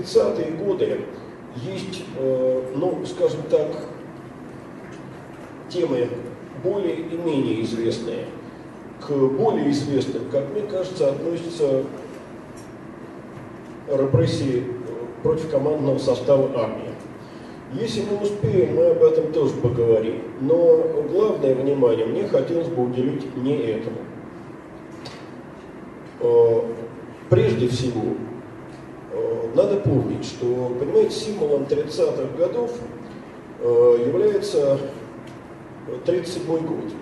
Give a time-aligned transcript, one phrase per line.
[0.00, 1.00] 30-е годы
[1.56, 3.68] есть, э, ну, скажем так,
[5.68, 6.08] темы
[6.62, 8.26] более и менее известные.
[9.00, 11.84] К более известным, как мне кажется, относятся
[13.88, 14.64] репрессии
[15.22, 16.90] против командного состава армии.
[17.72, 20.22] Если мы успеем, мы об этом тоже поговорим.
[20.40, 23.98] Но главное внимание мне хотелось бы уделить не этому.
[26.20, 26.62] Э,
[27.30, 28.29] прежде всего, э,
[29.54, 32.72] надо помнить, что, понимаете, символом 30-х годов
[33.60, 34.78] э, является
[36.04, 36.92] 37 год.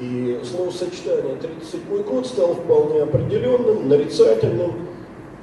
[0.00, 4.88] И словосочетание 37 год стало вполне определенным, нарицательным,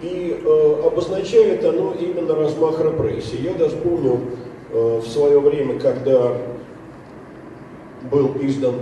[0.01, 3.37] и э, обозначает оно именно размах репрессий.
[3.43, 4.19] Я даже помню
[4.71, 6.35] э, в свое время, когда
[8.11, 8.75] был издан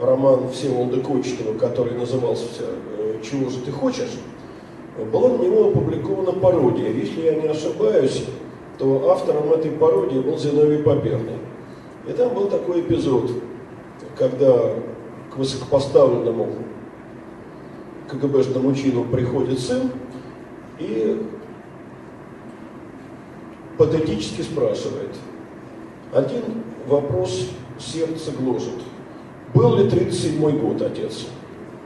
[0.00, 2.64] роман Всеволода Кочетова, который назывался
[2.98, 4.10] э, «Чего же ты хочешь?»,
[5.12, 6.90] была на него опубликована пародия.
[6.90, 8.24] Если я не ошибаюсь,
[8.78, 11.38] то автором этой пародии был Зиновий Поперный.
[12.08, 13.30] И там был такой эпизод,
[14.16, 14.74] когда
[15.32, 16.48] к высокопоставленному
[18.08, 19.90] КГБшному чину приходит сын
[20.78, 21.22] и
[23.78, 25.14] патетически спрашивает.
[26.12, 26.42] Один
[26.86, 28.80] вопрос сердце гложет.
[29.54, 31.26] Был ли 37-й год, отец?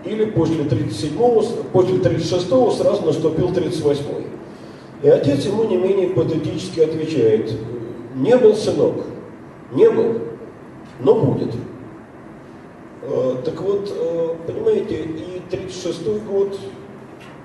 [0.05, 4.27] Или после 37-го, после 36-го сразу наступил 38-й?
[5.03, 7.53] И отец ему не менее патетически отвечает.
[8.15, 9.05] Не был, сынок,
[9.73, 10.19] не был,
[11.01, 11.55] но будет.
[13.03, 16.59] Э, так вот, э, понимаете, и 36-й год,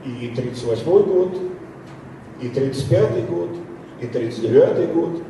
[0.05, 1.37] и 38-й год,
[2.41, 3.49] и 35-й год,
[4.01, 5.21] и 39-й год.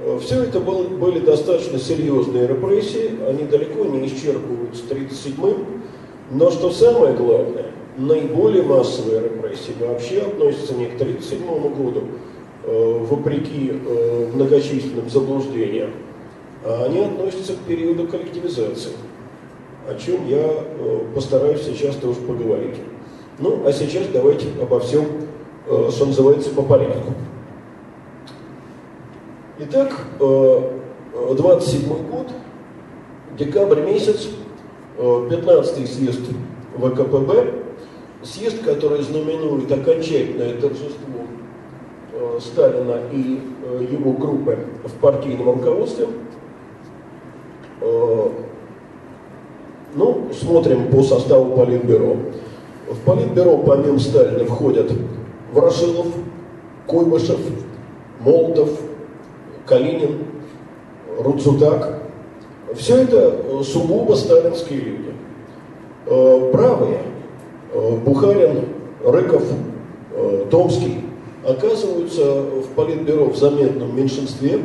[0.00, 5.81] Э, Все это был, были достаточно серьезные репрессии, они далеко не исчерпываются 37-м,
[6.32, 7.66] но что самое главное,
[7.96, 12.02] наиболее массовые репрессии вообще относятся не к 37 году,
[12.64, 13.72] вопреки
[14.34, 15.90] многочисленным заблуждениям,
[16.64, 18.92] а они относятся к периоду коллективизации
[19.88, 22.76] о чем я э, постараюсь сейчас тоже поговорить.
[23.38, 25.06] Ну, а сейчас давайте обо всем,
[25.66, 27.14] э, что называется, по порядку.
[29.58, 32.28] Итак, 27 э, год,
[33.36, 34.28] декабрь месяц,
[34.98, 36.20] 15-й съезд
[36.76, 37.54] ВКПБ,
[38.22, 40.98] съезд, который знаменует окончательное торжество
[42.40, 43.40] Сталина и
[43.90, 46.06] его группы в партийном руководстве,
[49.94, 52.16] ну, смотрим по составу Политбюро.
[52.88, 54.92] В Политбюро помимо Сталина входят
[55.52, 56.06] Ворошилов,
[56.86, 57.40] Куйбышев,
[58.20, 58.70] Молотов,
[59.66, 60.24] Калинин,
[61.18, 62.01] Рудзутак.
[62.76, 65.12] Все это э, сугубо сталинские люди.
[66.06, 67.02] Э, правые,
[67.72, 68.64] э, Бухарин,
[69.04, 69.42] Рыков,
[70.50, 71.00] Томский,
[71.44, 74.60] оказываются в Политбюро в заметном меньшинстве.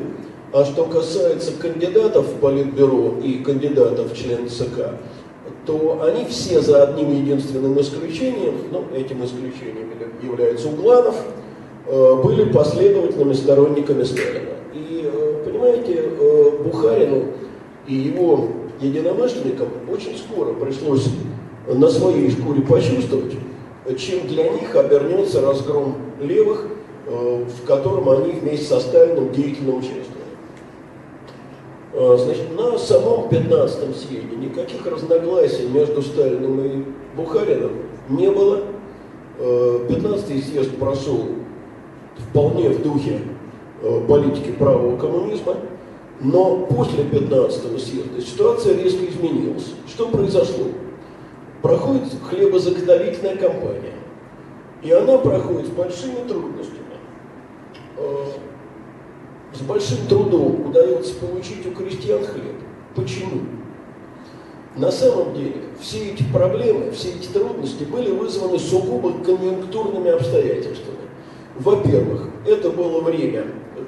[0.54, 4.92] А что касается кандидатов в Политбюро и кандидатов в члены ЦК,
[5.66, 9.90] то они все за одним единственным исключением, ну, этим исключением
[10.22, 11.16] является Угланов,
[11.88, 14.52] были последовательными сторонниками Сталина.
[14.74, 15.10] И,
[15.46, 16.04] понимаете,
[16.64, 17.24] Бухарину
[17.88, 18.50] и его
[18.82, 21.08] единомышленникам очень скоро пришлось
[21.68, 23.34] на своей шкуре почувствовать,
[23.98, 26.68] чем для них обернется разгром левых,
[27.06, 30.18] в котором они вместе со Сталиным деятельно участвовали.
[31.94, 36.84] А, значит, на самом 15-м съезде никаких разногласий между Сталиным и
[37.16, 37.72] Бухарином
[38.10, 38.64] не было.
[39.40, 41.26] 15-й а, съезд прошел
[42.18, 43.22] вполне в духе
[44.08, 45.56] политики правого коммунизма,
[46.20, 49.74] но после 15-го съезда ситуация резко изменилась.
[49.88, 50.66] Что произошло?
[51.62, 53.96] Проходит хлебозаготовительная кампания,
[54.84, 56.88] и она проходит с большими трудностями
[59.58, 62.56] с большим трудом удается получить у крестьян хлеб.
[62.96, 63.42] Почему?
[64.76, 70.98] На самом деле все эти проблемы, все эти трудности были вызваны сугубо конъюнктурными обстоятельствами.
[71.58, 73.46] Во-первых, это было время,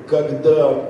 [0.08, 0.90] когда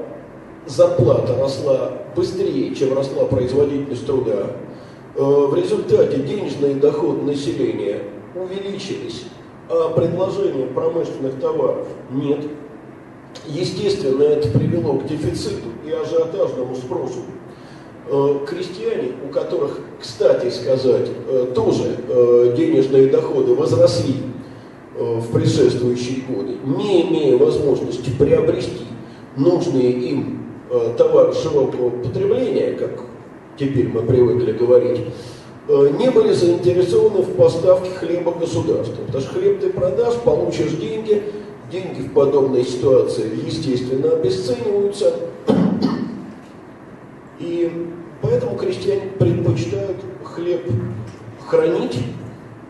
[0.66, 4.52] зарплата росла быстрее, чем росла производительность труда.
[5.16, 8.02] Э, в результате денежные доходы населения
[8.36, 9.26] увеличились,
[9.70, 12.46] а предложения промышленных товаров нет.
[13.48, 17.20] Естественно, это привело к дефициту и ажиотажному спросу.
[18.08, 24.16] Э, крестьяне, у которых, кстати сказать, э, тоже денежные доходы возросли
[24.98, 28.84] в предшествующие годы, не имея возможности приобрести
[29.38, 30.39] нужные им
[30.98, 32.92] товары широкого потребления, как
[33.58, 35.02] теперь мы привыкли говорить,
[35.68, 39.04] не были заинтересованы в поставке хлеба государству.
[39.06, 41.24] Потому что хлеб ты продашь, получишь деньги,
[41.72, 45.14] деньги в подобной ситуации, естественно, обесцениваются.
[47.40, 47.72] И
[48.22, 50.70] поэтому крестьяне предпочитают хлеб
[51.48, 52.00] хранить,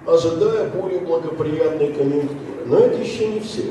[0.05, 2.65] ожидая более благоприятной конъюнктуры.
[2.65, 3.63] Но это еще не все.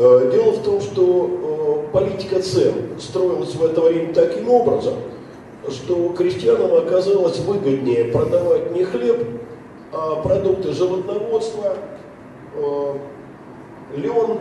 [0.00, 4.94] Э, дело в том, что э, политика цен строилась в это время таким образом,
[5.68, 9.26] что крестьянам оказалось выгоднее продавать не хлеб,
[9.92, 11.74] а продукты животноводства,
[12.54, 12.94] э,
[13.96, 14.38] лен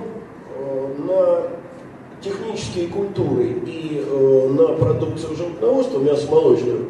[0.99, 1.41] на
[2.21, 4.05] технические культуры и
[4.49, 6.89] на продукцию животноводства, мясо молочную,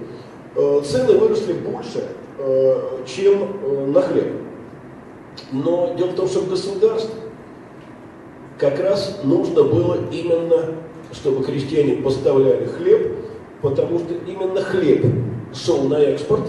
[0.83, 2.04] цены выросли больше,
[3.06, 4.33] чем на хлеб.
[5.51, 7.28] Но дело в том, что государство
[8.59, 10.75] как раз нужно было именно,
[11.13, 13.15] чтобы крестьяне поставляли хлеб,
[13.61, 15.06] потому что именно хлеб
[15.53, 16.44] шел на экспорт,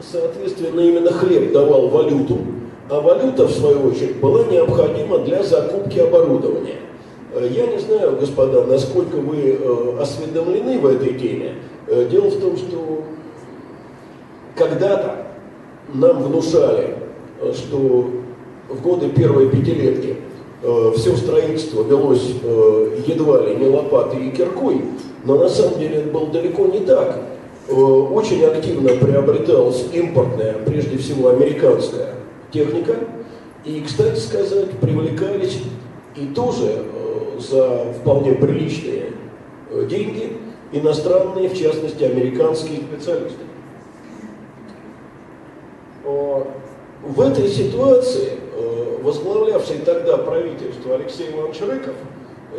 [0.00, 2.38] соответственно, именно хлеб давал валюту,
[2.90, 6.76] а валюта, в свою очередь, была необходима для закупки оборудования.
[7.32, 11.54] Э, я не знаю, господа, насколько вы э, осведомлены в этой теме.
[11.86, 13.04] Э, дело в том, что
[14.54, 15.26] когда-то
[15.92, 16.96] нам внушали,
[17.54, 18.10] что
[18.68, 20.16] в годы первой пятилетки
[20.60, 24.82] все строительство велось э, едва ли не лопатой и киркой,
[25.24, 27.20] но на самом деле это было далеко не так.
[27.68, 32.14] Э, очень активно приобреталась импортная, прежде всего американская
[32.50, 32.96] техника,
[33.64, 35.60] и, кстати сказать, привлекались
[36.16, 39.12] и тоже э, за вполне приличные
[39.70, 40.38] э, деньги
[40.72, 43.44] иностранные, в частности, американские специалисты.
[47.02, 51.94] В этой ситуации э, возглавлявший тогда правительство Алексей Иванович Рыков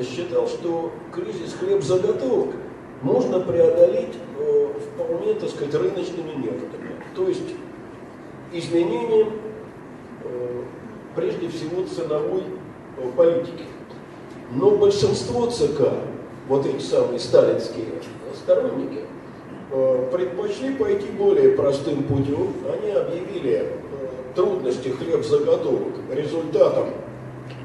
[0.01, 2.55] считал, что кризис хлебзаготовок
[3.01, 6.95] можно преодолеть э, вполне, так сказать, рыночными методами.
[7.17, 7.53] То есть
[8.53, 9.33] изменением,
[10.23, 10.61] э,
[11.17, 12.43] прежде всего, ценовой
[13.17, 13.65] политики.
[14.53, 15.81] Но большинство ЦК,
[16.47, 17.87] вот эти самые сталинские
[18.35, 19.01] сторонники,
[20.11, 22.53] предпочли пойти более простым путем.
[22.73, 23.67] Они объявили
[24.39, 26.91] трудности хлебзаготовок результатом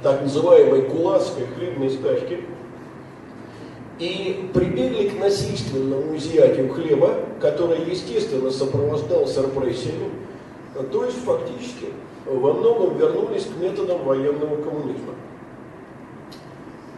[0.02, 2.40] так называемой кулацкой хлебной стачки
[4.00, 10.10] и прибегли к насильственному изъятию хлеба, которое, естественно, сопровождалось репрессиями,
[10.90, 11.92] то есть фактически
[12.26, 15.14] во многом вернулись к методам военного коммунизма.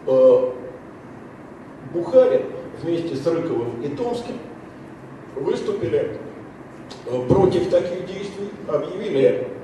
[0.07, 0.51] Э,
[1.93, 2.41] Бухарин
[2.81, 4.39] вместе с Рыковым и Томским
[5.35, 6.17] выступили
[7.05, 9.56] э, против таких действий, объявили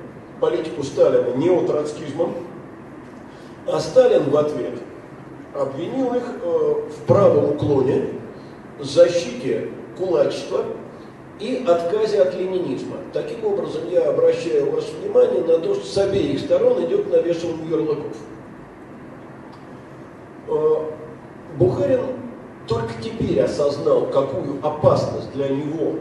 [0.44, 2.34] политику Сталина неотроцкизмом,
[3.66, 4.74] а Сталин в ответ
[5.56, 8.10] обвинил их э, в правом уклоне,
[8.78, 10.66] защите кулачества
[11.40, 12.98] и отказе от ленинизма.
[13.14, 18.18] Таким образом, я обращаю ваше внимание на то, что с обеих сторон идет навешивание ярлыков.
[20.50, 20.76] Э,
[21.58, 22.02] Бухарин
[22.68, 26.00] только теперь осознал, какую опасность для него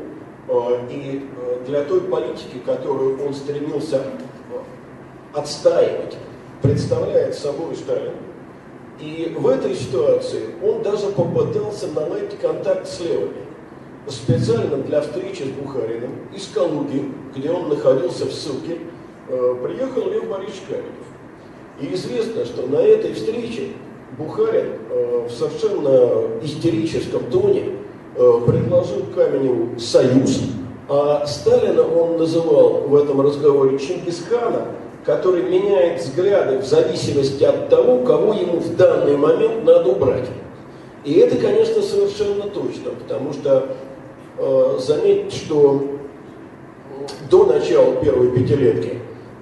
[0.48, 1.28] э, и
[1.64, 4.02] для той политики, которую он стремился
[5.34, 6.16] отстаивать,
[6.62, 8.14] представляет собой Сталин.
[9.00, 13.42] И в этой ситуации он даже попытался наладить контакт с левыми.
[14.06, 18.78] Специально для встречи с Бухариным из Калуги, где он находился в ссылке,
[19.28, 21.12] э, приехал Лев Борисович Каменев.
[21.80, 23.72] И известно, что на этой встрече
[24.18, 27.76] Бухарин э, в совершенно истерическом тоне
[28.14, 30.42] э, предложил Каменеву союз,
[30.88, 34.66] а Сталина он называл в этом разговоре Чингисхана,
[35.04, 40.28] который меняет взгляды в зависимости от того, кого ему в данный момент надо убрать.
[41.04, 43.76] И это, конечно, совершенно точно, потому что
[44.38, 45.82] э, заметьте, что
[47.28, 48.98] до начала первой пятилетки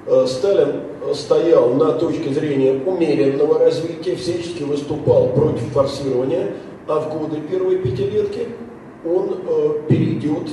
[0.07, 0.83] э, Сталин
[1.15, 6.55] стоял на точке зрения умеренного развития, всячески выступал против форсирования,
[6.87, 8.49] а в годы первой пятилетки
[9.05, 10.49] он э, перейдет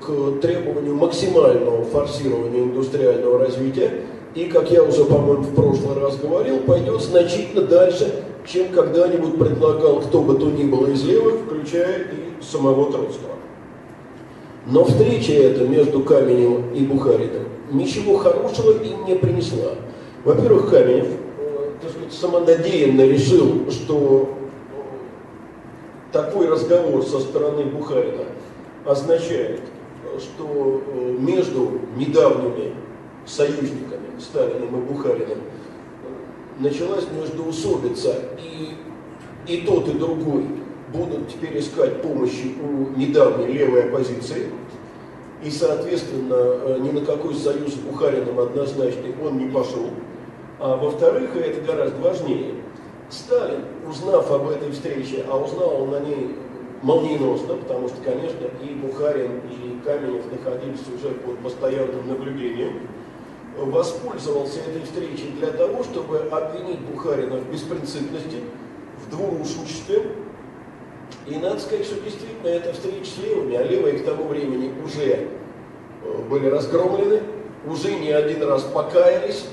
[0.00, 4.02] к требованию максимального форсирования индустриального развития
[4.34, 10.00] и, как я уже, по-моему, в прошлый раз говорил, пойдет значительно дальше, чем когда-нибудь предлагал
[10.00, 13.34] кто бы то ни было из левых, включая и самого Троцкого.
[14.66, 19.72] Но встреча эта между Каменем и Бухариным ничего хорошего им не принесла.
[20.24, 21.06] Во-первых, Каменев,
[21.38, 24.30] э, так сказать, самонадеянно решил, что
[26.12, 28.24] такой разговор со стороны Бухарина
[28.84, 29.62] означает,
[30.18, 32.74] что э, между недавними
[33.26, 35.38] союзниками Сталиным и Бухариным
[36.58, 38.74] началась междоусобица, и,
[39.52, 40.46] и тот, и другой
[40.92, 44.50] будут теперь искать помощи у недавней левой оппозиции,
[45.42, 49.90] и, соответственно, э, ни на какой союз с Бухариным однозначный он не пошел.
[50.60, 52.54] А во-вторых, и это гораздо важнее,
[53.10, 56.36] Сталин, узнав об этой встрече, а узнал он на ней
[56.84, 62.80] молниеносно, потому что, конечно, и Бухарин, и Каменев находились уже под постоянным наблюдением,
[63.56, 68.40] воспользовался этой встречей для того, чтобы обвинить Бухарина в беспринципности,
[69.04, 70.12] в двурушничестве.
[71.26, 75.04] И надо сказать, что действительно эта встреча с левыми, а левые к тому времени уже
[75.06, 75.26] э,
[76.28, 77.22] были разгромлены,
[77.66, 79.46] уже не один раз покаялись.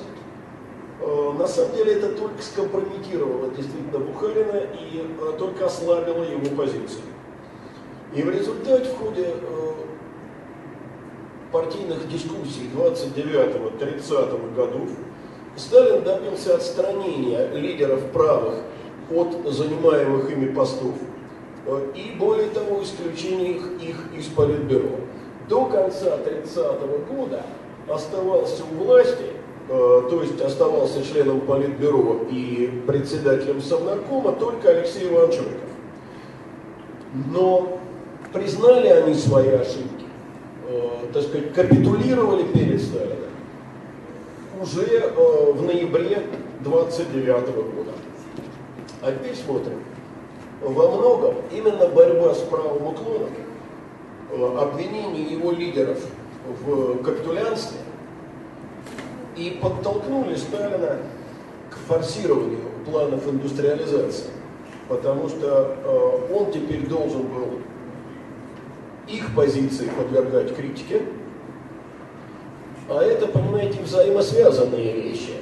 [0.99, 7.03] Э, на самом деле это только скомпрометировало действительно Бухарина и э, только ослабило его позицию.
[8.13, 9.27] И в результате в ходе
[11.51, 14.89] партийных дискуссий 29-30 годов
[15.55, 18.55] Сталин добился отстранения лидеров правых
[19.13, 20.95] от занимаемых ими постов
[21.65, 25.01] э, и, более того, исключения их, их из Политбюро.
[25.49, 27.43] До конца 30 -го года
[27.89, 29.25] оставался у власти,
[29.67, 35.45] э, то есть оставался членом Политбюро и председателем Совнаркома только Алексей Рыков.
[37.29, 37.80] Но
[38.33, 40.01] признали они свои ошибки
[40.71, 43.17] Э, так сказать, капитулировали перед Сталином
[44.61, 46.23] уже э, в ноябре
[46.61, 47.91] 29 года.
[49.01, 49.83] А теперь смотрим.
[50.61, 53.29] Во многом именно борьба с правым уклоном,
[54.31, 55.99] э, обвинение его лидеров
[56.63, 57.79] в капитулянстве
[59.35, 60.99] и подтолкнули Сталина
[61.69, 64.27] к форсированию планов индустриализации.
[64.87, 67.59] Потому что э, он теперь должен был
[69.11, 71.01] их позиции подвергать критике.
[72.89, 75.33] А это, понимаете, взаимосвязанные вещи.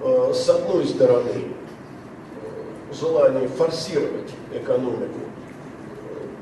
[0.00, 5.20] Э, с одной стороны, э, желание форсировать экономику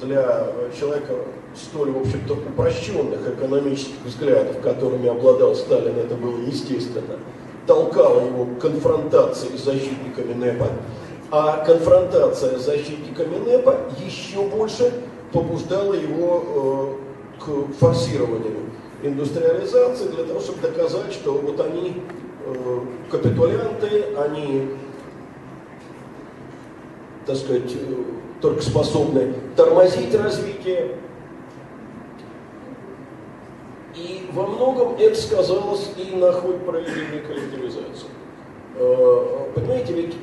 [0.01, 0.47] для
[0.79, 1.15] человека
[1.55, 7.19] столь, в общем-то, упрощенных экономических взглядов, которыми обладал Сталин, это было естественно,
[7.67, 10.69] толкало его к конфронтации с защитниками НЭПа,
[11.31, 14.93] а конфронтация с защитниками НЭПа еще больше
[15.33, 16.97] побуждало его
[17.39, 18.71] э, к форсированию
[19.03, 22.03] индустриализации для того, чтобы доказать, что вот они
[22.45, 24.71] э, капитулянты, они,
[27.27, 28.03] так сказать, э,
[28.41, 30.97] только способны тормозить развитие.
[33.95, 38.07] И во многом это сказалось и на ход проведения коллективизации.
[39.55, 40.17] Понимаете, ведь,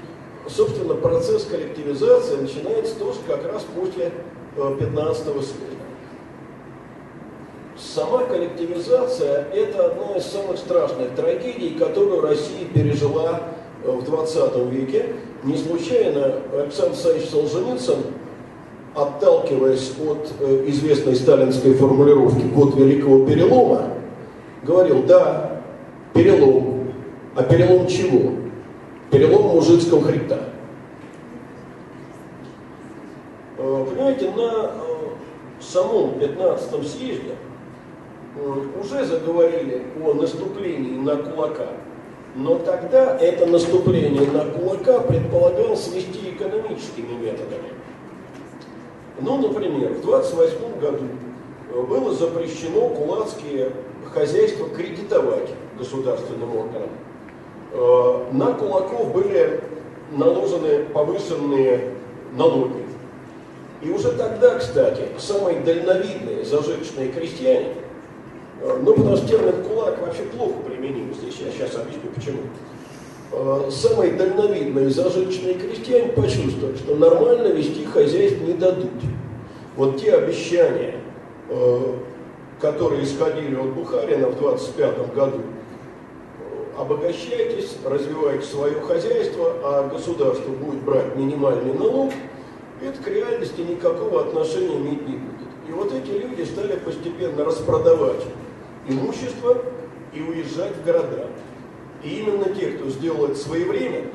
[0.47, 4.11] собственно, процесс коллективизации начинается тоже как раз после
[4.57, 5.77] 15 съезда.
[7.77, 13.41] Сама коллективизация– это одна из самых страшных трагедий, которую Россия пережила
[13.83, 15.13] э, в 20 веке.
[15.43, 17.97] Не случайно Александр Александрович Солженицын,
[18.95, 23.89] отталкиваясь от э, известной сталинской формулировки «год великого перелома»,
[24.63, 25.61] говорил, да,
[26.15, 26.91] перелом.
[27.35, 28.31] А перелом чего?
[29.11, 30.39] Перелом мужицкого хребта.
[33.59, 37.35] Э, понимаете, на э, самом 15-м съезде
[38.35, 41.67] э, уже заговорили о наступлении на кулака.
[42.35, 47.69] Но тогда это наступление на кулака предполагалось вести экономическими методами.
[49.19, 51.05] Ну, например, в 28 году
[51.89, 53.71] было запрещено кулацкие
[54.13, 55.49] хозяйства кредитовать
[55.79, 56.89] государственным органам.
[58.31, 59.59] На кулаков были
[60.11, 61.93] наложены повышенные
[62.37, 62.86] налоги.
[63.81, 67.73] И уже тогда, кстати, самые дальновидные зажиточные крестьяне,
[68.61, 72.39] э, ну, потому что термин «кулак» вообще плохо применим здесь, я сейчас объясню почему.
[73.31, 78.89] Э, самые дальновидные зажиточные крестьяне почувствовали, что нормально вести хозяйство не дадут.
[79.75, 80.95] Вот те обещания,
[81.49, 81.93] э,
[82.59, 85.41] которые исходили от Бухарина в 25 году,
[86.75, 92.11] обогащайтесь, развивайте свое хозяйство, а государство будет брать минимальный налог–
[92.81, 95.47] это к реальности никакого отношения иметь не будет.
[95.67, 98.23] И вот эти люди стали постепенно распродавать
[98.87, 99.57] имущество
[100.13, 101.27] и уезжать в города.
[102.03, 104.11] И именно те, кто сделал это своевременно,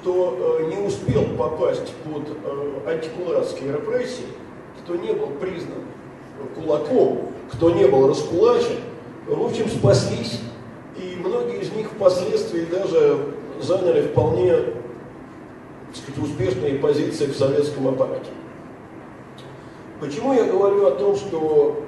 [0.00, 4.26] кто э, не успел попасть под э, антикулацкие репрессии,
[4.82, 5.82] кто не был признан
[6.54, 8.76] кулаком, кто не был раскулачен,
[9.26, 10.40] в общем, спаслись.
[10.96, 13.18] И многие из них впоследствии даже
[13.60, 14.54] заняли вполне
[15.96, 18.30] сказать, успешные позиции в советском аппарате.
[20.00, 21.82] Почему я говорю о том, что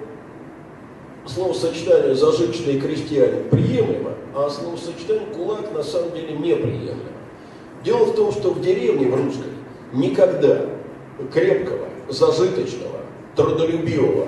[1.26, 7.02] словосочетание «зажиточные крестьяне» приемлемо, а словосочетание «кулак» на самом деле неприемлемо.
[7.84, 9.50] Дело в том, что в деревне в русской
[9.92, 10.66] никогда
[11.32, 13.00] крепкого, зажиточного,
[13.36, 14.26] трудолюбивого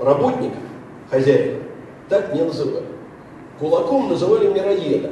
[0.00, 0.58] работника,
[1.10, 1.60] хозяина,
[2.08, 2.86] так не называли.
[3.58, 5.10] Кулаком называли мироеда.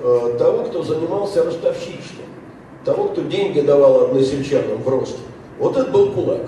[0.00, 2.21] э, того, кто занимался ростовщичеством,
[2.84, 5.18] того, кто деньги давал односельчанам в рост.
[5.58, 6.42] Вот это был кулак.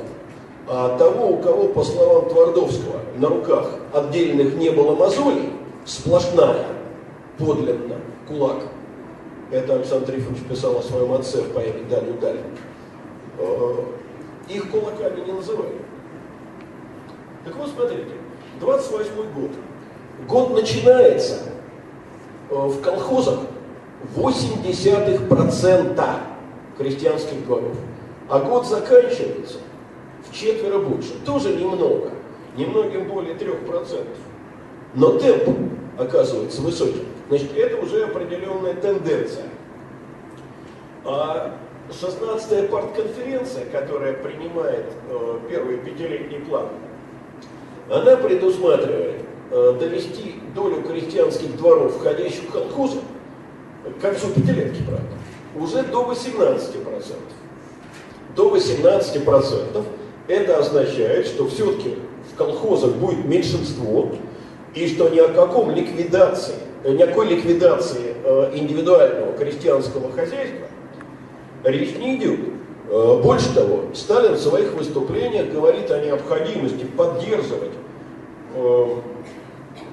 [0.66, 5.50] А того, у кого, по словам Твардовского, на руках отдельных не было мозолей,
[5.84, 6.66] сплошная,
[7.38, 8.62] подлинно, кулак.
[9.50, 12.40] Это Александр Трифонович писал о своем отце в поэме «Даль удаль».
[13.38, 13.74] Э,
[14.48, 15.74] их кулаками не называли.
[17.44, 18.12] Так вот, смотрите,
[18.60, 19.50] 28 год.
[20.26, 21.42] Год начинается
[22.50, 23.40] э, в колхозах
[24.16, 26.04] 0,8%
[26.76, 27.76] крестьянских дворов,
[28.28, 29.58] а год заканчивается
[30.28, 31.14] в четверо больше.
[31.24, 32.10] Тоже немного,
[32.56, 34.06] немногим более 3%.
[34.94, 35.58] Но темп
[35.98, 37.04] оказывается высокий.
[37.28, 39.44] Значит, это уже определенная тенденция.
[41.04, 41.56] А
[41.90, 46.68] 16-я партконференция, которая принимает э, первый пятилетний план,
[47.90, 53.00] она предусматривает э, довести долю крестьянских дворов, входящих в колхозы,
[53.84, 55.06] к концу пятилетки, правда,
[55.56, 57.14] уже до 18%.
[58.34, 59.84] До 18%
[60.28, 61.96] это означает, что все-таки
[62.32, 64.10] в колхозах будет меньшинство,
[64.74, 70.66] и что ни о каком ликвидации, никакой ликвидации э, индивидуального крестьянского хозяйства
[71.62, 72.40] речь не идет.
[72.88, 77.72] Э, больше того, Сталин в своих выступлениях говорит о необходимости поддерживать
[78.54, 78.86] э,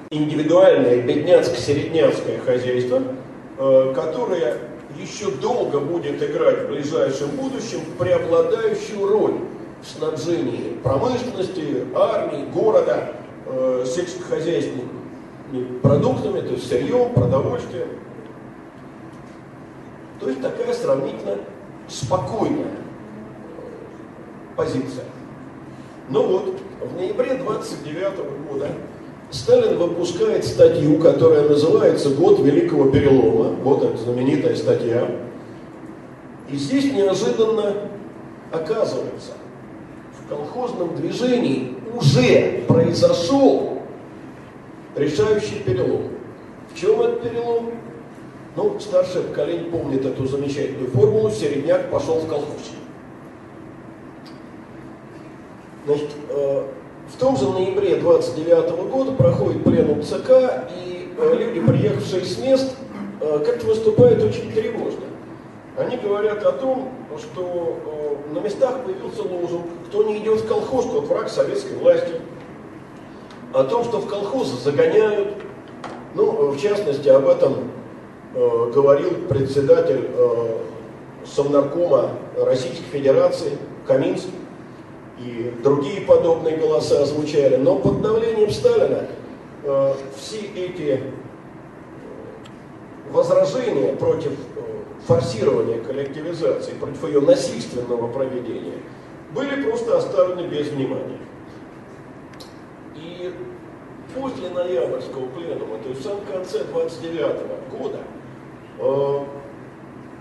[0.09, 3.01] индивидуальное бедняцко-середняцкое хозяйство,
[3.61, 4.57] э, которое
[4.97, 9.35] еще долго будет играть в ближайшем будущем преобладающую роль
[9.81, 13.13] в снабжении промышленности, армии, города,
[13.85, 14.89] сельскохозяйственными
[15.81, 17.87] продуктами, то есть сырьем, продовольствием.
[20.19, 21.37] То есть такая сравнительно
[21.87, 22.71] спокойная
[24.55, 25.05] позиция.
[26.09, 28.67] Ну вот, в ноябре 29 года
[29.31, 33.55] Сталин выпускает статью, которая называется «Год Великого Перелома».
[33.63, 35.09] Вот эта знаменитая статья.
[36.49, 37.73] И здесь неожиданно
[38.51, 39.31] оказывается,
[40.19, 43.79] в колхозном движении уже произошел
[44.97, 46.09] решающий перелом.
[46.73, 47.71] В чем этот перелом?
[48.57, 52.71] Ну, старшее поколение помнит эту замечательную формулу «Середняк пошел в колхоз».
[55.85, 56.63] Значит, э,
[57.13, 62.75] в том же ноябре 29 года проходит пленум ЦК, и э, люди, приехавшие с мест,
[63.19, 65.05] э, как-то выступают очень тревожно.
[65.77, 67.77] Они говорят о том, что
[68.31, 72.13] на местах появился лозунг «Кто не идет в колхоз, тот враг советской власти».
[73.53, 75.35] О том, что в колхозы загоняют.
[76.15, 77.71] Ну, в частности, об этом
[78.33, 80.57] э, говорил председатель э,
[81.25, 84.31] Совнаркома Российской Федерации Каминский,
[85.23, 87.55] и другие подобные голоса звучали.
[87.55, 89.07] Но под давлением Сталина
[89.63, 91.03] э, все эти
[93.11, 94.61] возражения против э,
[95.05, 98.79] форсирования коллективизации, против ее насильственного проведения,
[99.33, 101.19] были просто оставлены без внимания.
[102.95, 103.33] И
[104.15, 107.21] после ноябрьского пленума, то есть в самом конце 29
[107.71, 107.99] года,
[108.81, 109.25] Э,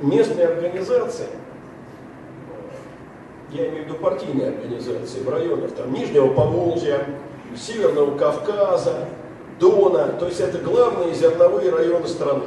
[0.03, 1.29] местные организации,
[3.53, 7.07] я имею в виду партийные организации в районах там, Нижнего Поволжья,
[7.57, 9.09] Северного Кавказа,
[9.59, 12.45] Дона, то есть это главные зерновые районы страны,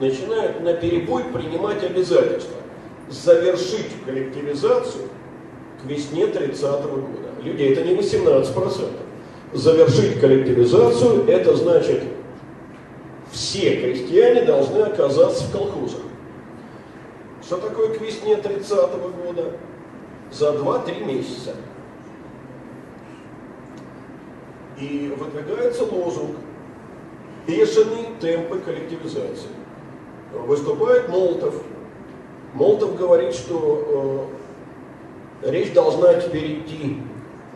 [0.00, 2.56] начинают на перебой принимать обязательства
[3.08, 5.08] завершить коллективизацию
[5.82, 7.28] к весне 30 -го года.
[7.42, 8.90] Люди, это не 18%.
[9.52, 12.02] Завершить коллективизацию, это значит
[13.32, 16.00] все крестьяне должны оказаться в колхозах.
[17.42, 19.52] Что такое к весне 30 -го года?
[20.32, 21.54] За 2-3 месяца.
[24.78, 26.36] И выдвигается лозунг
[27.46, 29.48] «Бешеные темпы коллективизации».
[30.32, 31.54] Выступает Молотов.
[32.54, 34.30] Молотов говорит, что
[35.42, 37.02] э, речь должна теперь идти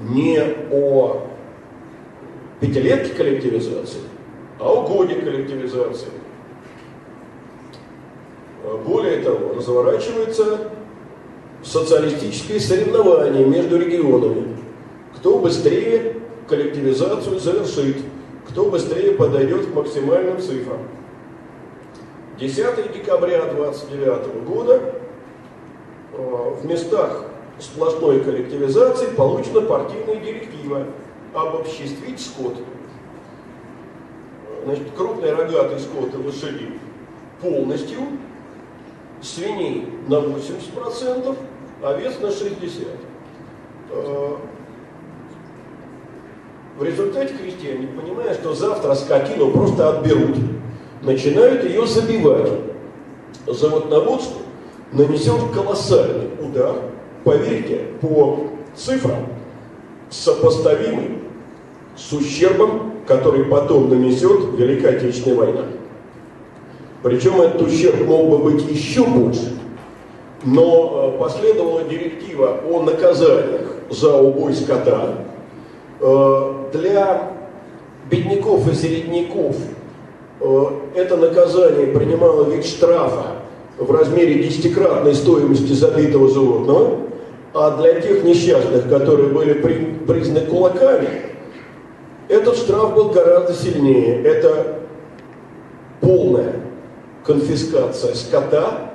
[0.01, 0.39] не
[0.73, 1.23] о
[2.61, 4.01] пятилетке коллективизации,
[4.59, 6.11] а о годе коллективизации.
[8.87, 10.71] Более того, разворачивается
[11.65, 14.57] социалистические соревнования между регионами.
[15.17, 16.17] Кто быстрее
[16.49, 17.97] коллективизацию завершит,
[18.49, 20.79] кто быстрее подойдет к максимальным цифрам.
[22.39, 24.95] 10 декабря 1929 года
[26.13, 27.25] э, в местах
[27.59, 30.87] сплошной коллективизации получена партийная директива
[31.33, 32.55] обобществить скот
[34.65, 36.73] значит, крупный рогатый скот и лошади
[37.41, 38.01] полностью,
[39.23, 41.37] свиней на 80%,
[41.85, 42.87] овец на 60%.
[43.91, 44.37] Э,
[46.79, 50.37] в результате крестьяне, понимая, что завтра скотину просто отберут,
[51.03, 52.51] начинают ее забивать.
[53.47, 54.41] Заводноводство
[54.93, 56.75] нанесет колоссальный удар,
[57.23, 59.27] поверьте, по цифрам,
[60.11, 61.19] сопоставимый
[61.97, 65.63] с ущербом, который потом нанесет Великая Отечественная война.
[67.03, 69.53] Причем этот ущерб мог бы быть еще больше,
[70.45, 75.15] но э, последовала директива о наказаниях за убой скота.
[76.01, 77.33] Э, для
[78.11, 79.57] бедняков и середняков
[80.41, 83.37] э, это наказание принимало вид штрафа
[83.79, 86.99] в размере десятикратной стоимости забитого животного,
[87.55, 89.75] а для тех несчастных, которые были при,
[90.07, 91.09] признаны кулаками,
[92.29, 94.23] этот штраф был гораздо сильнее.
[94.23, 94.79] Это
[96.01, 96.61] полная
[97.25, 98.94] конфискация скота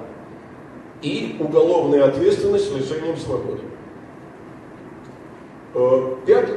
[1.01, 3.62] и уголовная ответственность с лишением свободы.
[5.73, 6.49] 5,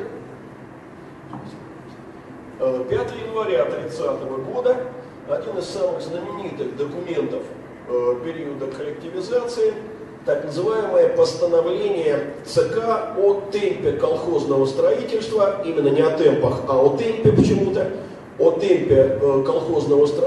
[2.60, 4.76] э, 5 э, января 1930 года
[5.28, 7.42] один из самых знаменитых документов
[7.88, 9.74] э, периода коллективизации,
[10.24, 17.32] так называемое постановление ЦК о темпе колхозного строительства, именно не о темпах, а о темпе
[17.32, 17.90] почему-то,
[18.38, 20.26] о темпе колхозного стро...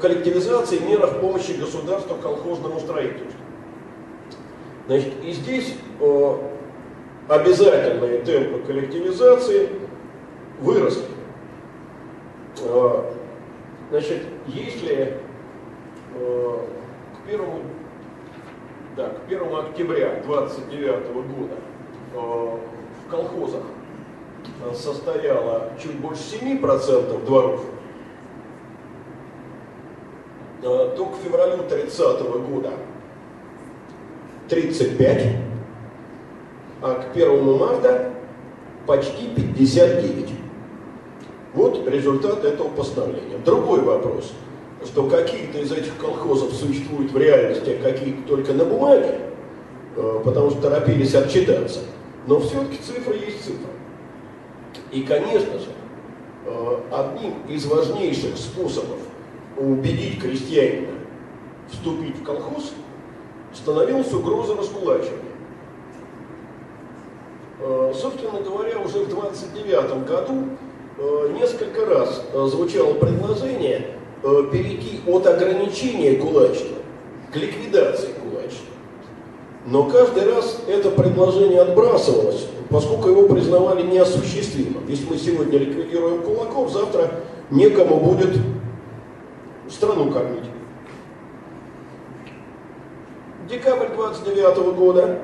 [0.00, 3.43] коллективизации, мерах помощи государству колхозному строительству.
[4.86, 5.74] Значит, и здесь
[7.28, 9.70] обязательные темпы коллективизации
[10.60, 11.04] выросли.
[12.62, 13.14] А,
[13.90, 15.18] значит, если
[16.14, 16.58] э,
[17.16, 17.60] к первому,
[18.96, 21.54] да, к 1 октября 29 года
[22.14, 23.62] э, в колхозах
[24.64, 27.64] э, состояло чуть больше 7% дворов,
[30.62, 32.70] то к февралю 30 года
[34.48, 35.26] 35,
[36.82, 38.12] а к 1 марта
[38.86, 40.28] почти 59.
[41.54, 43.38] Вот результат этого постановления.
[43.44, 44.32] Другой вопрос,
[44.84, 49.20] что какие-то из этих колхозов существуют в реальности, а какие-то только на бумаге,
[49.96, 51.80] э, потому что торопились отчитаться.
[52.26, 53.70] Но все-таки цифра есть цифра.
[54.90, 55.68] И, конечно же,
[56.46, 58.98] э, одним из важнейших способов
[59.56, 60.94] убедить крестьянина
[61.70, 62.72] вступить в колхоз
[63.54, 65.34] становилась угроза раскулачивания.
[67.60, 70.34] Э, собственно говоря, уже в 29 году
[70.98, 73.88] э, несколько раз э, звучало предложение
[74.52, 76.78] перейти от ограничения кулачества
[77.30, 78.74] к ликвидации кулачества.
[79.66, 84.88] Но каждый раз это предложение отбрасывалось, поскольку его признавали неосуществимым.
[84.88, 87.10] Если мы сегодня ликвидируем кулаков, завтра
[87.50, 88.34] некому будет
[89.68, 90.44] страну кормить.
[93.48, 95.18] Декабрь 29 года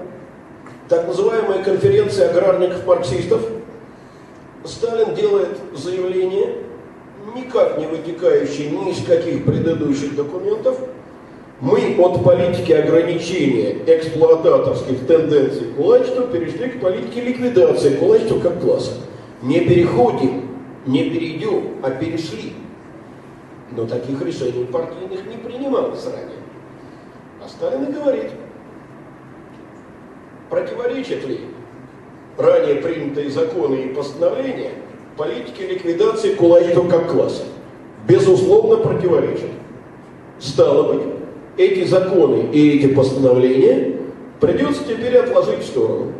[0.90, 3.40] так называемая конференция аграрников-марксистов,
[4.64, 6.56] Сталин делает заявление,
[7.35, 10.78] никак не вытекающее ни из каких предыдущих документов,
[11.61, 18.92] мы от политики ограничения эксплуататорских тенденций кулачества перешли к политике ликвидации кулачества как класса.
[19.42, 20.42] Не переходим,
[20.87, 22.52] не перейдем, а перешли.
[23.70, 26.39] Но таких решений партийных не принималось ранее.
[27.44, 28.31] А Сталин и говорит–
[30.50, 31.42] Противоречат ли
[32.37, 34.72] ранее принятые законы и постановления
[35.16, 37.44] политике ликвидации кулачества как класса?
[38.09, 39.50] Безусловно, противоречат.
[40.40, 41.03] Стало быть,
[41.57, 44.00] эти законы и эти постановления
[44.40, 46.12] придется теперь отложить в сторону.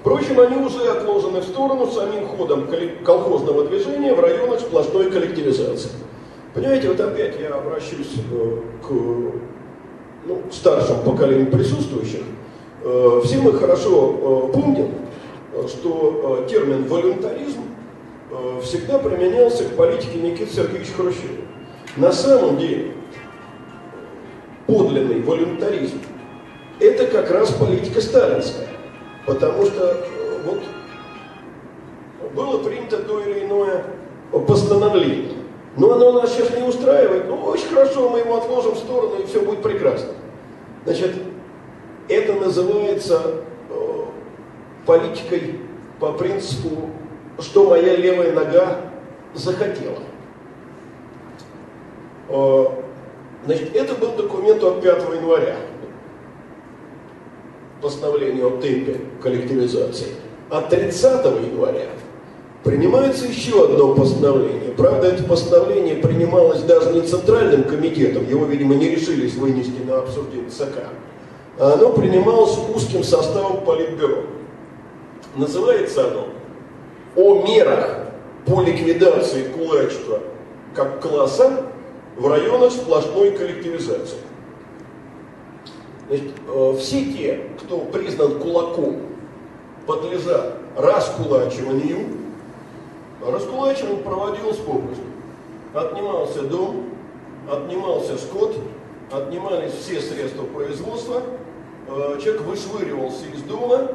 [0.00, 2.66] Впрочем, они уже отложены в сторону самим ходом
[3.04, 5.90] колхозного движения в районах сплошной коллективизации.
[6.58, 12.22] Понимаете, вот опять я обращусь э, к ну, старшему поколению присутствующих.
[12.82, 14.90] Э, все мы хорошо э, помним,
[15.68, 17.60] что термин волюнтаризм
[18.60, 21.36] всегда применялся к политике Никиты Сергеевича Хрущева.
[21.96, 22.92] На самом деле,
[24.66, 26.00] подлинный волюнтаризм–
[26.80, 28.66] это как раз политика сталинская.
[29.26, 30.04] Потому что
[30.44, 30.62] вот
[32.34, 33.84] было принято то или иное
[34.32, 35.37] постановление.
[35.78, 37.28] Но оно нас сейчас не устраивает.
[37.28, 40.10] Ну, очень хорошо, мы его отложим в сторону, и все будет прекрасно.
[40.84, 41.14] Значит,
[42.08, 44.04] это называется э,
[44.84, 45.60] политикой
[46.00, 46.90] по принципу,
[47.38, 48.80] что моя левая нога
[49.34, 49.98] захотела.
[52.28, 52.64] Э,
[53.44, 55.56] значит, это был документ от 5 января,
[57.80, 60.08] постановление о темпе коллективизации.
[60.50, 61.86] А 30 января
[62.68, 64.72] принимается еще одно постановление.
[64.72, 70.50] Правда, это постановление принималось даже не Центральным комитетом, его, видимо, не решились вынести на обсуждение
[70.50, 70.84] ЦК,
[71.58, 74.24] оно принималось узким составом Политбюро.
[75.34, 76.28] Называется оно
[77.16, 78.00] «О мерах
[78.44, 80.20] по ликвидации кулачества
[80.74, 81.64] как класса
[82.16, 84.18] в районах сплошной коллективизации.
[86.08, 89.00] Значит, э, все те, кто признан кулаком,
[89.86, 92.27] подлежат раскулачиванию.
[93.20, 95.02] Раскулачивание проводилось попросту.
[95.74, 96.84] Отнимался дом,
[97.50, 98.56] отнимался скот,
[99.10, 101.22] отнимались все средства производства,
[101.88, 103.88] э, человек вышвыривался из дома,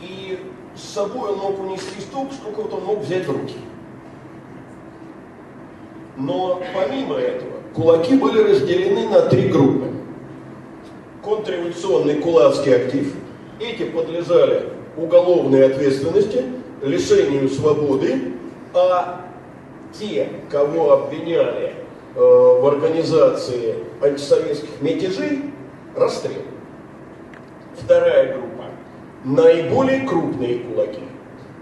[0.00, 0.38] и
[0.76, 3.56] с собой он мог унести столько, сколько он мог взять в руки.
[6.16, 9.86] Но помимо этого, кулаки были разделены на три группы.
[11.22, 13.14] Контрреволюционный кулацкий актив.
[13.58, 16.44] Эти подлежали уголовной ответственности,
[16.82, 18.34] лишению свободы,
[18.74, 19.26] а
[19.92, 21.74] те, кого обвиняли
[22.14, 25.52] э, в организации антисоветских мятежей,
[25.96, 26.42] расстрел.
[27.76, 28.64] Вторая группа–
[29.24, 31.02] наиболее крупные кулаки.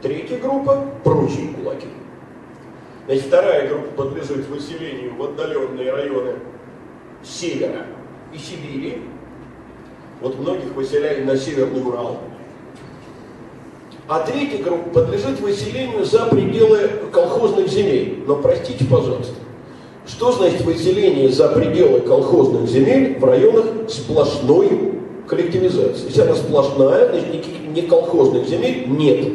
[0.02, 1.88] Третья группа– прочие кулаки.
[3.06, 6.34] Значит, вторая группа подлежит выселению в отдаленные районы
[7.22, 7.86] севера
[8.32, 9.02] и Сибири.
[10.20, 12.20] Вот многих выселяли на Северный Урал.
[14.08, 18.24] А третья группа подлежит выселению за пределы колхозных земель.
[18.26, 19.34] Но простите, пожалуйста,
[20.06, 24.94] что значит выселение за пределы колхозных земель в районах сплошной
[25.26, 26.06] коллективизации?
[26.06, 29.28] Если она сплошная, значит никаких не колхозных земель нет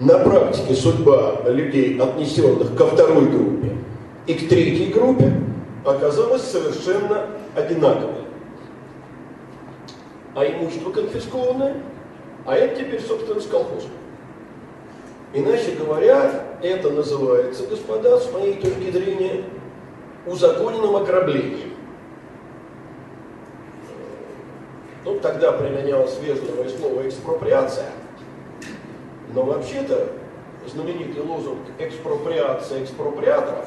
[0.00, 3.76] на практике судьба людей, отнесенных ко второй группе
[4.26, 5.32] и к третьей группе,
[5.84, 8.24] оказалась совершенно одинаковой.
[10.34, 11.76] А имущество конфискованное,
[12.50, 13.86] а это теперь собственность колхоза.
[15.32, 19.44] Иначе говоря, это называется, господа, с моей точки зрения,
[20.26, 21.74] узаконенным ограблением.
[25.04, 27.86] Ну, тогда применялось вежливое слово экспроприация–
[29.32, 30.08] но вообще-то
[30.66, 33.66] знаменитый лозунг «экспроприация экспроприаторов»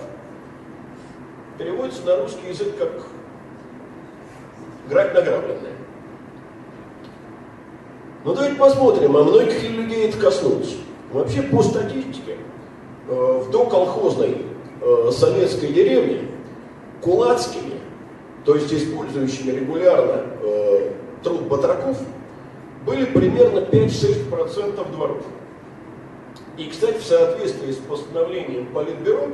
[1.58, 2.92] переводится на русский язык как
[4.90, 5.72] «грабь награбленное».
[8.26, 10.78] Ну давайте посмотрим, а многих людей это коснулось.
[11.12, 12.38] Вообще по статистике
[13.10, 14.46] э, в доколхозной
[14.82, 16.30] э, советской деревне
[17.02, 17.74] кулацкими,
[18.46, 21.98] то есть использующими регулярно э, труд батраков,
[22.86, 25.24] были примерно 5-6% дворов.
[26.58, 29.28] И, кстати, в соответствии с постановлением Политбюро,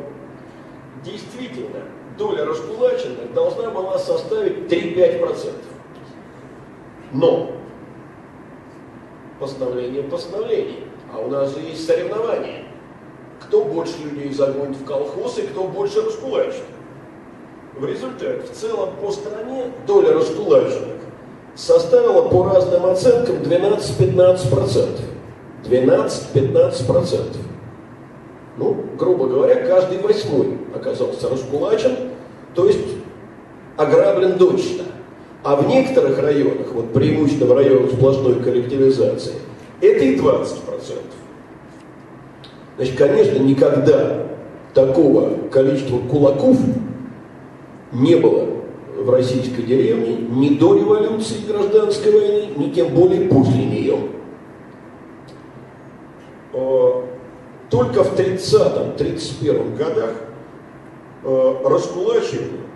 [1.04, 1.84] действительно,
[2.18, 5.54] доля раскулаченных должна была составить 3-5%.
[7.14, 7.59] Но
[9.40, 12.64] постановление постановление, а у нас же есть соревнования.
[13.42, 16.64] Кто больше людей загонит в колхоз и кто больше раскулачит.
[17.76, 20.98] В результате, в целом по стране доля раскулаченных
[21.56, 25.00] составила по разным оценкам 12-15%.
[25.64, 27.38] 12-15%.
[28.58, 31.96] Ну, грубо говоря, каждый восьмой оказался раскулачен,
[32.56, 32.88] то есть
[33.78, 34.84] ограблен дочно.
[35.44, 39.34] А в некоторых районах, вот преимущественно в районах сплошной коллективизации,
[39.82, 40.48] это и 20%.
[42.76, 44.26] Значит, конечно, никогда
[44.74, 46.58] такого количества кулаков
[47.92, 48.48] не было
[48.98, 53.98] в российской деревне ни до революции гражданской войны, ни тем более после нее.
[56.54, 57.02] Э,
[57.70, 60.12] только в 30-31 годах
[61.24, 62.69] э, раскулачиванию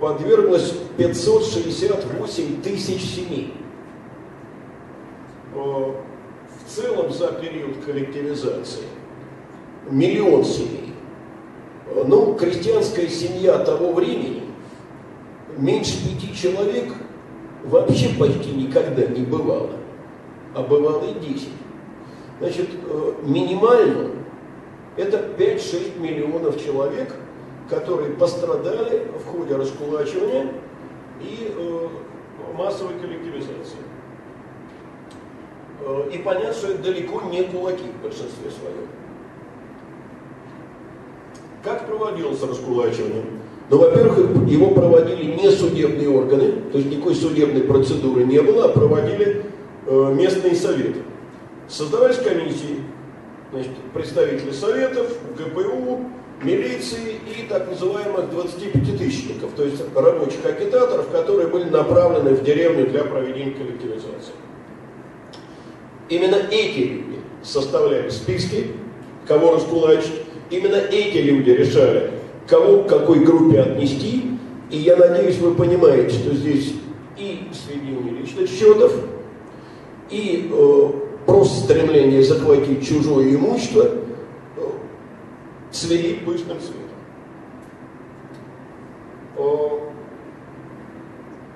[0.00, 3.54] подверглось 568 тысяч семей.
[5.54, 8.84] Э, в целом за период коллективизации
[9.90, 10.92] миллион семей.
[12.06, 14.42] Ну, крестьянская семья того времени,
[15.56, 16.92] меньше пяти человек
[17.64, 19.70] вообще почти никогда не бывало,
[20.54, 21.50] а бывало и десять.
[22.40, 24.10] Значит, э, минимально
[24.96, 27.14] это 5-6 миллионов человек,
[27.68, 30.52] которые пострадали в ходе раскулачивания
[31.20, 31.88] и э,
[32.56, 33.78] массовой коллективизации.
[35.80, 38.88] Э, и понятно, что это далеко не кулаки в большинстве своем.
[41.62, 43.24] Как проводилось раскулачивание?
[43.70, 48.68] Ну, во-первых, его проводили не судебные органы, то есть никакой судебной процедуры не было, а
[48.68, 49.46] проводили
[49.86, 51.00] местные советы.
[51.66, 52.82] Создавались комиссии,
[53.50, 56.00] значит, представители советов, ГПУ,
[56.42, 63.04] милиции и так называемых 25-тысячников, то есть рабочих агитаторов, которые были направлены в деревню для
[63.04, 64.34] проведения коллективизации.
[66.08, 68.68] Именно эти люди составляли списки,
[69.26, 72.10] кого раскулачить, именно эти люди решали,
[72.46, 74.24] кого к какой группе отнести,
[74.70, 76.74] и я надеюсь, вы понимаете, что здесь
[77.16, 78.92] и сведение личных счетов,
[80.10, 80.88] и э,
[81.26, 83.90] просто стремление захватить чужое имущество
[85.74, 86.94] цвели пышным цветом.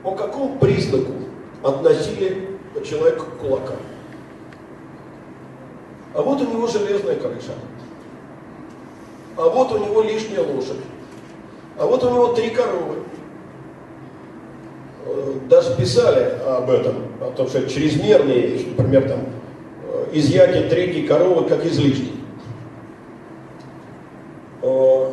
[0.02, 1.12] по какому признаку
[1.62, 2.48] относили
[2.84, 3.76] человека к кулакам?
[6.14, 7.52] А вот у него железная крыша.
[9.36, 10.78] А вот у него лишняя лошадь.
[11.78, 12.96] А вот у него три коровы.
[15.06, 18.66] Э, даже писали об этом, о том, что чрезмерные вещи.
[18.76, 19.20] Например, там,
[19.84, 22.17] э, изъятие третьей коровы как излишней.
[24.62, 25.12] Э,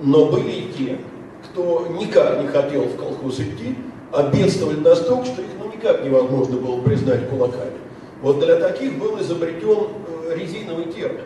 [0.00, 0.98] но были и те,
[1.44, 3.76] кто никак не хотел в колхоз идти,
[4.12, 7.72] а бедствовали настолько, что их ну, никак невозможно было признать кулаками.
[8.20, 9.88] Вот для таких был изобретен
[10.34, 11.24] резиновый термин,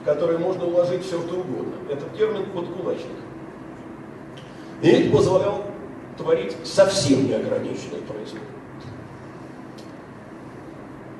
[0.00, 1.74] в который можно уложить все, что угодно.
[1.90, 3.06] Это термин подкулачник.
[4.82, 5.64] И это позволял
[6.16, 8.40] творить совсем неограниченный произвол.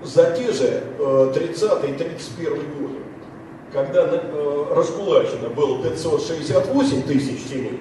[0.03, 2.99] За те же 30-31 годы,
[3.73, 7.81] когда э, раскулачено было 568 тысяч семей,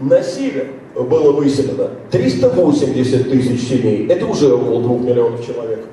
[0.00, 4.06] на север было выселено 380 тысяч семей.
[4.08, 5.86] Это уже около 2 миллионов человек.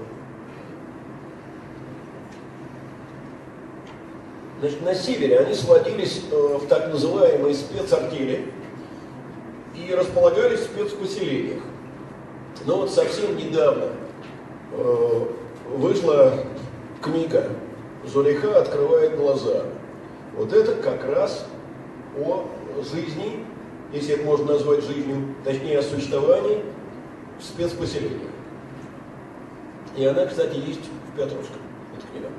[4.59, 8.51] Значит, на севере они сводились э, в так называемые спецартели
[9.75, 11.61] и располагались в спецпоселениях.
[12.65, 13.85] Но вот совсем недавно
[14.73, 15.25] э,
[15.75, 16.33] вышла
[17.01, 17.51] книга
[18.07, 19.63] «Зулейха открывает глаза».
[20.35, 21.45] Вот это как раз
[22.17, 22.45] о
[22.83, 23.43] жизни,
[23.91, 26.61] если это можно назвать жизнью, точнее о существовании
[27.39, 28.31] в спецпоселениях.
[29.95, 31.59] И она, кстати, есть в Петровском,
[31.97, 32.29] эта книга.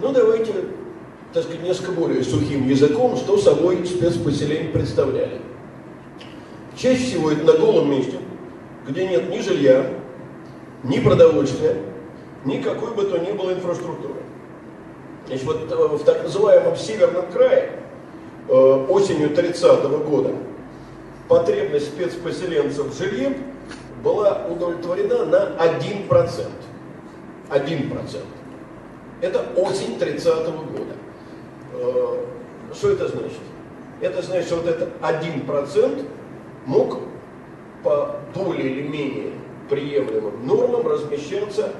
[0.00, 0.52] Ну, давайте,
[1.32, 5.40] так сказать, несколько более сухим языком, что собой спецпоселение представляли.
[6.76, 8.18] Чаще всего это на голом месте,
[8.86, 9.97] где нет ни жилья,
[10.82, 11.76] ни продовольствия,
[12.44, 14.20] ни какой бы то ни было инфраструктуры.
[15.26, 17.72] Значит, вот э, в так называемом Северном крае
[18.48, 18.52] э,
[18.88, 20.30] осенью 30 -го года
[21.28, 23.36] потребность спецпоселенцев в жилье
[24.02, 26.46] была удовлетворена на 1%.
[27.50, 28.18] 1%.
[29.20, 30.94] Это осень 30 -го года.
[31.74, 32.24] Э,
[32.72, 33.40] что это значит?
[34.00, 36.06] Это значит, что вот этот 1%
[36.64, 37.00] мог
[37.82, 39.32] по более или менее
[39.68, 41.72] приемлемым нормам размещаться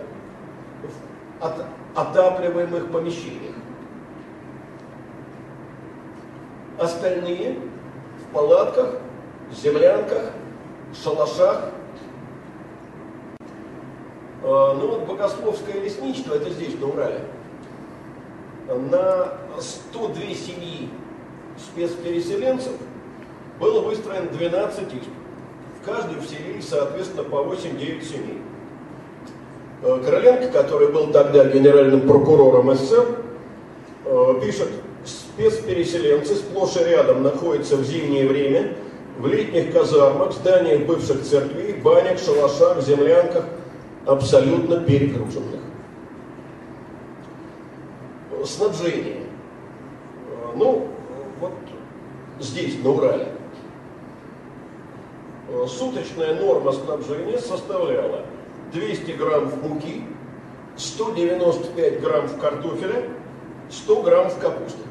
[0.83, 3.55] в от, отапливаемых помещениях.
[6.79, 7.59] Остальные
[8.23, 8.99] в палатках,
[9.53, 10.33] землянках,
[10.95, 11.73] шалашах
[14.43, 17.21] а, ну вот Богословское лесничество, это здесь, на Урале,
[18.69, 20.89] на 102 семьи
[21.59, 22.73] спецпереселенцев
[23.59, 25.09] было выстроено 12 изб.
[25.89, 28.43] В каждую вселились, соответственно, по 8-9 семей.
[29.83, 33.07] А, Короленко, который был тогда генеральным прокурором СССР,
[34.05, 34.69] а, пишет,
[35.07, 38.77] спецпереселенцы сплошь и рядом находятся в зимнее время
[39.19, 43.45] в летних казармах, зданиях бывших церквей, банях, шалашах, землянках,
[44.05, 45.61] абсолютно перегруженных.
[48.45, 49.23] Снабжение.
[50.55, 50.87] Ну,
[51.41, 51.53] вот
[52.41, 53.38] здесь, на Урале,
[55.67, 58.25] суточная норма снабжения составляла
[58.73, 60.05] 200 грамм в муки,
[60.77, 63.05] 195 грамм в картофеля,
[63.71, 64.83] 100 грамм в капусте.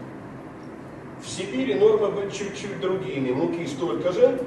[1.21, 3.31] В Сибири нормы были чуть-чуть другими.
[3.31, 4.39] Муки столько же,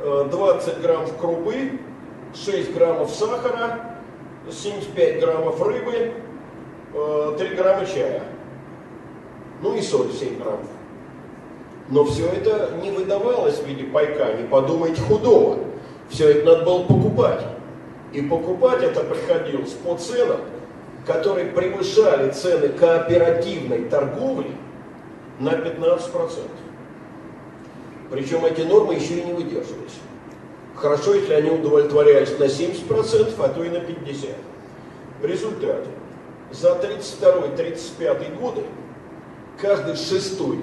[0.00, 1.80] 20 грамм в крупы,
[2.34, 3.96] 6 граммов сахара,
[4.50, 6.12] 75 граммов рыбы,
[6.92, 8.22] 3 э, грамма чая.
[9.62, 10.66] Ну и соль 7 граммов.
[11.88, 15.58] Но все это не выдавалось в виде пайка, не подумайте худого.
[16.08, 17.42] Все это надо было покупать.
[18.12, 20.40] И покупать это приходилось по ценам,
[21.06, 24.50] которые превышали цены кооперативной торговли
[25.38, 26.10] на 15%.
[28.10, 30.00] Причем эти нормы еще и не выдерживались.
[30.74, 34.34] Хорошо, если они удовлетворялись на 70%, а то и на 50%.
[35.20, 35.88] В результате
[36.50, 38.62] за 32-35 годы
[39.60, 40.58] каждый шестой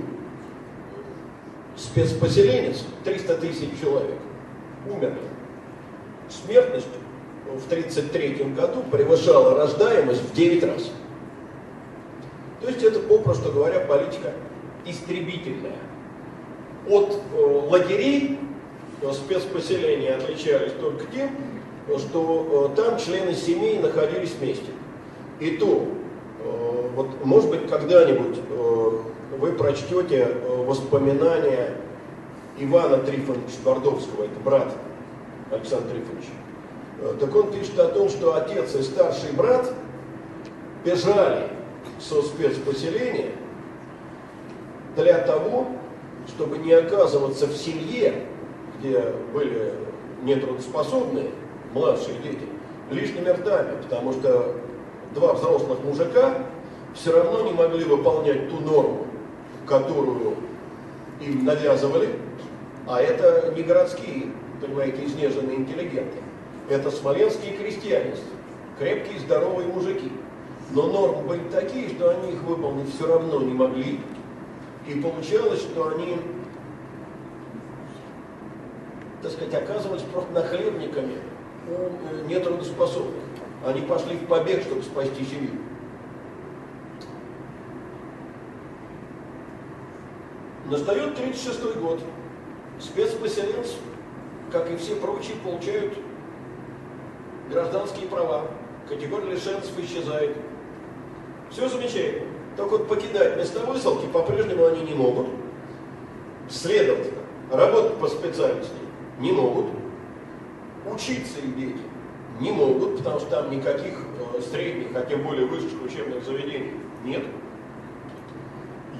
[1.75, 4.17] спецпоселенец, 300 тысяч человек,
[4.89, 5.17] умерли.
[6.29, 6.87] Смертность
[7.45, 10.91] в 1933 году превышала рождаемость в 9 раз.
[12.61, 14.31] То есть это, попросту говоря, политика
[14.85, 15.75] истребительная.
[16.87, 18.39] От э, лагерей
[19.11, 21.29] спецпоселения отличались только тем,
[21.97, 24.71] что э, там члены семей находились вместе.
[25.39, 25.87] И то,
[26.39, 28.99] э, вот, может быть, когда-нибудь э,
[29.39, 31.71] вы прочтете воспоминания
[32.57, 34.73] Ивана Трифоновича Твардовского, это брат
[35.51, 36.31] Александра Трифоновича.
[37.19, 39.73] Так он пишет о том, что отец и старший брат
[40.85, 41.47] бежали
[41.99, 43.31] со спецпоселения
[44.95, 45.67] для того,
[46.27, 48.25] чтобы не оказываться в семье,
[48.79, 49.03] где
[49.33, 49.73] были
[50.23, 51.31] нетрудоспособные
[51.73, 52.47] младшие дети,
[52.91, 54.55] лишними ртами, потому что
[55.15, 56.37] два взрослых мужика
[56.93, 59.07] все равно не могли выполнять ту норму,
[59.65, 60.35] которую
[61.19, 62.19] им навязывали,
[62.87, 66.17] а это не городские, понимаете, изнеженные интеллигенты.
[66.69, 68.13] Это смоленские крестьяне,
[68.77, 70.11] крепкие, здоровые мужики.
[70.71, 73.99] Но нормы были такие, что они их выполнить все равно не могли.
[74.87, 76.17] И получалось, что они,
[79.21, 81.15] так сказать, оказывались просто нахлебниками
[81.67, 83.23] у э, нетрудоспособных.
[83.65, 85.51] Они пошли в побег, чтобы спасти семью.
[90.73, 91.99] Настает 36 год.
[92.79, 93.75] Спецпоселенцы,
[94.51, 95.93] как и все прочие, получают
[97.51, 98.47] гражданские права.
[98.89, 100.35] Категория лишенцев исчезает.
[101.51, 102.25] Все замечательно.
[102.57, 105.27] Только вот покидать места высылки по-прежнему они не могут.
[106.49, 107.19] Следовательно,
[107.51, 108.73] работать по специальности
[109.19, 109.67] не могут.
[110.91, 111.81] Учиться их дети
[112.39, 116.71] не могут, потому что там никаких э, средних, а тем более высших учебных заведений
[117.05, 117.25] нет.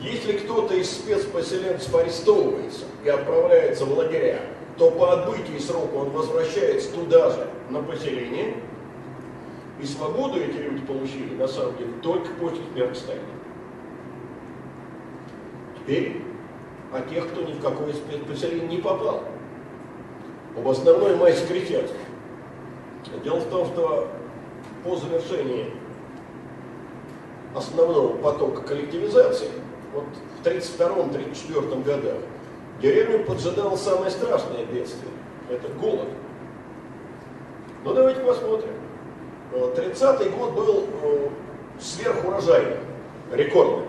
[0.02, 4.42] Если кто-то из спецпоселенцев арестовывается и отправляется в лагеря,
[4.78, 8.56] то по отбытии срока он возвращается туда же, на поселение,
[9.80, 13.24] и свободу эти люди получили, на самом деле, только после смерти Сталина.
[15.78, 16.22] Теперь
[16.92, 19.24] о тех, кто ни в какое спецпоселение не попал.
[20.56, 21.98] Об основной массе крестьянства.
[23.24, 24.08] Дело в том, что
[24.84, 25.72] по завершении
[27.56, 29.50] основного потока коллективизации
[29.94, 30.06] вот
[30.42, 32.18] в 1932-1934 годах
[32.82, 35.12] деревню поджидало самое страшное бедствие.
[35.50, 36.08] Это голод.
[37.84, 38.72] Ну давайте посмотрим.
[39.54, 41.28] 30-й год был э,
[41.80, 42.80] сверхурожайным,
[43.32, 43.84] рекордным.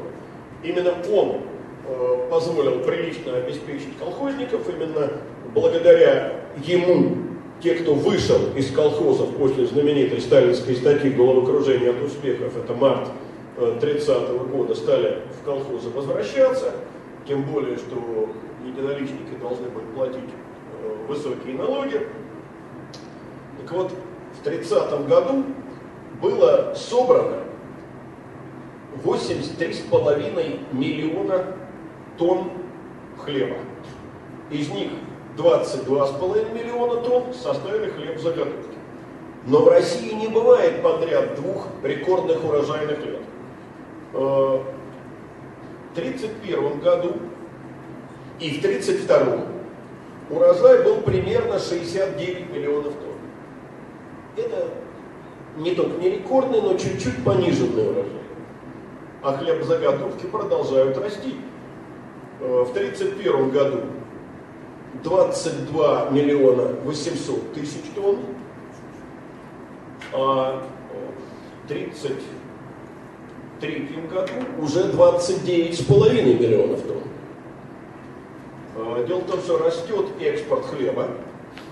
[0.62, 1.40] Именно он
[1.86, 5.10] э, позволил прилично обеспечить колхозников, именно
[5.54, 7.16] благодаря ему
[7.62, 13.08] те, кто вышел из колхозов после знаменитой сталинской статьи «Головокружение от успехов», это март
[13.56, 16.72] 30 -го года стали в колхозы возвращаться,
[17.26, 18.28] тем более, что
[18.64, 20.30] единоличники должны были платить
[20.82, 22.06] э, высокие налоги.
[23.60, 23.92] Так вот,
[24.40, 25.44] в 30 году
[26.20, 27.44] было собрано
[29.04, 31.46] 83,5 миллиона
[32.18, 32.50] тонн
[33.18, 33.56] хлеба.
[34.50, 34.90] Из них
[35.36, 38.74] 22,5 миллиона тонн составили хлеб заготовки.
[39.46, 43.20] Но в России не бывает подряд двух рекордных урожайных лет.
[44.14, 44.60] Э,
[45.92, 47.16] в 1931 году
[48.38, 49.44] и в 1932
[50.30, 53.16] урожай был примерно 69 миллионов тонн.
[54.36, 54.68] Это
[55.56, 58.12] не только не рекордный, но чуть-чуть пониженный урожай.
[59.22, 61.34] А хлебозаготовки продолжают расти.
[62.40, 63.80] Э, в 1931 году
[65.02, 68.18] 22 миллиона 800 тысяч тонн,
[70.12, 70.62] а
[71.64, 72.12] в 30
[73.60, 77.02] 2023 году уже 29,5 миллионов тонн.
[78.76, 81.08] А, дело в том, что растет экспорт хлеба.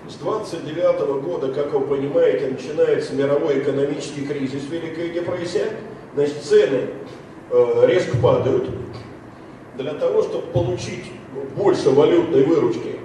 [0.09, 5.73] С 29 года, как вы понимаете, начинается мировой экономический кризис, Великая депрессия.
[6.15, 6.89] Значит, цены
[7.51, 8.69] э, резко падают.
[9.77, 11.07] Для того, чтобы получить
[11.57, 12.97] больше валютной выручки,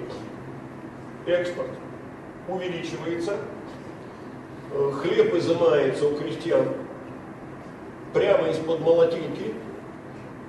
[1.26, 1.70] экспорт
[2.48, 3.36] увеличивается,
[4.72, 6.68] э, хлеб изымается у крестьян
[8.18, 9.54] прямо из-под молотилки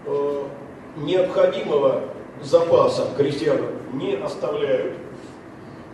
[0.05, 0.43] э,
[0.97, 2.05] необходимого
[2.41, 4.95] запаса крестьянам не оставляют.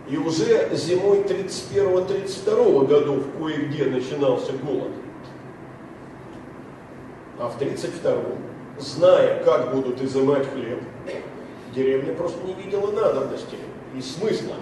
[0.08, 4.92] И уже зимой 31-32 годов кое-где начинался голод.
[7.38, 8.38] А в 32-м,
[8.78, 10.80] зная, как будут изымать хлеб,
[11.74, 13.56] деревня просто не видела надобности
[13.94, 14.54] и смысла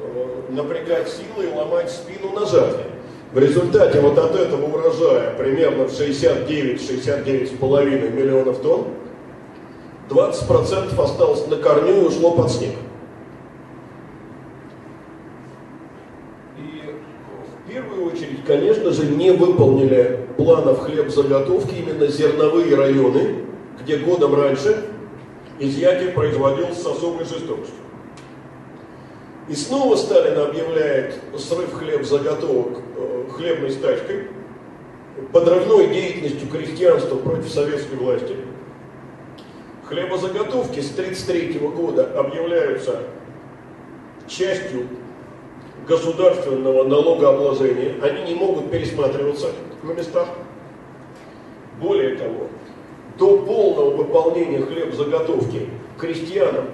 [0.00, 2.95] э, напрягать силы и ломать спину на жатве.
[3.32, 8.84] В результате вот от этого урожая примерно в 69-69,5 миллионов тонн
[10.08, 12.74] 20% осталось на корню и ушло под снег.
[16.56, 16.82] И
[17.66, 23.40] в первую очередь, конечно же, не выполнили планов хлебзаготовки именно зерновые районы,
[23.82, 24.84] где годом раньше
[25.58, 27.74] изъятие производилось с особой жестокостью.
[29.48, 34.28] И снова Сталин объявляет срыв хлеб-заготовок э, хлебной стачкой,
[35.32, 38.36] подрывной деятельностью крестьянства против советской власти.
[39.84, 43.02] Хлебозаготовки с 1933 года объявляются
[44.26, 44.88] частью
[45.86, 47.94] государственного налогообложения.
[48.02, 49.52] Они не могут пересматриваться
[49.84, 50.28] на местах.
[51.80, 52.48] Более того,
[53.16, 55.68] до полного выполнения хлебзаготовки
[55.98, 56.66] крестьянам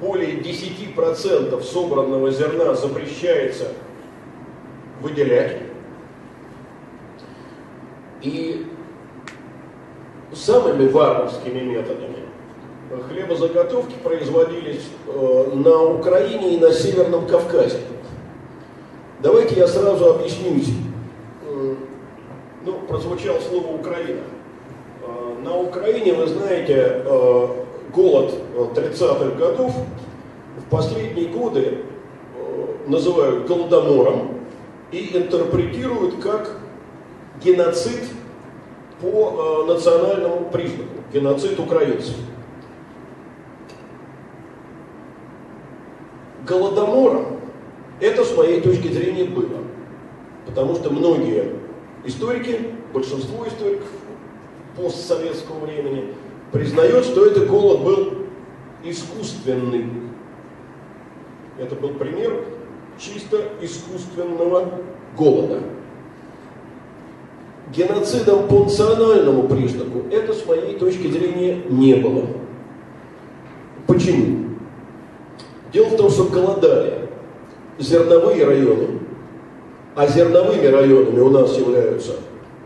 [0.00, 3.68] более 10% собранного зерна запрещается
[5.00, 5.58] выделять.
[8.22, 8.66] И
[10.32, 12.16] самыми варварскими методами
[13.08, 17.80] хлебозаготовки производились э, на Украине и на Северном Кавказе.
[19.22, 20.68] Давайте я сразу объяснюсь.
[21.48, 21.74] Э,
[22.64, 24.22] ну, прозвучало слово Украина.
[25.02, 27.04] Э, на Украине, вы знаете,
[27.92, 29.74] голод 30-х годов
[30.58, 31.84] в последние годы
[32.86, 34.30] называют голодомором
[34.92, 36.58] и интерпретируют как
[37.44, 38.04] геноцид
[39.00, 42.16] по национальному признаку, геноцид украинцев.
[46.46, 47.40] Голодомором
[48.00, 49.64] это, с моей точки зрения, было.
[50.46, 51.52] Потому что многие
[52.04, 53.88] историки, большинство историков
[54.76, 56.14] постсоветского времени,
[56.52, 58.25] признают, что этот голод был
[58.90, 59.86] искусственный.
[61.58, 62.44] Это был пример
[62.98, 64.80] чисто искусственного
[65.16, 65.60] голода.
[67.74, 72.26] Геноцидом по национальному признаку это, с моей точки зрения, не было.
[73.86, 74.50] Почему?
[75.72, 77.08] Дело в том, что голодали
[77.78, 79.00] зерновые районы.
[79.94, 82.16] А зерновыми районами у нас являются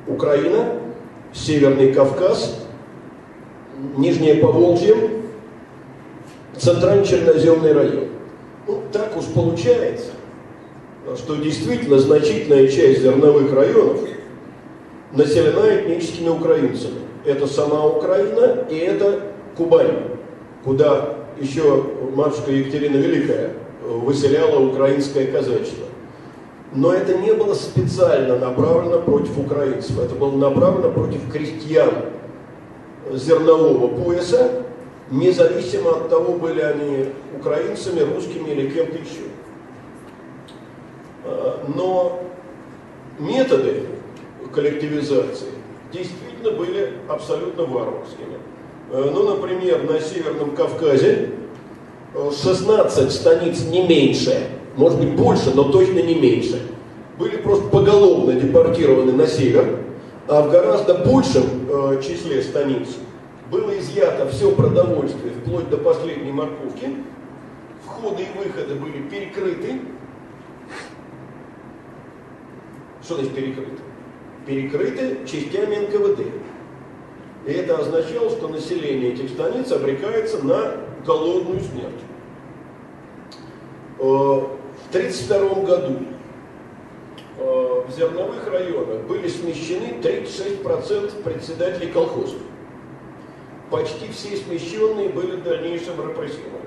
[0.06, 0.80] Украина,
[1.32, 2.66] Северный Кавказ,
[3.96, 5.19] Нижнее Поволжье,
[6.60, 8.08] Центрально-Черноземный район.
[8.66, 10.10] Ну, так уж получается,
[11.16, 14.00] что действительно значительная часть зерновых районов
[15.12, 17.00] населена этническими украинцами.
[17.24, 19.20] Это сама Украина и это
[19.56, 20.04] Кубань,
[20.62, 21.84] куда еще
[22.14, 25.86] матушка Екатерина Великая выселяла украинское казачество.
[26.72, 31.90] Но это не было специально направлено против украинцев, это было направлено против крестьян
[33.12, 34.66] зернового пояса,
[35.10, 37.06] независимо от того, были они
[37.38, 39.28] украинцами, русскими или кем-то еще.
[41.24, 42.20] А, но
[43.18, 43.86] методы
[44.52, 45.48] коллективизации
[45.92, 48.38] действительно были абсолютно варварскими.
[48.90, 51.30] Э, ну, например, на Северном Кавказе
[52.14, 56.60] 16 станиц не меньше, может быть больше, но точно не меньше,
[57.18, 59.78] были просто поголовно депортированы на север,
[60.26, 62.88] а в гораздо большем э, числе станиц
[63.50, 66.96] было изъято все продовольствие, вплоть до последней морковки,
[67.84, 69.80] входы и выходы были перекрыты.
[73.02, 73.82] Что значит перекрыты?
[74.46, 76.26] Перекрыты частями НКВД.
[77.46, 82.00] И это означало, что население этих станиц обрекается на голодную смерть.
[83.98, 85.98] Э, в 1932 году
[87.38, 92.38] э, в зерновых районах были смещены 36% председателей колхозов.
[93.70, 96.58] Почти все смещенные были в дальнейшем репрессированы.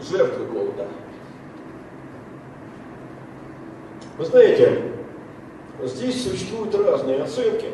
[0.00, 0.88] Жертвы голода.
[4.18, 4.92] Вы знаете,
[5.82, 7.66] Здесь существуют разные оценки,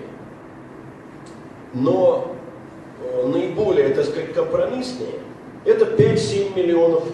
[1.74, 2.34] но
[3.02, 5.10] э, наиболее, так сказать, компромиссные–
[5.66, 7.04] это 5-7 миллионов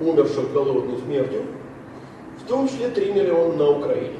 [0.00, 1.42] умерших голодной смертью,
[2.44, 4.18] в том числе 3 миллиона на Украине.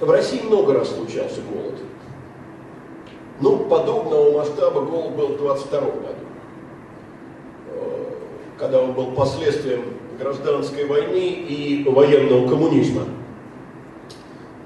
[0.00, 1.74] В России много раз случался голод.
[3.40, 5.94] Ну, подобного масштаба голод был в 22 году,
[7.68, 8.04] э,
[8.58, 9.82] когда он был последствием
[10.18, 13.02] гражданской войны и военного коммунизма.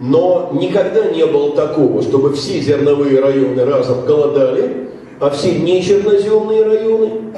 [0.01, 7.35] Но никогда не было такого, чтобы все зерновые районы разом голодали, а все нечерноземные районы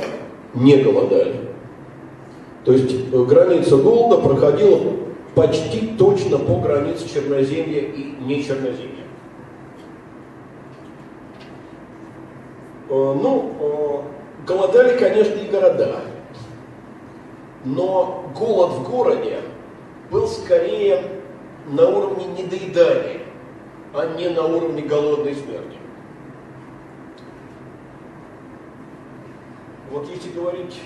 [0.55, 1.43] не голодали.
[2.64, 4.80] То есть э, граница голода проходила
[5.34, 9.04] почти точно по границе черноземья и нечерноземья.
[12.88, 16.00] Э, ну, э, голодали, конечно, и города.
[17.66, 19.40] Но голод в городе
[20.10, 21.02] был скорее
[21.68, 23.20] на уровне недоедания,
[23.92, 25.78] а не на уровне голодной смерти.
[29.90, 30.80] Вот если говорить,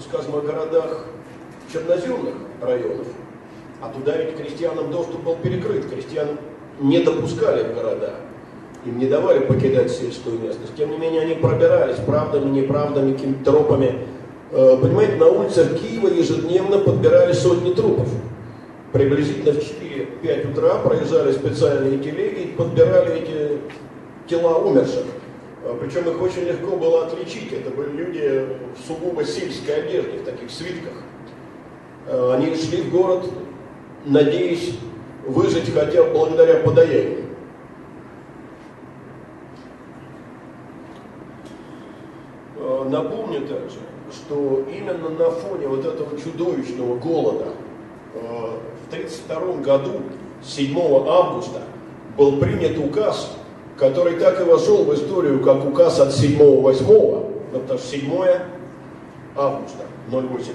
[0.00, 1.04] скажем, о городах
[1.72, 3.06] черноземных районов,
[3.80, 6.38] а туда ведь крестьянам доступ был перекрыт, крестьян
[6.80, 8.14] не допускали в города,
[8.84, 10.74] им не давали покидать сельскую местность.
[10.76, 13.98] Тем не менее, они пробирались правдами, неправдами, какими-то тропами
[14.54, 18.08] Э, понимаете, на улицах Киева ежедневно подбирали сотни трупов.
[18.92, 23.58] Приблизительно в 4-5 утра проезжали специальные телеги и подбирали эти
[24.28, 25.04] тела умерших.
[25.64, 27.52] А, Причем их очень легко было отличить.
[27.52, 28.46] Это были люди
[28.76, 30.94] в сугубо сельской одежде, в таких свитках.
[32.08, 33.28] А, Они шли в город,
[34.04, 34.76] надеясь
[35.26, 37.26] выжить хотя бы благодаря подаянию.
[42.56, 43.78] А, Напомню также,
[44.10, 47.54] что именно на фоне вот этого чудовищного голода
[48.14, 50.02] в 1932 году,
[50.42, 50.76] 7
[51.08, 51.62] августа,
[52.18, 53.38] был принят указ,
[53.76, 56.84] который так и вошел в историю как указ от 7-8,
[57.52, 58.10] ну, потому что 7
[59.36, 60.52] августа 08.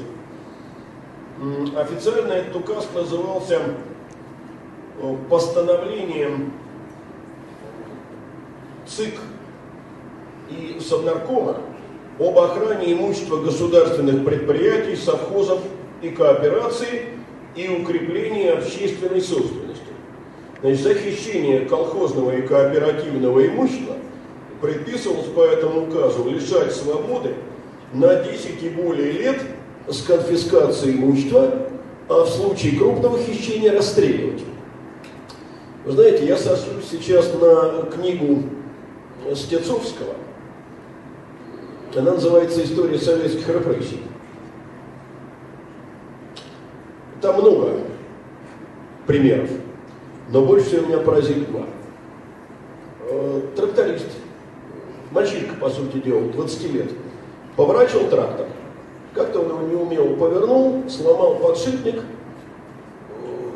[1.40, 3.60] М, Официально этот указ назывался
[5.02, 6.54] э, постановлением
[8.88, 9.16] ЦИК
[10.50, 11.58] и Совнаркома
[12.20, 15.60] об охране имущества государственных предприятий, совхозов
[16.02, 17.10] и коопераций
[17.56, 19.67] и укреплении общественной собственности.
[20.62, 23.96] Значит, захищение колхозного и кооперативного имущества
[24.60, 27.36] предписывалось по этому указу лишать свободы
[27.94, 29.42] на 10 и более лет
[29.88, 31.70] с конфискацией имущества,
[32.10, 34.44] а в случае крупного хищения расстреливать.
[35.86, 38.44] Вы знаете, я сошлюсь сейчас на книгу
[39.36, 40.16] Стецовского.
[41.96, 44.02] Она называется «История советских репрессий».
[47.22, 47.80] Там много
[49.06, 49.50] примеров,
[50.30, 51.66] но больше всего меня поразили два.
[53.10, 54.08] Э, Тракторист,
[55.12, 56.92] мальчишка, по сути дела, 20 лет,
[57.56, 58.48] поворачивал трактор.
[59.14, 62.02] Как-то он его неумело повернул, сломал подшипник,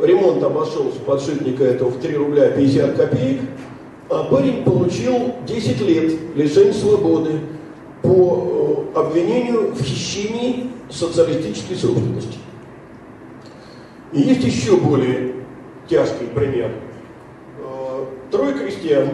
[0.02, 3.42] Э, ремонт обошелся подшипника этого в 3 рубля 50 копеек,
[4.10, 7.40] а парень получил 10 лет лишения свободы
[8.02, 12.38] по э, обвинению в хищении социалистической собственности.
[14.12, 15.36] И есть еще более
[15.92, 16.72] тяжкий пример.
[17.60, 19.10] Э, Трое крестьян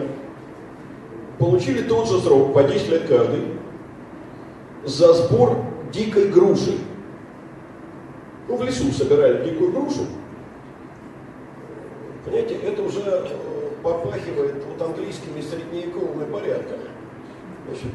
[1.38, 3.42] получили тот же срок, по 10 лет каждый,
[4.84, 5.56] за сбор
[5.92, 6.78] дикой груши.
[8.46, 10.06] Ну, в лесу собирали дикую грушу.
[12.24, 13.26] Понимаете, это уже э,
[13.82, 16.88] попахивает вот английскими средневековыми порядками.
[17.66, 17.92] Значит,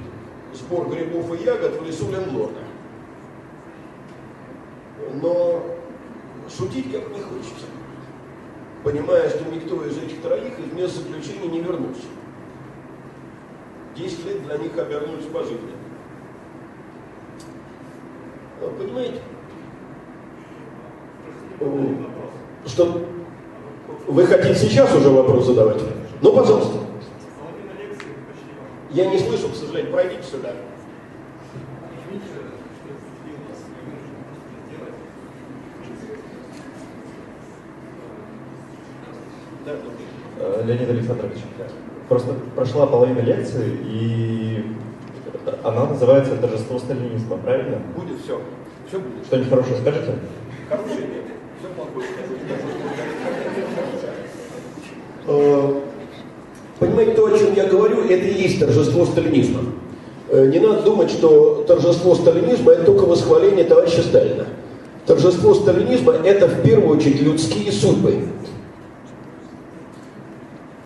[0.54, 2.60] сбор грибов и ягод в лесу лендлорда.
[5.22, 5.64] Но
[6.50, 7.66] шутить как не хочется,
[8.84, 12.02] понимая, что никто из этих троих из мест заключения не вернулся.
[13.96, 15.72] Десять лет для них обернулись пожизненно.
[18.62, 19.22] А, Понимаете?
[21.62, 23.06] О, Что
[24.08, 25.82] вы хотите сейчас уже вопрос задавать?
[26.22, 26.78] Ну, пожалуйста.
[28.92, 29.92] Я не слышу, к сожалению.
[29.92, 30.50] Пройдите сюда.
[30.50, 30.64] Да, да.
[32.14, 32.54] Э,
[40.66, 41.38] Леонид Александрович,
[42.10, 44.66] просто прошла половина лекции, и
[45.64, 47.78] она называется «Торжество сталинизма», правильно?
[47.96, 48.40] Будет все.
[48.88, 49.26] Все будет.
[49.26, 50.12] Что-нибудь хорошее скажете?
[50.70, 51.24] Хорошее нет.
[51.60, 52.08] Все плохое.
[55.28, 55.74] Э,
[56.80, 59.62] Понимаете, то, о чем я говорю, это и есть торжество сталинизма.
[60.30, 64.46] Э, Не надо думать, что торжество сталинизма это только восхваление товарища Сталина.
[65.06, 68.28] Торжество сталинизма это в первую очередь людские судьбы.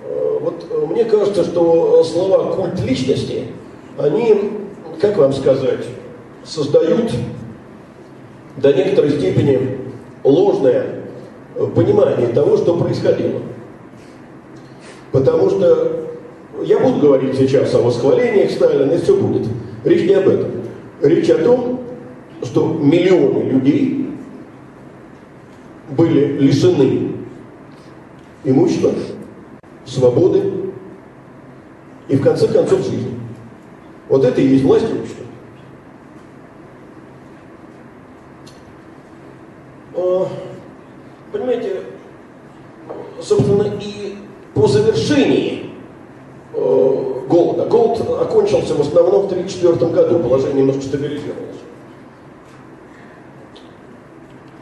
[0.04, 3.44] Э, Вот э, мне кажется, что слова культ личности,
[4.00, 4.34] они,
[5.00, 5.86] как вам сказать,
[6.44, 7.12] создают
[8.56, 9.78] до некоторой степени
[10.24, 11.04] ложное
[11.76, 13.42] понимание того, что происходило.
[15.12, 16.08] Потому что
[16.64, 19.48] я буду говорить сейчас о восхвалениях Сталина, и все будет.
[19.84, 20.50] Речь не об этом.
[21.04, 21.82] Речь о том,
[22.42, 24.10] что миллионы людей
[25.92, 27.12] были лишены
[28.44, 28.94] имущества,
[29.86, 30.57] свободы
[32.08, 33.20] и, в конце концов, жизни.
[34.10, 35.26] Вот это и есть власть общества.
[39.96, 40.28] А,
[41.32, 41.82] Понимаете,
[43.22, 44.16] собственно, и
[44.54, 45.70] по завершении
[46.54, 51.58] э, голода, голод окончился в основном в 1934 году, положение немножко стабилизировалось.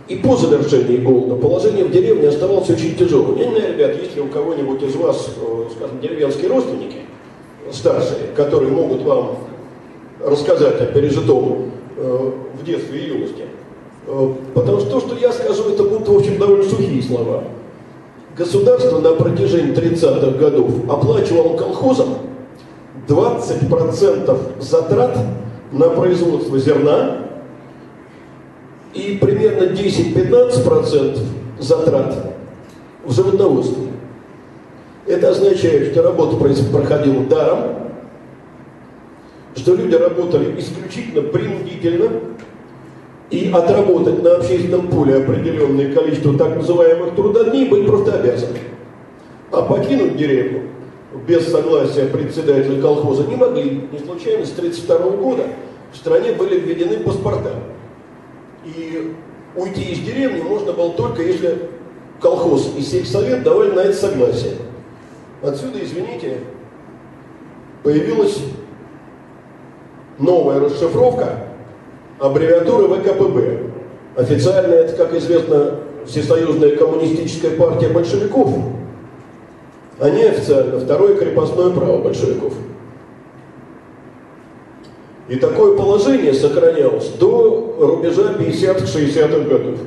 [0.07, 3.37] И по завершении голода положение в деревне оставалось очень тяжелым.
[3.37, 7.04] Я не знаю, ребят, есть ли у кого-нибудь из вас, э, скажем, деревенские родственники,
[7.71, 9.37] старшие, которые могут вам
[10.23, 13.43] рассказать о пережитом э, в детстве и юности.
[14.07, 17.43] Э, Потому что то, что я скажу, это будут, в общем, довольно сухие слова.
[18.37, 22.15] Государство на протяжении 30-х годов оплачивало колхозам
[23.07, 25.17] 20% затрат
[25.71, 27.17] на производство зерна
[28.93, 31.19] и примерно 10-15%
[31.59, 32.33] затрат
[33.05, 33.84] в животноводстве.
[35.07, 37.91] Это означает, что работа проходила даром,
[39.55, 42.09] что люди работали исключительно принудительно,
[43.31, 48.59] и отработать на общественном поле определенное количество так называемых трудодней были просто обязаны.
[49.51, 50.69] А покинуть деревню
[51.27, 53.87] без согласия председателя колхоза не могли.
[53.91, 55.43] Не случайно с 1932 года
[55.91, 57.53] в стране были введены паспорта.
[58.63, 59.13] И
[59.55, 61.69] уйти из деревни можно было только если
[62.21, 64.53] колхоз и сельсовет давали на это согласие.
[65.45, 66.39] Отсюда, извините,
[67.83, 68.39] появилась
[70.17, 71.37] новая расшифровка
[72.17, 73.59] аббревиатуры ВКПБ.
[74.15, 78.53] Официально это, как известно, Всесоюзная коммунистическая партия большевиков,
[79.99, 82.53] а неофициально второе крепостное право большевиков.
[85.27, 89.79] И такое положение сохранялось до рубежа 50-60-х годов.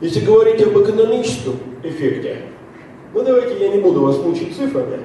[0.00, 2.42] Если говорить об экономическом эффекте,
[3.12, 5.00] ну давайте я не буду вас мучить цифрами,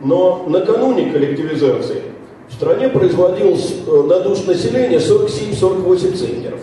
[0.00, 2.02] но накануне коллективизации
[2.48, 6.60] в стране производилось э, на душ населения 47-48 центнеров.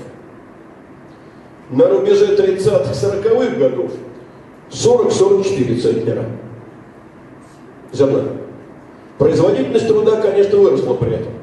[1.71, 3.91] На рубеже 30-40-х годов
[4.69, 6.26] 40-44 центнера
[7.91, 8.24] земля.
[9.17, 11.34] Производительность труда, конечно, выросла при этом.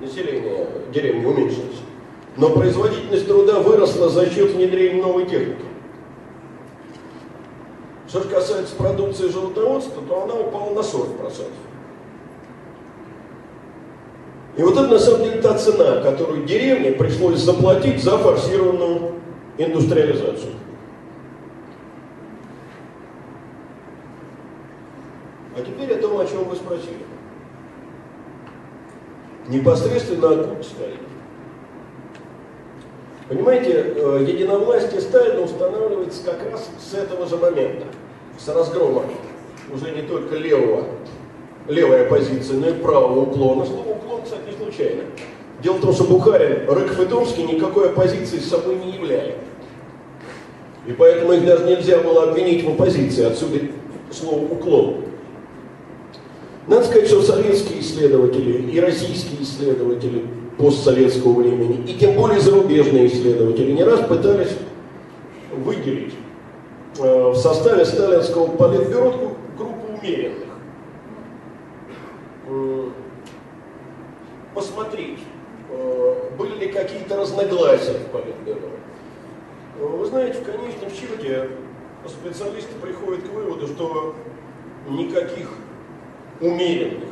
[0.00, 1.83] Население деревни уменьшилось.
[2.36, 5.64] Но производительность труда выросла за счет внедрения новой техники.
[8.08, 11.46] Что же касается продукции животноводства, то она упала на 40%.
[14.56, 19.14] И вот это на самом деле та цена, которую деревне пришлось заплатить за форсированную
[19.58, 20.52] индустриализацию.
[25.56, 27.04] А теперь о том, о чем вы спросили.
[29.48, 31.13] Непосредственно о Сталина.
[33.28, 37.86] Понимаете, э, единовластие Сталина устанавливается как раз с этого же момента,
[38.38, 39.04] с разгрома
[39.72, 40.84] уже не только левого,
[41.68, 43.64] левой оппозиции, но и правого уклона.
[43.64, 45.04] Слово уклон, кстати, не случайно.
[45.62, 49.36] Дело в том, что Бухарин, Рыков и Томский никакой оппозиции с собой не являли.
[50.86, 53.60] И поэтому их даже нельзя было обвинить в оппозиции, отсюда
[54.10, 54.96] слово «уклон».
[56.66, 60.24] Надо сказать, что советские исследователи и российские исследователи
[60.58, 64.56] постсоветского времени, и тем более зарубежные исследователи не раз пытались
[65.52, 66.14] выделить
[66.98, 70.48] э, в составе сталинского политбюро группу умеренных.
[72.48, 72.88] Э,
[74.54, 75.18] посмотреть,
[75.70, 78.70] э, были ли какие-то разногласия в политбюро.
[79.78, 81.50] Вы знаете, в конечном счете
[82.06, 84.14] специалисты приходят к выводу, что
[84.88, 85.50] никаких
[86.40, 87.08] умеренных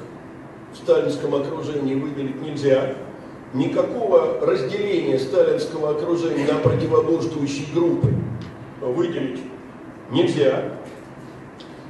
[0.73, 2.95] в сталинском окружении выделить нельзя.
[3.55, 8.09] Никакого разделения сталинского окружения на противоборствующие группы
[8.81, 9.41] выделить
[10.11, 10.73] нельзя.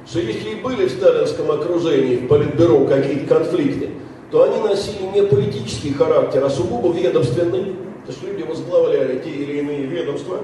[0.05, 3.91] Что если и были в сталинском окружении, в политбюро какие-то конфликты,
[4.29, 9.59] то они носили не политический характер, а сугубо ведомственный, то есть люди возглавляли те или
[9.59, 10.41] иные ведомства,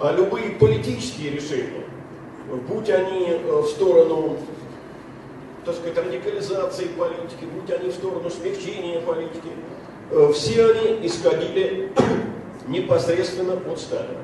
[0.00, 1.84] а любые политические решения,
[2.68, 4.38] будь они э, в сторону
[5.68, 9.52] так сказать, радикализации политики, будь они в сторону смягчения политики,
[10.32, 11.92] все они исходили
[12.68, 14.22] непосредственно от Сталина.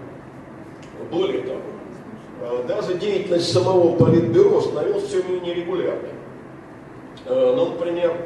[1.11, 1.61] Более того,
[2.43, 6.11] э, даже деятельность самого политбюро становилась все менее регулярной.
[7.27, 8.17] Э, ну, например,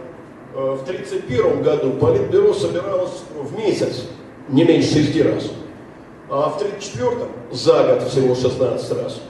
[0.54, 4.04] в 1931 году политбюро собиралось в месяц
[4.48, 5.50] не меньше шести раз,
[6.30, 9.20] а в 1934 за год всего 16 раз.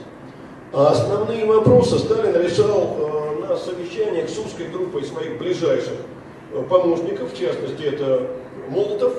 [0.73, 2.97] А основные вопросы Сталин решал
[3.49, 6.08] на совещаниях с узкой группой своих ближайших э,
[6.63, 8.29] помощников, в частности, это
[8.69, 9.15] Молотов,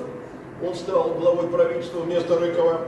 [0.66, 2.82] он стал главой правительства вместо Рыкова,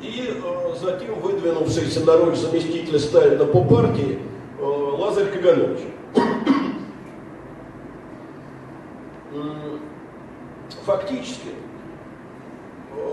[0.00, 4.18] и э, затем выдвинувшийся на роль заместителя Сталина по партии
[4.58, 5.80] э, Лазарь Каганович.
[10.84, 11.50] Фактически,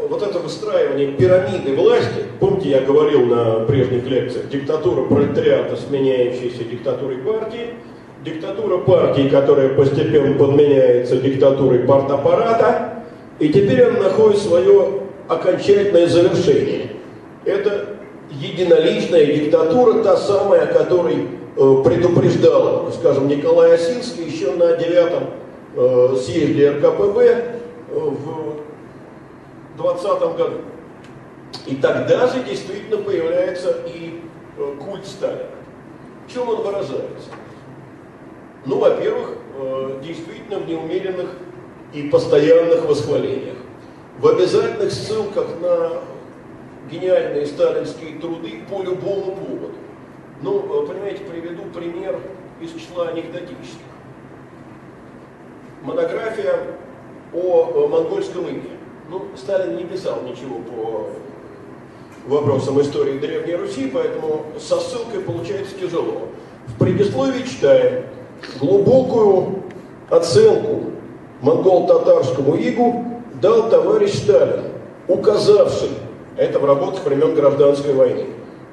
[0.10, 7.20] вот это выстраивание пирамиды власти, помните, я говорил на прежних лекциях, диктатура пролетариата, сменяющаяся диктатурой
[7.20, 7.76] партии,
[8.24, 13.04] диктатура партии, которая постепенно подменяется диктатурой партаппарата,
[13.40, 16.92] и теперь она находит свое окончательное завершение.
[17.46, 17.96] Это
[18.30, 25.24] единоличная диктатура, та самая, о которой э, предупреждал, скажем, Николай Осинский еще на девятом
[25.76, 27.44] э, съезде РКПБ э,
[27.92, 28.60] в
[29.78, 30.58] 2020 году.
[31.66, 34.22] И тогда же действительно появляется и
[34.58, 35.46] э, культ Сталина.
[36.28, 37.30] В чем он выражается?
[38.66, 41.30] Ну, во-первых, э, действительно в неумеренных
[41.94, 43.56] и постоянных восхвалениях.
[44.20, 46.02] В обязательных ссылках на
[46.92, 49.72] гениальные сталинские труды по любому поводу.
[50.42, 52.20] Ну, э, понимаете, приведу пример
[52.60, 53.80] из числа анекдотических.
[55.82, 56.56] Монография
[57.34, 58.72] о монгольском иге.
[59.10, 61.10] Ну, Сталин не писал ничего по
[62.28, 66.28] вопросам истории Древней Руси, поэтому со ссылкой получается тяжело.
[66.68, 68.04] В предисловии читаем
[68.60, 69.64] глубокую
[70.10, 70.92] оценку
[71.42, 73.06] монгол-татарскому игу
[73.42, 74.64] дал товарищ Сталин,
[75.08, 75.90] указавший,
[76.38, 78.26] это в работах времен гражданской войны,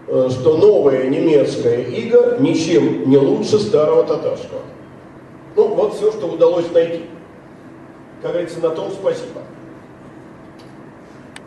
[0.08, 4.60] э, что новая немецкая ига ничем не лучше старого татарского.
[5.54, 7.06] Ну, вот все, что удалось найти.
[8.22, 9.40] Как говорится, на том спасибо.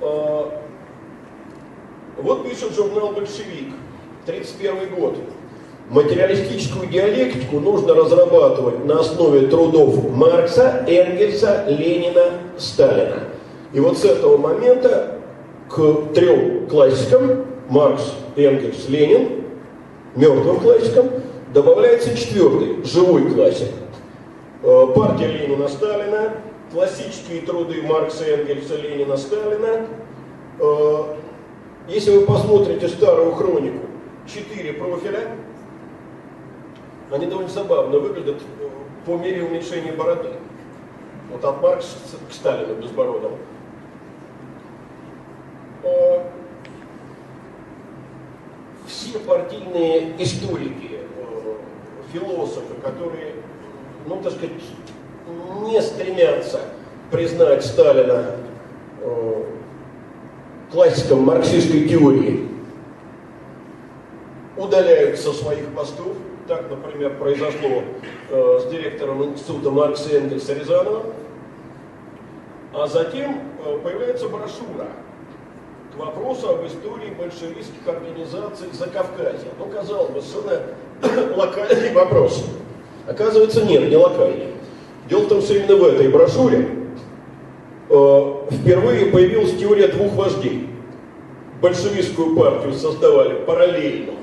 [0.01, 0.45] Э,
[2.17, 3.74] вот пишет журнал «Большевик»,
[4.26, 5.17] 31 год.
[5.90, 12.26] Материалистическую диалектику нужно разрабатывать на основе трудов Маркса, Энгельса, Ленина,
[12.60, 13.24] Сталина.
[13.74, 15.16] И вот с этого момента
[15.68, 19.46] к трем классикам, Маркс, Энгельс, Ленин,
[20.16, 21.10] мертвым классикам,
[21.56, 23.70] добавляется четвертый, живой классик.
[24.62, 26.34] Э, партия Ленина, Сталина,
[26.72, 29.88] классические труды Маркса, Энгельса, Ленина, Сталина.
[30.60, 31.04] Э,
[31.88, 33.88] если вы посмотрите старую хронику,
[34.28, 35.22] четыре профиля,
[37.12, 38.70] они довольно забавно выглядят э,
[39.05, 40.30] по мере уменьшения бороды.
[41.32, 41.97] Вот от Маркса
[42.30, 43.38] к Сталину безбородому.
[45.84, 46.24] Э,
[48.88, 51.55] все партийные историки, э,
[52.14, 53.36] философы, которые,
[54.05, 54.51] ну, так сказать,
[55.68, 56.62] не стремятся
[57.12, 58.36] признать Сталина
[60.72, 62.47] классиком марксистской теории,
[64.57, 66.16] удаляются со своих постов,
[66.50, 67.84] так, например, произошло
[68.32, 71.04] э, с директором института Маркса Энгельса Рязанова.
[72.74, 74.88] А затем э, появляется брошюра
[75.93, 79.45] к вопросу об истории большевистских организаций за Кавказе.
[79.60, 82.43] Ну, казалось бы, совершенно локальный вопрос.
[83.08, 84.47] Оказывается, нет, не локальный.
[85.08, 86.68] Дело в том, что именно в этой брошюре
[87.89, 90.68] э, впервые появилась теория двух вождей.
[91.62, 94.18] Большевистскую партию создавали параллельно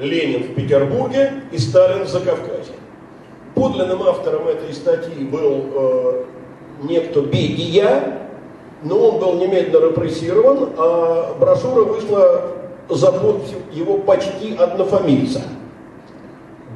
[0.00, 2.74] Ленин в Петербурге и Сталин в Закавказье.
[3.54, 6.24] Подлинным автором этой статьи был э,
[6.84, 8.28] некто Бегия,
[8.82, 12.42] но он был немедленно репрессирован, а брошюра вышла
[12.88, 15.42] за подписью его почти однофамильца,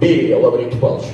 [0.00, 1.06] Берия Лаврентий Павлович,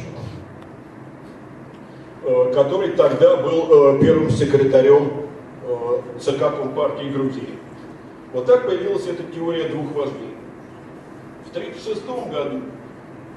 [2.24, 5.12] э, который тогда был э, первым секретарем
[5.66, 7.58] э, ЦК Компартии Грузии.
[8.32, 10.29] Вот так появилась эта теория двух вождей.
[11.50, 12.60] В 1936 году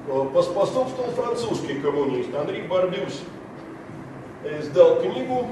[0.06, 3.22] э, поспособствовал французский коммунист Анри Барбюс.
[4.60, 5.48] Издал книгу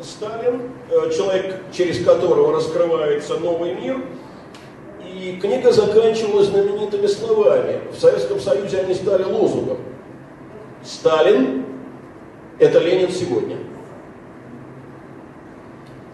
[0.00, 4.04] «Сталин», э, человек, через которого раскрывается новый мир.
[5.04, 7.80] И книга заканчивалась знаменитыми словами.
[7.92, 9.78] В Советском Союзе они стали лозунгом.
[10.84, 11.64] «Сталин–
[12.60, 13.56] это Ленин сегодня».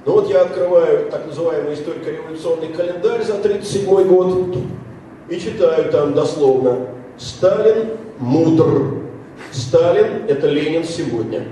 [0.06, 4.56] Ну вот я открываю так называемый историко-революционный календарь за 1937 год
[5.28, 9.02] и читаю там дословно «Сталин мудр».
[9.50, 11.44] Сталин– это Ленин сегодня.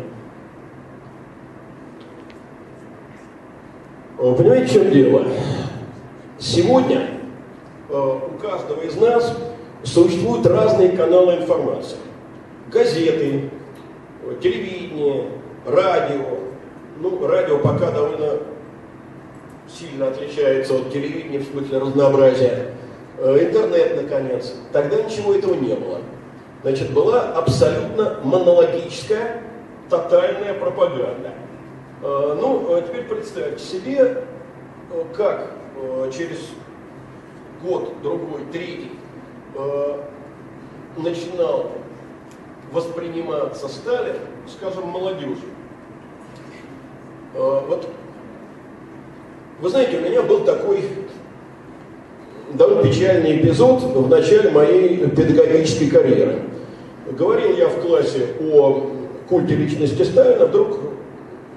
[4.17, 5.25] Понимаете, в чем дело?
[6.39, 7.09] Сегодня
[7.89, 9.37] э, у каждого из нас
[9.83, 11.97] существуют разные каналы информации.
[12.71, 13.51] Газеты,
[14.43, 15.27] телевидение,
[15.67, 16.39] радио.
[17.01, 18.41] Ну, радио пока довольно
[19.67, 22.75] сильно отличается от телевидения в смысле разнообразия.
[23.23, 24.55] Э, интернет, наконец.
[24.73, 25.99] Тогда ничего этого не было.
[26.63, 29.43] Значит, была абсолютно монологическая,
[29.91, 31.35] тотальная пропаганда.
[32.03, 34.25] Э, ну, а теперь представьте себе,
[34.91, 35.51] э, как
[36.13, 36.39] через
[37.63, 38.91] год, другой, третий
[40.97, 41.71] начинал
[42.71, 44.17] восприниматься Сталин,
[44.47, 45.49] скажем, молодежью.
[47.33, 47.89] Вот,
[49.61, 50.85] вы знаете, у меня был такой
[52.55, 56.43] довольно печальный эпизод в начале моей педагогической карьеры.
[57.11, 58.91] Говорил я в классе о
[59.29, 60.79] культе личности Сталина, вдруг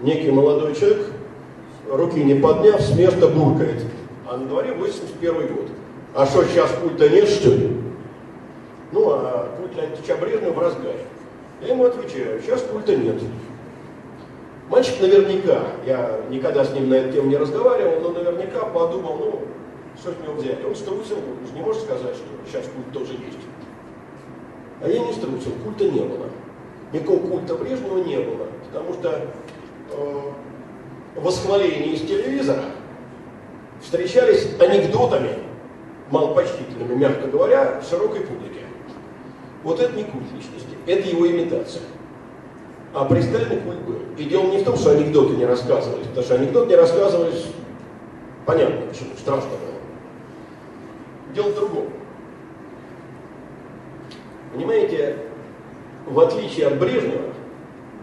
[0.01, 1.07] некий молодой человек,
[1.89, 3.83] руки не подняв, с места буркает.
[4.29, 5.67] А на дворе 81 год.
[6.15, 7.77] А что, сейчас культа нет, что ли?
[8.91, 10.99] Ну, а культ Леонида Брежнева в разгаре.
[11.61, 13.15] Я ему отвечаю, сейчас культа нет.
[14.69, 19.41] Мальчик наверняка, я никогда с ним на эту тему не разговаривал, но наверняка подумал, ну,
[19.99, 20.63] что с него взяли?
[20.63, 23.39] Он струсил, он же не может сказать, что сейчас культ тоже есть.
[24.81, 26.27] А я не струсил, культа не было.
[26.91, 29.27] Никакого культа Брежнева не было, потому что
[29.91, 30.21] э,
[31.15, 32.63] восхваления из телевизора
[33.81, 35.39] встречались анекдотами,
[36.11, 38.61] малопочтительными, мягко говоря, широкой публике.
[39.63, 41.83] Вот это не культ личности, это его имитация.
[42.93, 43.99] А при Сталине культ был.
[44.17, 47.45] И дело не в том, что анекдоты не рассказывались, потому что анекдоты не рассказывались,
[48.45, 49.72] понятно почему, страшно было.
[51.33, 51.89] Дело в другом.
[54.53, 55.17] Понимаете,
[56.05, 57.29] в отличие от Брежнева,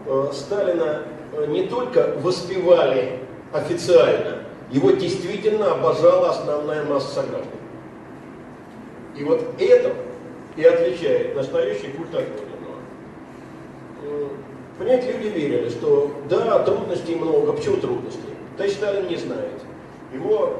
[0.05, 1.03] э, Сталина
[1.33, 3.19] э, не только воспевали
[3.53, 7.47] официально, его действительно обожала основная масса сограждан.
[9.15, 9.93] И вот это
[10.55, 12.25] и отличает настоящий культ от
[14.77, 17.53] Понимаете, люди верили, что да, трудностей много.
[17.53, 18.21] Почему трудностей?
[18.57, 19.61] Товарищ Сталин не знает.
[20.11, 20.55] Его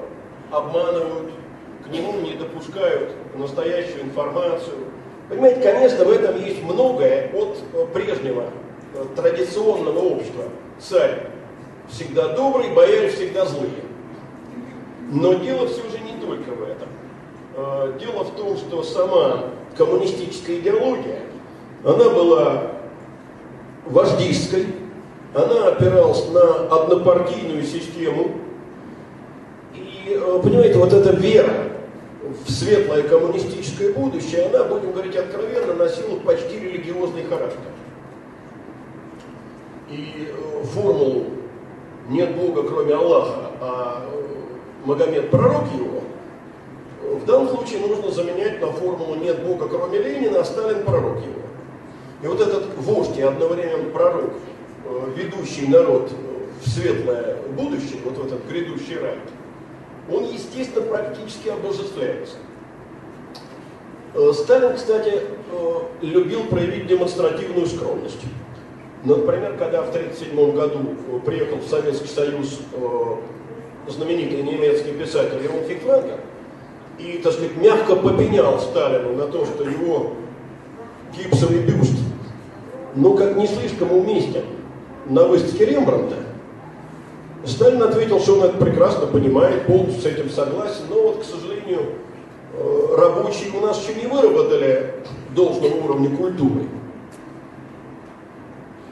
[0.52, 1.32] обманывают,
[1.84, 4.78] к нему не допускают настоящую информацию.
[5.30, 8.46] Понимаете, конечно, в этом есть многое от прежнего
[8.94, 10.44] э, традиционного общества.
[10.80, 11.28] Царь
[11.90, 13.84] всегда добрый, бояре всегда злые.
[15.10, 16.90] Но дело все же не только в этом.
[17.56, 19.46] Э, дело в том, что сама
[19.78, 21.20] коммунистическая идеология,
[21.84, 22.64] она была
[23.86, 24.68] вождистской,
[25.34, 28.32] она опиралась на однопартийную систему.
[30.14, 31.54] Э, понимаете, вот эта вера
[32.46, 37.60] в светлое коммунистическое будущее, она, будем говорить откровенно, носила почти религиозный характер.
[39.90, 41.26] И э, формулу
[42.10, 46.02] «нет Бога, кроме Аллаха», а э, Магомед пророк его,
[47.18, 51.42] в данном случае нужно заменять на формулу «нет Бога, кроме Ленина», а Сталин пророк его.
[52.24, 54.34] И вот этот вождь и одновременно пророк,
[55.16, 56.12] ведущий народ
[56.64, 59.18] в светлое будущее, вот в этот грядущий рай,
[60.12, 62.36] он, естественно, практически обожествляется.
[64.14, 65.14] Э, Сталин, кстати,
[65.52, 68.22] э, любил проявить демонстративную скромность.
[69.04, 70.80] Например, когда в 1937 году
[71.26, 72.60] приехал в Советский Союз
[73.88, 76.20] знаменитый немецкий писатель Ион Фихтвангер
[77.00, 80.14] и, так сказать, мягко попенял Сталину на то, что его
[81.18, 81.98] гипсовый бюст
[82.96, 84.44] но как не слишком уместен
[85.10, 86.18] на выставке Рембрандта,
[87.46, 91.94] Сталин ответил, что он это прекрасно понимает, полностью с этим согласен, но вот, к сожалению,
[92.54, 94.94] э, рабочие у нас еще не выработали
[95.36, 96.68] должного уровня культуры.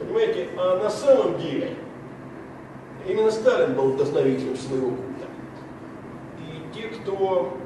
[0.00, 1.74] Понимаете, а на самом деле
[3.06, 5.26] именно Сталин был вдохновителем своего культа.
[6.40, 7.56] И те, кто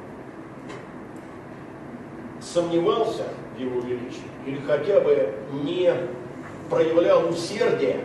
[2.43, 3.25] сомневался
[3.57, 5.33] в его величии, или хотя бы
[5.65, 5.95] не
[6.69, 8.01] проявлял усердие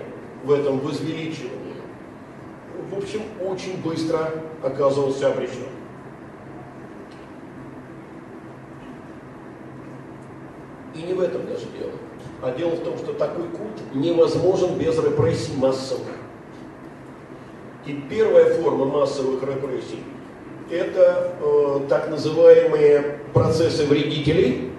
[0.46, 1.59] в этом возвеличивании,
[2.92, 4.32] в общем, очень быстро
[4.64, 5.68] оказывался обречен.
[10.96, 11.92] И не в этом даже дело.
[12.42, 16.08] А дело в том, что такой культ невозможен без репрессий массовых.
[17.86, 20.04] И первая форма массовых репрессий–
[20.70, 24.72] это э, так называемые процессы вредителей,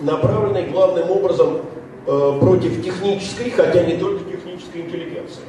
[0.00, 1.60] направленные главным образом
[2.06, 5.42] Э, против технической, хотя не только технической интеллигенции.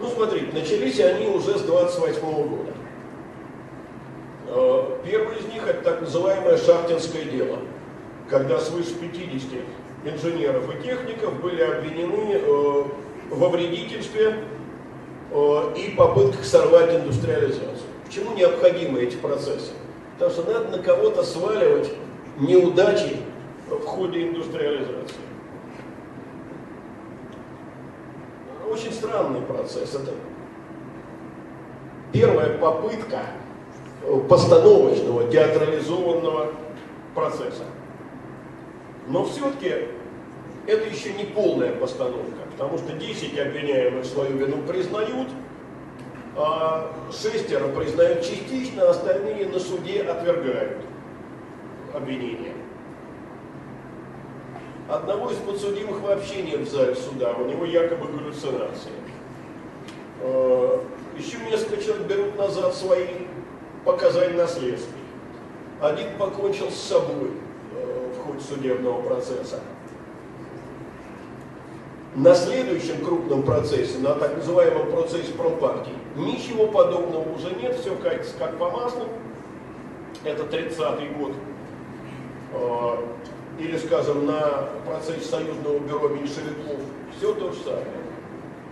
[0.00, 2.72] Ну, смотрите, начались они уже с 28 года.
[4.46, 7.58] Э, первый из них это так называемое шахтинское дело,
[8.30, 9.60] когда свыше 50
[10.04, 12.84] инженеров и техников были обвинены э,
[13.30, 14.44] во вредительстве
[15.76, 17.76] и попытках сорвать индустриализацию.
[18.06, 19.72] Почему необходимы эти процессы?
[20.14, 21.92] Потому что надо на кого-то сваливать
[22.38, 23.18] неудачи
[23.68, 25.27] в ходе индустриализации.
[28.70, 29.94] Очень странный процесс.
[29.94, 30.12] Это
[32.12, 33.20] первая попытка
[34.02, 36.52] э, постановочного, театрализованного
[37.14, 37.64] процесса.
[39.06, 39.88] Но все-таки
[40.66, 45.28] это еще не полная постановка, потому что 10 обвиняемых свою вину признают,
[46.36, 50.76] а шестеро признают частично, а остальные на суде отвергают
[51.94, 52.52] обвинения.
[54.88, 58.92] Одного из подсудимых вообще нет в зале суда, у него якобы галлюцинации.
[60.22, 60.78] Э,
[61.18, 63.06] Еще несколько человек берут назад свои
[63.84, 64.98] показания на следствии.
[65.82, 67.32] Один покончил с собой
[67.74, 69.60] э, в ходе судебного процесса.
[72.14, 78.34] На следующем крупном процессе, на так называемом процессе промпартии, ничего подобного уже нет, все катится
[78.38, 79.04] как по маслу.
[80.24, 81.32] Это 30-й год.
[83.58, 86.80] Или, скажем, на процессе Союзного бюро меньшевиков,
[87.16, 87.84] все то же самое.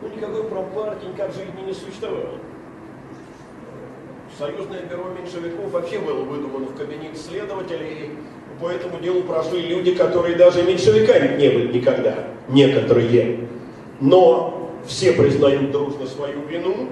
[0.00, 2.38] Ну, никакой промпартии, никак жизни не существовало.
[4.38, 8.10] Союзное бюро меньшевиков вообще было выдумано в кабинете следователей, и
[8.60, 13.48] по этому делу прошли люди, которые даже меньшевиками не были никогда, некоторые.
[14.00, 16.90] Но все признают дружно свою вину.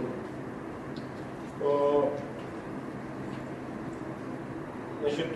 [1.61, 2.03] Э,
[5.03, 5.27] значит,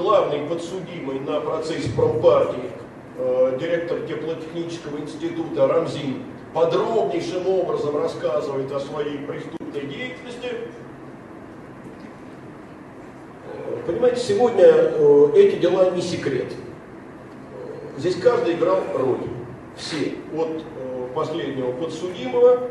[0.00, 2.70] главный подсудимый на процессе промпартии,
[3.18, 6.22] э, директор теплотехнического института Рамзин,
[6.54, 10.48] подробнейшим образом рассказывает о своей преступной деятельности.
[13.52, 16.50] Э, понимаете, сегодня э, эти дела не секрет.
[17.98, 19.20] Здесь каждый играл роль.
[19.76, 20.14] Все.
[20.34, 20.64] От
[21.14, 22.70] последнего подсудимого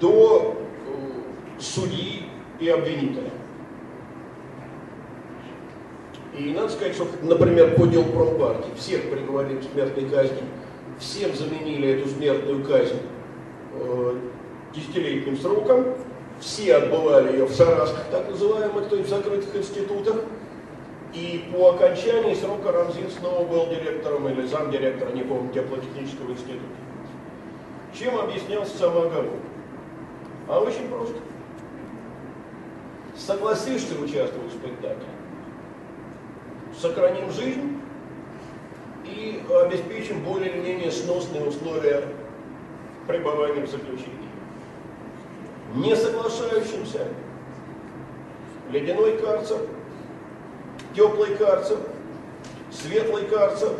[0.00, 0.56] до
[1.58, 2.22] судьи
[2.58, 3.30] и обвинителя.
[6.36, 10.42] И надо сказать, что, например, по делу промпартии всех приговорили к смертной казни,
[10.98, 13.00] всем заменили эту смертную казнь
[13.74, 14.14] э,
[14.74, 15.86] десятилетним сроком,
[16.38, 20.16] все отбывали ее в шарасках, так называемых, то есть в закрытых институтах,
[21.12, 26.64] и по окончании срока Рамзин снова был директором или замдиректора, не помню, теплотехнического института.
[27.92, 29.38] Чем объяснялся самооговор?
[30.48, 31.16] А очень просто.
[33.16, 35.06] Согласишься участвовать в спектакле,
[36.78, 37.80] сохраним жизнь
[39.04, 42.04] и обеспечим более или менее сносные условия
[43.06, 44.30] пребывания в заключении.
[45.74, 47.08] Не соглашающимся
[48.70, 49.58] ледяной карцер,
[50.94, 51.78] теплый карцер,
[52.70, 53.72] светлый карцер.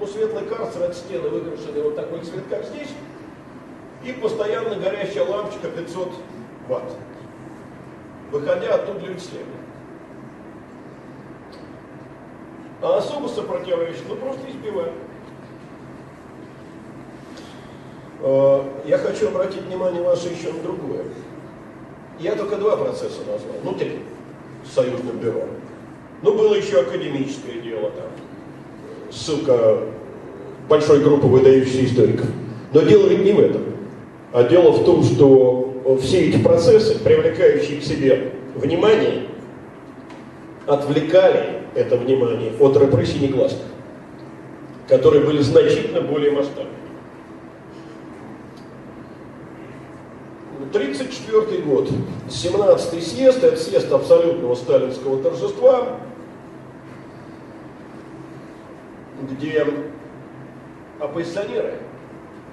[0.00, 2.90] Ну, светлый карцер от стены выкрашенный вот такой цвет, как здесь,
[4.04, 6.12] и постоянно горящая лампочка 500
[6.68, 6.92] ватт.
[8.30, 9.67] Выходя оттуда люди следует.
[12.80, 14.92] А особо сопротивляющих, ну просто избивают.
[18.20, 21.04] Э, я хочу обратить внимание ваше еще на другое.
[22.20, 24.00] Я только два процесса назвал, ну три,
[24.64, 25.44] с союзным бюро.
[26.22, 28.10] Ну, было еще академическое дело там,
[29.10, 29.78] ссылка
[30.68, 32.26] большой группы выдающихся историков.
[32.72, 33.62] Но дело ведь не в этом.
[34.32, 39.28] А дело в том, что все эти процессы, привлекающие к себе внимание,
[40.66, 43.66] отвлекали это внимание от репрессий негласных,
[44.88, 46.78] которые были значительно более масштабными.
[50.70, 51.88] 1934 год,
[52.28, 55.98] 17-й съезд, это съезд абсолютного сталинского торжества,
[59.22, 59.66] где
[61.00, 61.78] оппозиционеры,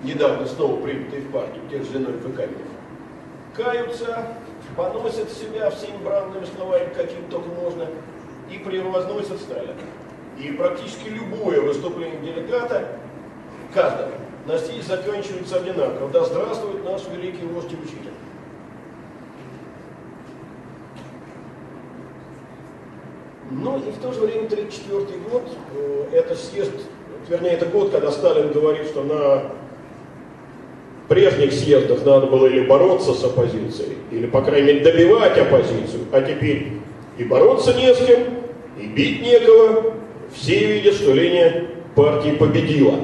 [0.02, 4.28] недавно снова принятые в партию, тех же Зиновьев и каются,
[4.78, 7.88] поносят себя всеми бранными словами, каким только можно,
[8.52, 9.74] и превозносят Сталина.
[10.38, 12.88] И практически любое выступление делегата,
[13.74, 14.12] каждого,
[14.46, 16.10] на стиле заканчивается одинаково.
[16.12, 18.12] Да здравствует наш великий вождь и учитель.
[23.52, 25.44] Ну и в то же время 1934 год,
[25.76, 26.72] э, это съезд,
[27.30, 29.44] вернее, это год, когда Сталин говорит, что на
[31.08, 36.22] прежних съездах надо было или бороться с оппозицией, или, по крайней мере, добивать оппозицию, а
[36.22, 36.74] теперь
[37.18, 38.24] и бороться не с кем,
[38.80, 39.94] и бить некого,
[40.34, 43.00] все видят, что линия партии победила.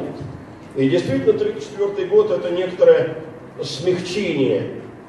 [0.75, 3.17] И действительно, 1934 год это некоторое
[3.61, 4.67] смягчение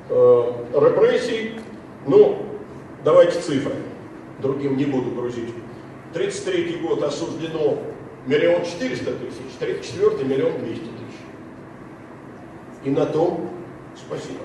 [0.09, 1.53] э, репрессий.
[2.07, 2.39] Ну,
[3.05, 3.75] давайте цифры
[4.41, 5.51] другим не буду грузить.
[6.13, 7.79] 33 год осуждено
[8.27, 11.21] миллион четыреста тысяч, 34 миллион двести тысяч.
[12.85, 13.51] И на том
[13.97, 14.41] спасибо.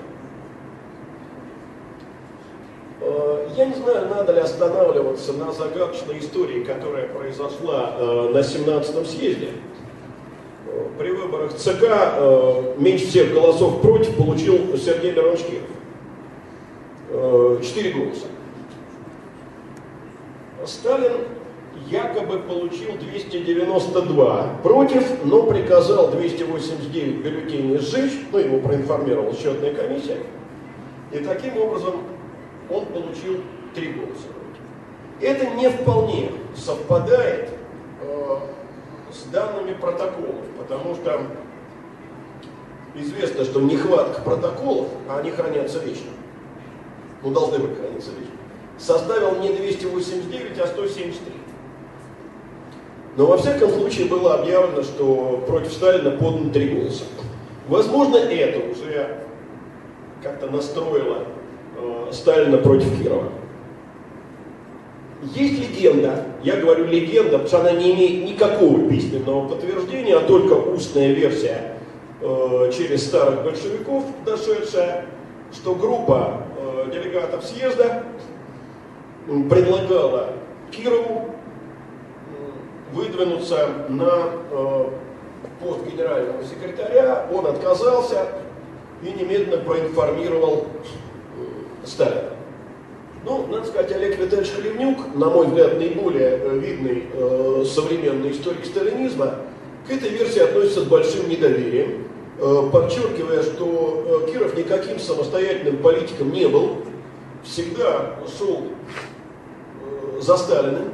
[3.00, 9.04] Э, я не знаю, надо ли останавливаться на загадочной истории, которая произошла э, на 17-м
[9.04, 9.50] съезде.
[10.66, 11.84] Э, при выборах ЦК
[12.76, 15.68] меньше всех голосов против получил Сергей Миронович Киров.
[17.62, 18.26] Четыре голоса.
[20.66, 21.12] Сталин
[21.88, 30.18] якобы получил 292 против, но приказал 289 бюллетеней сжечь, ну, его проинформировала счетная комиссия,
[31.12, 31.94] и таким образом
[32.70, 33.42] он получил
[33.74, 34.28] три голоса.
[35.20, 37.50] Это не вполне совпадает
[38.02, 38.38] э,
[39.12, 41.22] с данными протоколов, потому что
[42.94, 46.10] известно, что нехватка протоколов, а они хранятся вечно,
[47.22, 48.34] ну, должны быть храниться вечно,
[48.78, 51.32] составил не 289, а 173.
[53.16, 57.04] Но во всяком случае было объявлено, что против Сталина подано три голоса.
[57.66, 59.24] Возможно, это уже
[60.22, 61.26] как-то настроило
[62.12, 63.24] Сталина против Кирова.
[65.22, 70.52] Есть легенда, я говорю легенда, потому что она не имеет никакого письменного подтверждения, а только
[70.52, 71.74] устная версия
[72.20, 75.06] э, через старых большевиков дошедшая,
[75.52, 78.04] что группа э, делегатов съезда
[79.26, 80.34] предлагала
[80.70, 81.34] Кирову
[82.92, 84.84] выдвинуться на э,
[85.60, 88.28] пост генерального секретаря, он отказался
[89.02, 91.07] и немедленно проинформировал э,
[91.84, 92.30] Сталина.
[93.24, 98.64] Ну, надо сказать, Олег Витальевич Хлевнюк, на мой взгляд, наиболее э, видный э, современный историк
[98.64, 99.34] сталинизма,
[99.86, 102.06] к этой версии относится с большим недоверием,
[102.38, 106.76] э, подчеркивая, что э, Киров никаким самостоятельным политиком не был,
[107.42, 110.92] всегда шел э, за Сталиным,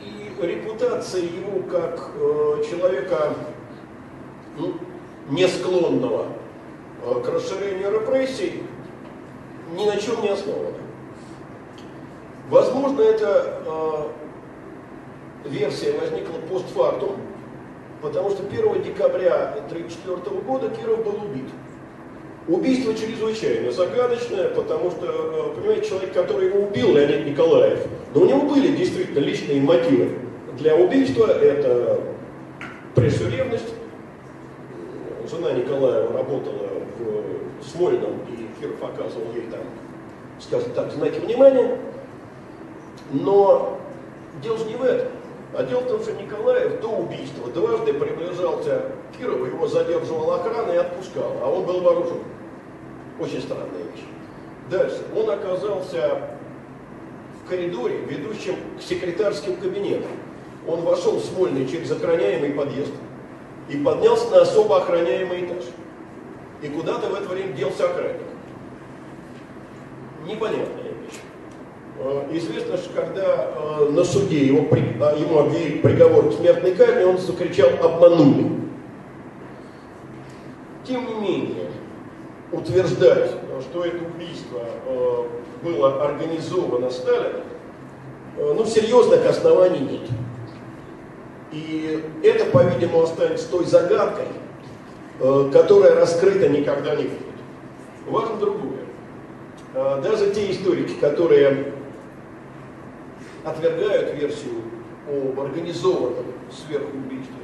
[0.00, 3.34] и репутация его как э, человека
[4.56, 4.74] ну,
[5.28, 6.26] не склонного
[7.04, 8.62] э, к расширению репрессий
[9.74, 10.76] ни на чем не основана.
[12.48, 17.16] Возможно, эта э, версия возникла постфактум,
[18.00, 21.48] потому что 1 декабря 1934 года Киров был убит.
[22.46, 27.80] Убийство чрезвычайно загадочное, потому что, э, понимаете, человек, который его убил, Леонид Николаев,
[28.14, 30.10] но у него были действительно личные мотивы
[30.56, 31.26] для убийства.
[31.26, 32.00] Это
[32.94, 33.74] прежде ревность.
[35.28, 36.68] Жена Николаева работала
[37.60, 39.60] в Смольном, и Киров оказывал ей там,
[40.40, 41.78] скажем так, знаки внимания.
[43.10, 43.78] Но
[44.42, 45.08] дело же не в этом.
[45.54, 50.72] А дело в том, что Николаев до убийства дважды приближался к Кирову, его задерживала охрана
[50.72, 52.18] и отпускал, а он был вооружен.
[53.18, 54.04] Очень странная вещь.
[54.70, 55.02] Дальше.
[55.16, 56.20] Он оказался
[57.42, 60.10] в коридоре, ведущем к секретарским кабинетам.
[60.68, 62.92] Он вошел в Смольный через охраняемый подъезд
[63.68, 65.64] и поднялся на особо охраняемый этаж.
[66.62, 68.22] И куда-то в это время делся охранник.
[70.26, 71.20] Непонятная вещь.
[71.98, 74.66] Э, известно, что когда э, на суде его,
[75.00, 78.50] а, ему объявили приговор к смертной казни, он закричал «обманули».
[80.84, 81.70] Тем не менее,
[82.50, 83.30] утверждать,
[83.60, 85.24] что это убийство э,
[85.62, 87.42] было организовано Сталином,
[88.36, 90.10] ну, серьезных оснований нет.
[91.52, 94.26] И это, по-видимому, останется той загадкой,
[95.52, 97.22] которая раскрыта никогда не будет.
[98.06, 98.85] Важно другое.
[99.76, 101.74] Даже те историки, которые
[103.44, 104.62] отвергают версию
[105.06, 107.34] об организованном сверхубийстве,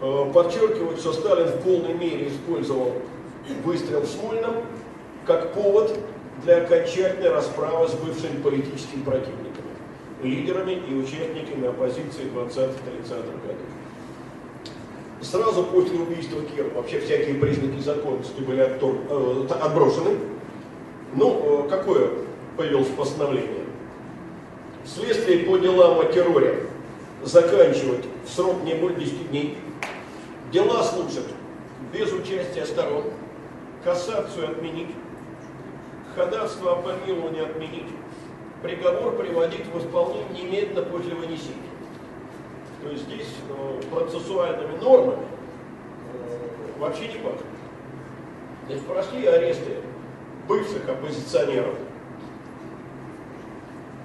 [0.00, 2.92] э, подчеркивают, что Сталин в полной мере использовал
[3.64, 4.54] выстрел в Смольном
[5.26, 5.98] как повод
[6.42, 9.68] для окончательной расправы с бывшими политическими противниками,
[10.22, 13.66] лидерами и участниками оппозиции 20-30-х годов.
[15.20, 20.16] Сразу после убийства Кирова вообще всякие признаки законности были э, отброшены.
[21.16, 22.10] Ну, э, какое
[22.58, 23.64] появилось постановление?
[24.84, 26.66] Следствие по делам о терроре
[27.22, 29.56] заканчивать в срок не более 10 дней.
[30.52, 31.24] Дела слушать
[31.90, 33.04] без участия сторон.
[33.82, 34.90] Кассацию отменить.
[36.14, 37.88] Ходатство о помиловании отменить.
[38.62, 41.56] Приговор приводить в исполнение немедленно после вынесения.
[42.82, 45.24] То есть здесь э, процессуальными нормами
[46.12, 47.42] э, вообще не пахнет.
[48.68, 49.76] Здесь прошли аресты
[50.48, 51.74] бывших оппозиционеров,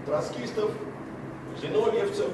[0.05, 0.71] троцкистов,
[1.61, 2.27] зиновьевцев.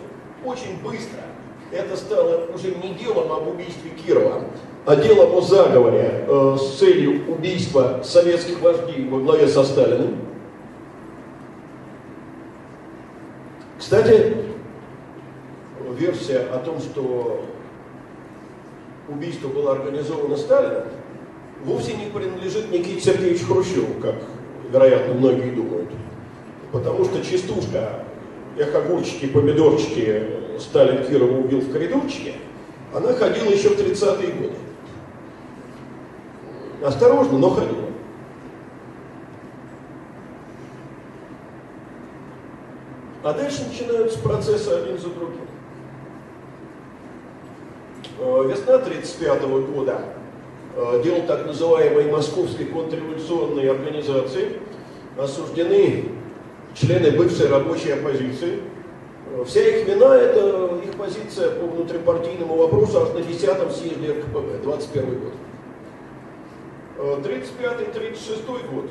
[0.46, 1.24] Очень быстро
[1.72, 4.44] это стало уже не делом об убийстве Кирова,
[4.86, 10.18] а делом о заговоре э, с целью убийства советских вождей во главе со Сталиным.
[13.78, 14.38] Кстати,
[15.98, 17.44] версия о том, что
[19.10, 20.84] убийство было организовано Сталином,
[21.66, 24.16] вовсе не принадлежит Никите Сергеевичу Хрущеву, как,
[24.72, 25.90] вероятно, многие думают.
[26.72, 28.04] Потому что частушка
[28.58, 30.24] «Эх, огурчики, помидорчики,
[30.60, 32.34] Сталин Кирова убил в коридорчике»,
[32.94, 34.56] она ходила еще в 30-е годы.
[36.84, 37.88] Осторожно, но ходила.
[43.24, 45.42] А дальше начинаются процессы один за другим.
[48.20, 50.00] Э, весна 1935 года.
[50.80, 54.60] Э, дело так называемой Московской контрреволюционной организации
[55.18, 56.06] осуждены
[56.76, 58.62] члены бывшей рабочей оппозиции.
[59.48, 65.20] Вся их вина– это их позиция по внутрипартийному вопросу аж на 10-м съезде РКПБ, 21
[65.20, 65.34] год.
[67.26, 68.86] 35-36 год.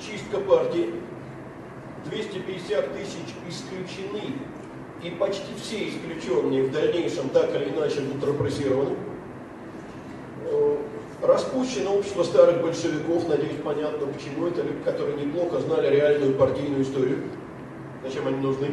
[0.00, 0.94] Чистка партии.
[2.06, 4.34] 250 тысяч исключены.
[5.02, 8.96] И почти все исключенные в дальнейшем так или иначе будут репрессированы.
[11.22, 17.18] Распущено общество старых большевиков, надеюсь, понятно, почему это люди, которые неплохо знали реальную партийную историю.
[18.04, 18.72] Зачем они нужны?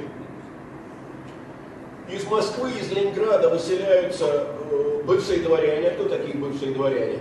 [2.09, 5.91] Из Москвы, из Ленинграда выселяются э, бывшие дворяне.
[5.91, 7.19] Кто такие бывшие дворяне?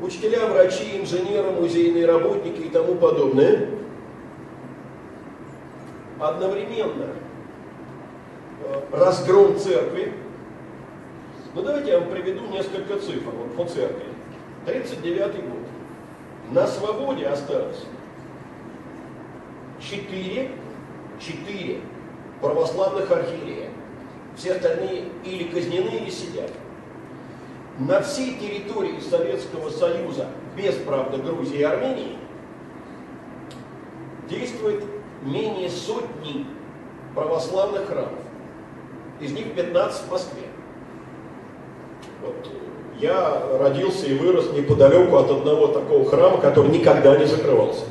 [0.00, 3.68] Учителя, врачи, инженеры, музейные работники и тому подобное.
[6.20, 7.06] Одновременно
[8.62, 10.12] э, разгром церкви.
[11.56, 14.07] Ну давайте я вам приведу несколько цифр вот, по церкви.
[14.68, 15.62] 39 год.
[16.50, 17.84] На свободе осталось
[19.80, 20.50] четыре,
[21.18, 21.80] четыре
[22.42, 23.70] православных архиерея.
[24.36, 26.50] Все остальные или казнены, или сидят.
[27.78, 32.18] На всей территории Советского Союза, без, правда, Грузии и Армении,
[34.28, 34.84] действует
[35.22, 36.46] менее сотни
[37.14, 38.20] православных храмов.
[39.20, 40.42] Из них 15 в Москве.
[42.20, 42.67] Вот
[43.00, 47.84] я родился и вырос неподалеку от одного такого храма, который никогда не закрывался.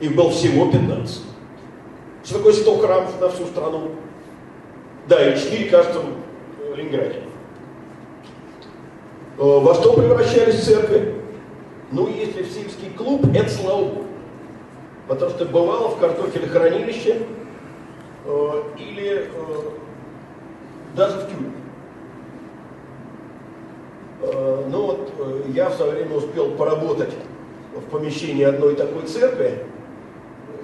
[0.00, 1.22] Их было всего 15.
[2.24, 3.90] Что такое 100 храмов на всю страну?
[5.08, 7.22] Да, и 4, кажется, в Ленинграде.
[9.38, 11.14] Э, во что превращались церкви?
[11.92, 14.04] Ну, если в сельский клуб, это слава Богу.
[15.08, 17.22] Потому что бывало в картофелехранилище
[18.26, 19.28] э, или э,
[20.94, 21.59] даже в тюрьме.
[24.22, 27.12] Э, ну вот э, я в свое время успел поработать
[27.74, 29.64] в помещении одной такой церкви,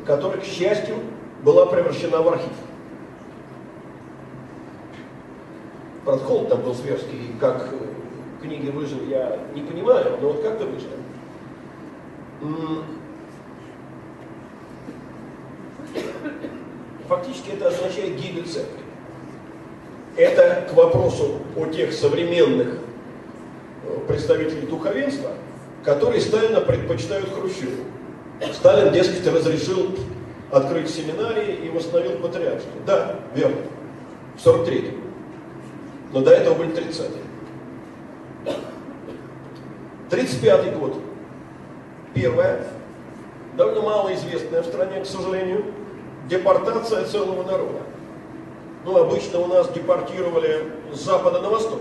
[0.05, 0.97] которая, к счастью,
[1.43, 2.53] была превращена в архив.
[6.05, 7.69] Протокол там был сверский, как
[8.43, 10.91] книги выжил, я не понимаю, но вот как-то вышло.
[17.09, 18.81] Фактически это означает гибель церкви.
[20.16, 22.78] Это к вопросу о тех современных э,
[24.01, 25.31] представителей духовенства,
[25.85, 27.85] которые Сталина предпочитают Хрущеву.
[28.52, 29.97] Сталин, дескать, разрешил
[30.51, 32.81] открыть семинарии и восстановил патриаршество.
[32.86, 33.56] Да, верно.
[34.36, 34.94] В 43-м.
[36.12, 37.23] Но до этого были 30-е.
[40.10, 40.94] 35-й год.
[42.14, 42.66] Первое,
[43.56, 45.64] довольно малоизвестная в стране, к сожалению,
[46.28, 47.81] депортация целого народа.
[48.85, 51.81] Ну, обычно у нас депортировали с запада на восток.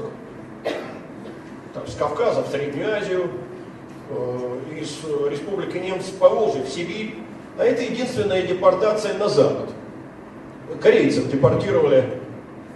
[1.76, 3.30] Там, с Кавказа в Среднюю Азию,
[4.10, 4.98] э, из
[5.30, 7.16] Республики Немцев по Волжье в Сибирь.
[7.58, 9.72] А это единственная депортация на запад.
[10.80, 12.06] Корейцев депортировали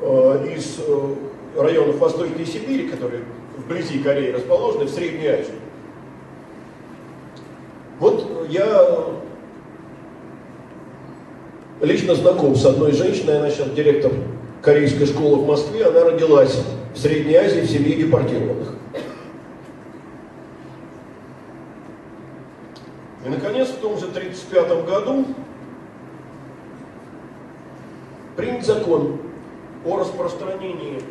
[0.01, 1.15] э, из э,
[1.55, 3.23] районов Восточной Сибири, которые
[3.55, 5.55] вблизи Кореи расположены, в Среднюю Азию.
[7.99, 9.05] Вот я
[11.79, 14.11] лично знаком с одной женщиной, она сейчас директор
[14.61, 16.61] корейской школы в Москве, она родилась
[16.93, 18.78] в Средней Азии в семье депортированных.
[23.29, 25.25] И, наконец, в том же 1935 году
[28.35, 29.19] принят закон
[29.85, 31.03] о распространении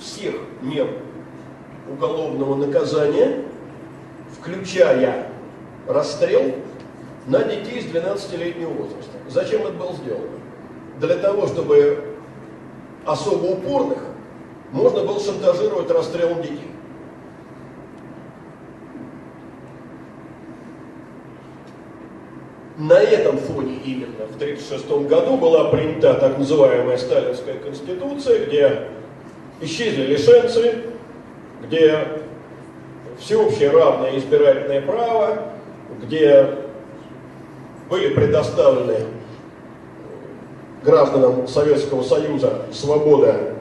[0.00, 0.88] всех мер
[1.88, 3.44] уголовного наказания,
[4.36, 5.28] включая
[5.86, 6.52] расстрел
[7.28, 9.12] на детей с 12-летнего возраста.
[9.28, 10.40] Зачем это было сделано?
[10.98, 12.16] Для того, чтобы
[13.06, 13.98] особо упорных
[14.72, 16.71] можно было шантажировать расстрелом детей.
[22.82, 28.88] На этом фоне именно в 1936 году была принята так называемая Сталинская Конституция, где
[29.60, 30.82] исчезли лишенцы,
[31.62, 32.08] где
[33.20, 35.44] всеобщее равное избирательное право,
[36.02, 36.56] где
[37.88, 38.96] были предоставлены
[40.82, 43.52] гражданам Советского Союза свобода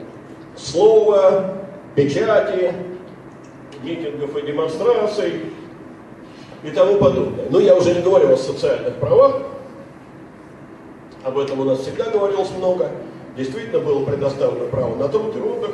[0.58, 1.58] слова,
[1.94, 2.74] печати,
[3.84, 5.34] митингов и демонстраций
[6.64, 7.46] и тому подобное.
[7.50, 9.42] Но я уже не говорю о социальных правах,
[11.24, 12.90] об этом у нас всегда говорилось много.
[13.38, 15.72] Действительно было предоставлено право на труд и отдых,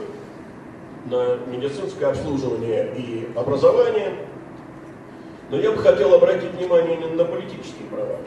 [1.06, 4.16] на медицинское обслуживание и образование.
[5.50, 8.18] Но я бы хотел обратить внимание именно на политические права.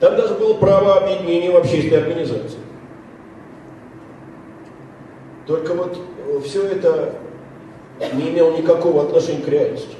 [0.00, 2.58] Там даже было право объединения в общественной организации.
[5.46, 7.14] Только вот э, все это
[8.14, 9.96] не имело никакого отношения к реальности.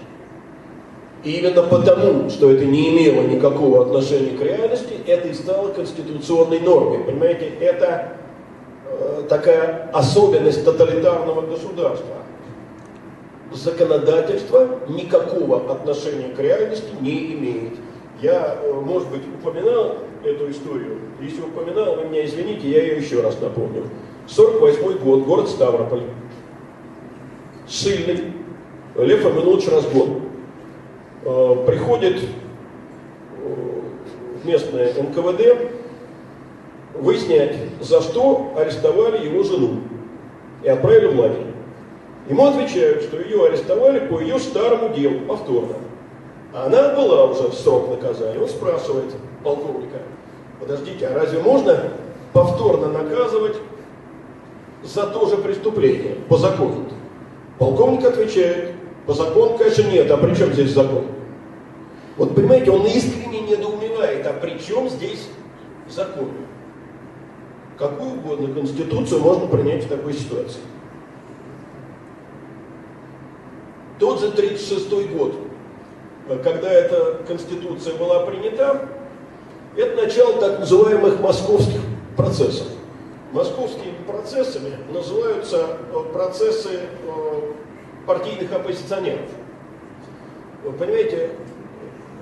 [1.25, 6.61] И именно потому, что это не имело никакого отношения к реальности, это и стало конституционной
[6.61, 7.01] нормой.
[7.01, 8.13] Понимаете, это
[8.89, 12.15] э, такая особенность тоталитарного государства.
[13.53, 17.73] Законодательство никакого отношения к реальности не имеет.
[18.23, 20.99] Я, э, может быть, упоминал эту историю.
[21.21, 23.85] Если упоминал, вы меня извините, я ее еще раз напомню.
[24.29, 26.03] 48 год, город Ставрополь.
[27.69, 28.33] Сильный.
[28.97, 30.23] Лев Аминович Разгон.
[31.25, 32.27] Э, приходит э,
[34.45, 35.73] местное НКВД
[36.95, 39.81] выяснять, за что арестовали его жену
[40.63, 41.47] и отправили в лагерь.
[42.29, 45.75] Ему отвечают, что ее арестовали по ее старому делу, повторно.
[46.55, 48.41] Она была уже в срок наказания.
[48.41, 49.15] Он спрашивает
[49.45, 49.99] полковника,
[50.59, 51.91] подождите, а разве можно
[52.33, 53.57] повторно наказывать
[54.83, 56.87] за то же преступление по закону?
[57.59, 58.75] Полковник отвечает,
[59.07, 61.07] по закону, конечно, нет, а при чем здесь закон?
[62.17, 65.29] Вот понимаете, он искренне недоумевает а при чем здесь
[65.89, 66.31] закон?
[67.79, 70.61] Какую угодно конституцию можно принять в такой ситуации.
[73.99, 75.35] Тот же 1936 год,
[76.43, 78.89] когда эта конституция была принята,
[79.77, 81.81] это начало так называемых московских
[82.17, 82.67] процессов.
[83.33, 87.26] Московскими процессами называются э, процессы э,
[88.07, 89.29] партийных оппозиционеров.
[90.65, 91.31] Вы понимаете,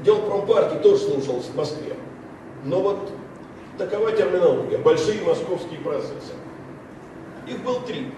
[0.02, 1.94] дел промпартии тоже слушалось в Москве.
[2.64, 3.10] Но вот
[3.78, 4.78] такова терминология.
[4.78, 6.32] Большие московские процессы.
[7.46, 8.10] Их было три.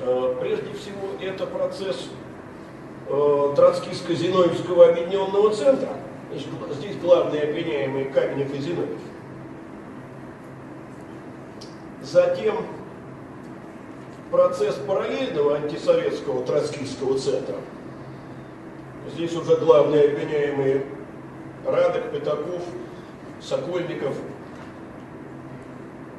[0.00, 2.08] Э, прежде всего, это процесс
[3.08, 5.90] Троцкистско-Зиновьевского объединенного центра.
[6.34, 8.98] Здесь главные обвиняемые Каменев и Зиновьев.
[12.02, 12.56] Затем
[14.30, 17.56] процесс параллельного антисоветского троцкистского центра.
[19.14, 20.84] Здесь уже главные обвиняемые
[21.64, 22.62] Радок, Пятаков,
[23.40, 24.14] Сокольников.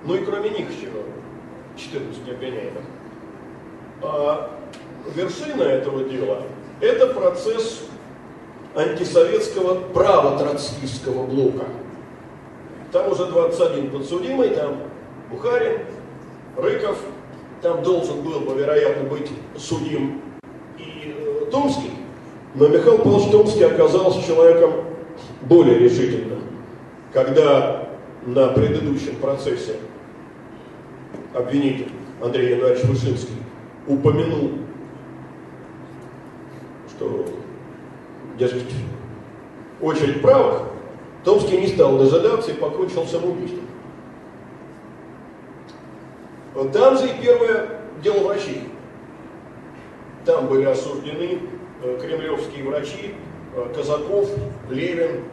[0.05, 0.89] Ну и кроме них еще
[1.77, 2.83] 14 обвиняемых.
[4.01, 4.51] А
[5.13, 6.43] вершина этого дела–
[6.81, 7.83] это процесс
[8.75, 11.65] антисоветского право-троцкистского блока.
[12.91, 14.77] Там уже 21 подсудимый, там
[15.29, 15.79] Бухарин,
[16.57, 16.97] Рыков,
[17.61, 20.21] там должен был бы, вероятно, быть судим
[20.77, 21.91] и э, Томский,
[22.55, 24.71] но Михаил Павлович Томский оказался человеком
[25.41, 26.41] более решительным,
[27.13, 27.89] когда
[28.25, 29.75] на предыдущем процессе
[31.33, 31.91] обвинитель
[32.21, 33.35] Андрей Януарьевич Вышинский
[33.87, 34.51] упомянул,
[36.89, 37.25] что,
[38.37, 38.73] дескать,
[39.81, 40.63] очередь правых,
[41.23, 43.68] Томский не стал дожидаться и покончил самоубийством.
[46.53, 48.63] Там же и первое дело врачей.
[50.25, 51.39] Там были осуждены
[51.83, 53.15] э, кремлевские врачи
[53.55, 54.29] э, Казаков,
[54.69, 55.23] Левин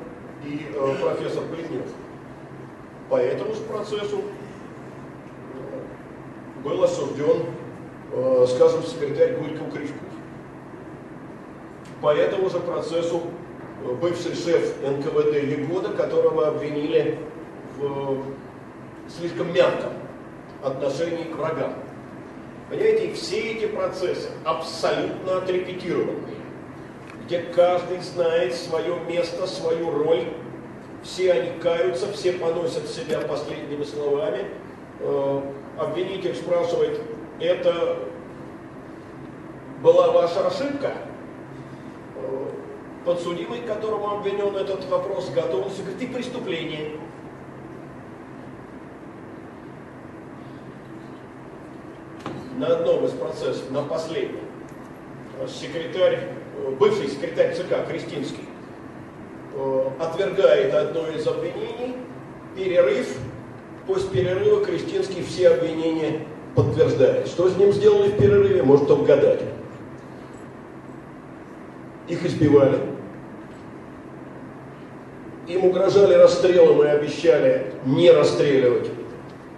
[0.45, 1.87] и э, профессор Плетнев.
[3.09, 4.21] По этому же процессу
[6.65, 7.45] был осужден,
[8.49, 10.01] скажем, секретарь Гульков Кричков.
[12.03, 13.23] По этому же процессу
[14.01, 17.21] бывший шеф НКВД Егода, которого обвинили
[17.79, 18.25] в
[19.09, 19.93] слишком мягком
[20.67, 21.75] отношении к врагам.
[22.69, 26.37] Понимаете, все эти процессы абсолютно отрепетированные,
[27.25, 30.25] где каждый знает свое место, свою роль,
[31.03, 34.47] все они каются, все поносят себя последними словами.
[34.99, 35.41] Э,
[35.79, 37.01] обвинитель спрашивает,
[37.39, 37.99] это
[39.83, 40.95] была ваша ошибка?
[42.17, 42.47] Э,
[43.05, 46.93] подсудимый, которому обвинен этот вопрос, готовился говорит, и преступление.
[52.57, 54.41] На одном из процессов, на последнем,
[55.47, 56.29] секретарь,
[56.79, 58.45] бывший секретарь ЦК Кристинский
[59.55, 61.97] э, отвергает одно из обвинений,
[62.57, 63.19] перерыв,
[63.87, 67.29] после перерыва Кристинский все обвинения подтверждает.
[67.29, 69.43] Что с ним сделали в перерыве, может только гадать.
[72.09, 72.79] Их избивали.
[75.47, 78.89] Им угрожали расстрелом и обещали не расстреливать,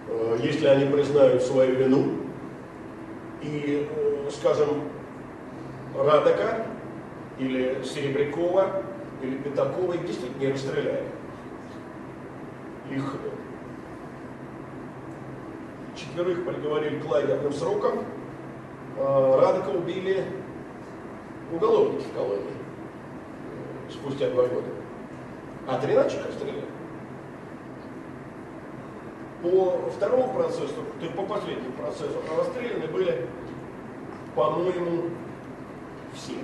[0.09, 2.28] э, если они признают свою вину
[3.43, 4.83] и, э, скажем,
[5.95, 6.67] Радока
[7.39, 8.83] или Серебрякова
[9.23, 11.05] или Пятакова их действительно не расстреляли.
[12.91, 13.17] Их
[15.97, 18.05] четверых приговорили к лагерным срокам,
[18.97, 20.25] а Радока убили
[21.53, 22.45] уголовники в колонии
[23.89, 24.69] э, спустя два года.
[25.67, 26.68] А 13 расстреляли.
[29.43, 33.27] По второму процессу, то есть по последнему процессу, расстреляны были,
[34.35, 35.11] по-моему,
[36.15, 36.35] все.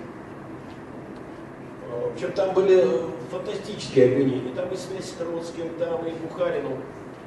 [1.91, 2.85] А, в общем, там были
[3.31, 4.55] фантастические обвинения.
[4.55, 6.79] Там и связь с Троцким, там и Бухарину,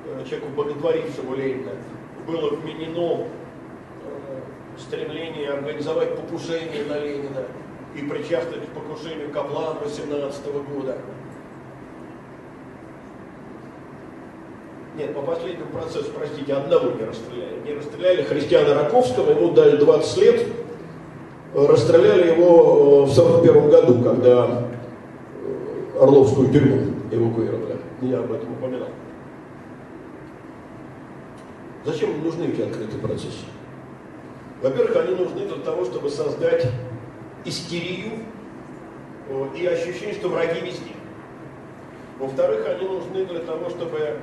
[0.06, 1.72] э, человеку, боготворившему Ленина,
[2.26, 4.42] было вменено э,
[4.78, 7.44] стремление организовать покушение на Ленина
[7.96, 10.98] и причастность к покушению Каплана 18 года.
[14.98, 17.60] Нет, по последнему процессу, простите, одного не расстреляли.
[17.64, 20.48] Не расстреляли Христиана Раковского, ему дали 20 лет.
[21.54, 24.66] Расстреляли его э, в 41 году, когда
[25.44, 27.78] э, Орловскую тюрьму эвакуировали.
[28.02, 28.90] Я об этом упоминал.
[31.86, 33.46] Зачем нужны эти открытые процессы?
[34.64, 36.68] Во-первых, они нужны для того, чтобы создать
[37.46, 38.14] истерию
[39.30, 40.94] э, и ощущение, что враги везде.
[42.18, 44.18] Во-вторых, они нужны для того, чтобы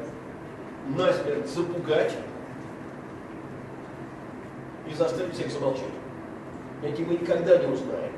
[0.88, 2.16] насмерть запугать
[4.88, 5.84] и заставить всех замолчать.
[6.82, 8.12] Эти мы никогда не узнаем,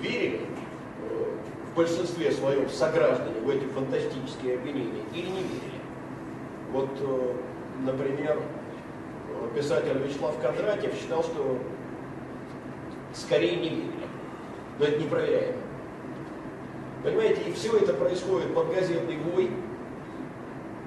[0.00, 1.36] верили э,
[1.70, 5.80] в большинстве своем сограждане в эти фантастические обвинения или не верили.
[6.72, 7.32] Вот, э,
[7.82, 8.42] например,
[9.54, 11.58] писатель Вячеслав Кондратьев считал, что
[13.14, 13.90] скорее не верили.
[14.78, 15.58] Но это не проверяемо.
[17.02, 19.50] Понимаете, и все это происходит под газетный вой,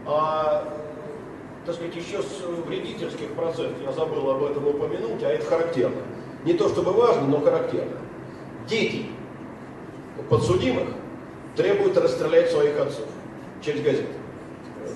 [0.05, 0.67] а,
[1.67, 6.01] так сказать, еще с вредительских процессов, я забыл об этом упомянуть, а это характерно.
[6.45, 7.97] Не то чтобы важно, но характерно.
[8.69, 9.07] Дети
[10.29, 10.87] подсудимых
[11.57, 13.07] требуют расстрелять своих отцов
[13.61, 14.07] через газету.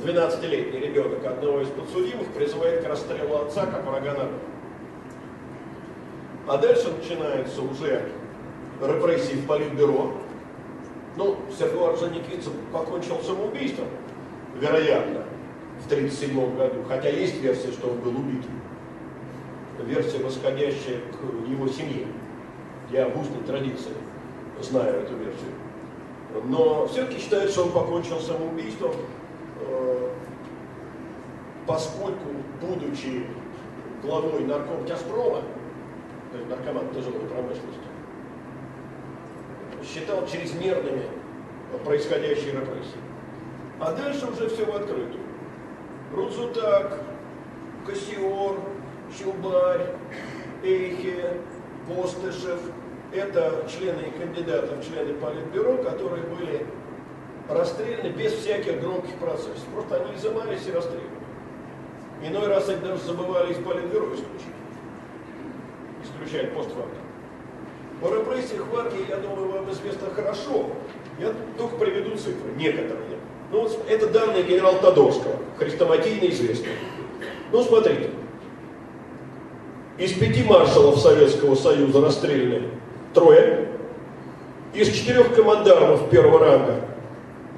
[0.01, 4.39] 12-летний ребенок одного из подсудимых призывает к расстрелу отца как врага народа.
[6.47, 8.11] А дальше начинается уже
[8.81, 10.13] репрессии в политбюро.
[11.17, 13.87] Ну, Сергей Орджоникидзе покончил самоубийством,
[14.55, 15.25] вероятно,
[15.81, 18.45] в 1937 году, хотя есть версия, что он был убит.
[19.79, 22.07] Версия, восходящая к его семье.
[22.91, 23.93] Я в устной традиции
[24.61, 25.53] знаю эту версию.
[26.45, 28.91] Но все-таки считают, что он покончил самоубийством,
[29.61, 30.09] э,
[31.65, 32.29] поскольку,
[32.61, 33.25] будучи
[34.03, 35.41] главой наркомтяжпрома,
[36.31, 37.91] то есть наркоман тяжелой промышленности,
[39.83, 41.03] считал чрезмерными
[41.83, 42.99] происходящие репрессии.
[43.79, 45.20] А дальше уже все в открытую.
[46.13, 46.99] Рудзутак,
[47.85, 48.59] Кассиор,
[49.17, 49.87] Чубарь,
[50.63, 51.37] Эйхе,
[51.87, 52.59] Постышев–
[53.13, 56.65] это члены и кандидаты в члены Политбюро, которые были
[57.49, 59.63] расстреляны без всяких громких процессов.
[59.73, 61.09] Просто они изымались и расстреливали.
[62.23, 64.55] Иной раз их даже забывали из Политбюро исключить.
[66.03, 67.01] Исключать постфактум.
[68.01, 70.71] О репрессиях в армии, я думаю, вам известно хорошо.
[71.19, 73.20] Я только приведу цифры, некоторые.
[73.51, 76.75] Ну, это данные генерала Тодорского, хрестоматийно известные.
[77.51, 78.09] Ну, смотрите.
[79.97, 82.69] Из пяти маршалов Советского Союза расстреляны
[83.13, 83.67] трое.
[84.73, 86.81] Из четырех командармов первого ранга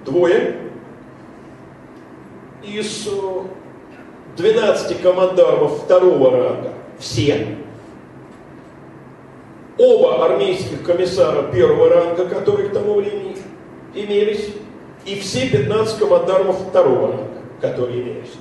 [0.04, 0.56] двое.
[2.64, 3.08] Из
[4.36, 7.58] 12 э, командармов второго ранга все
[9.78, 13.38] оба армейских комиссара первого ранга, которые к тому времени
[13.94, 14.50] имелись,
[15.06, 18.34] и все 15 командармов второго которые имелись.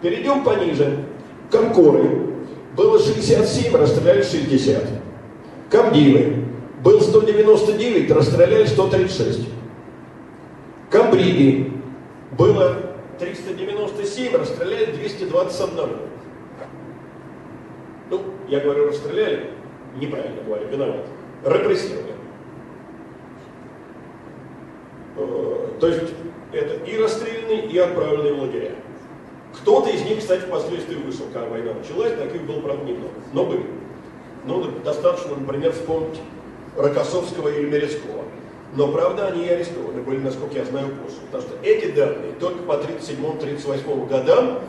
[0.00, 1.04] Перейдем пониже.
[1.50, 2.26] Комкоры.
[2.74, 4.82] Было 67, расстреляли 60.
[5.68, 6.44] Камдивы.
[6.82, 9.46] Был 199, расстреляли 136.
[10.88, 11.70] Камбриги.
[12.38, 12.78] Было
[13.18, 15.88] 397, расстреляли 221.
[18.08, 19.50] Ну, я говорю, расстреляли,
[20.00, 21.06] неправильно говорю, виноват,
[21.44, 22.14] репрессировали.
[25.16, 26.00] Э, то есть
[26.52, 28.74] это и расстрелянные, и отправленные в лагеря.
[29.54, 33.66] Кто-то из них, кстати, впоследствии вышел, когда война началась, таких было, правда, немного, но были.
[34.44, 36.20] Ну, достаточно, например, вспомнить
[36.76, 38.24] Рокоссовского или Мерецкого.
[38.74, 41.16] Но, правда, они и арестованы были, насколько я знаю, позже.
[41.30, 44.60] Потому что эти данные только по 37-38 годам,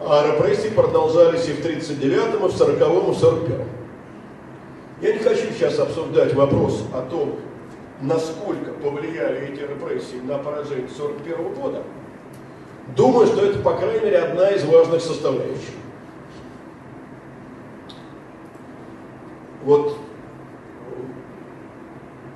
[0.00, 3.68] а репрессии продолжались и в 39-м, и в 40-м, и в 41-м.
[5.00, 7.36] Я не хочу сейчас обсуждать вопрос о том,
[8.00, 11.82] насколько повлияли эти репрессии на поражение 1941 года.
[12.94, 15.74] Думаю, что это, по крайней мере, одна из важных составляющих.
[19.64, 19.98] Вот,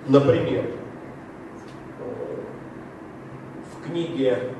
[0.08, 0.64] например,
[3.72, 4.54] в книге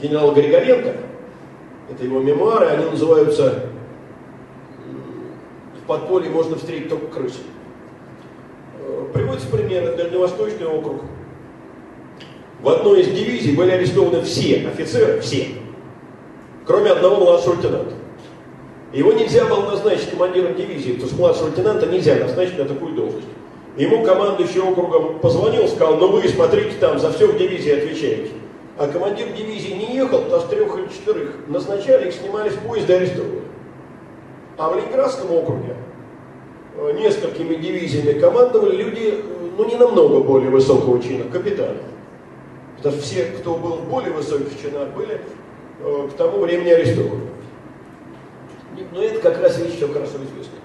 [0.00, 0.96] генерала Григоренко,
[1.90, 3.68] это его мемуары, они называются
[5.82, 7.40] в подполье можно встретить только крысы.
[9.12, 11.02] Приводится пример, Дальневосточный округ.
[12.62, 15.48] В одной из дивизий были арестованы все офицеры, все,
[16.64, 17.94] кроме одного младшего лейтенанта.
[18.92, 23.26] Его нельзя было назначить командиром дивизии, потому что младшего лейтенанта нельзя назначить на такую должность.
[23.76, 28.30] Ему командующий округом позвонил, сказал, ну вы смотрите там, за все в дивизии отвечаете.
[28.78, 32.94] А командир дивизии не ехал, то с трех или четырех назначали, их снимали с поезда
[32.94, 33.42] и арестовывали.
[34.58, 35.74] А в Ленинградском округе
[36.76, 41.78] несколькими дивизиями командовали люди, э, ну, не намного более высокого чина, капитаны.
[42.76, 45.20] Потому что все, кто был в более высоких чинах, были
[45.80, 47.28] э, к тому времени арестованы.
[48.92, 50.58] Но это как раз вещь все хорошо известна.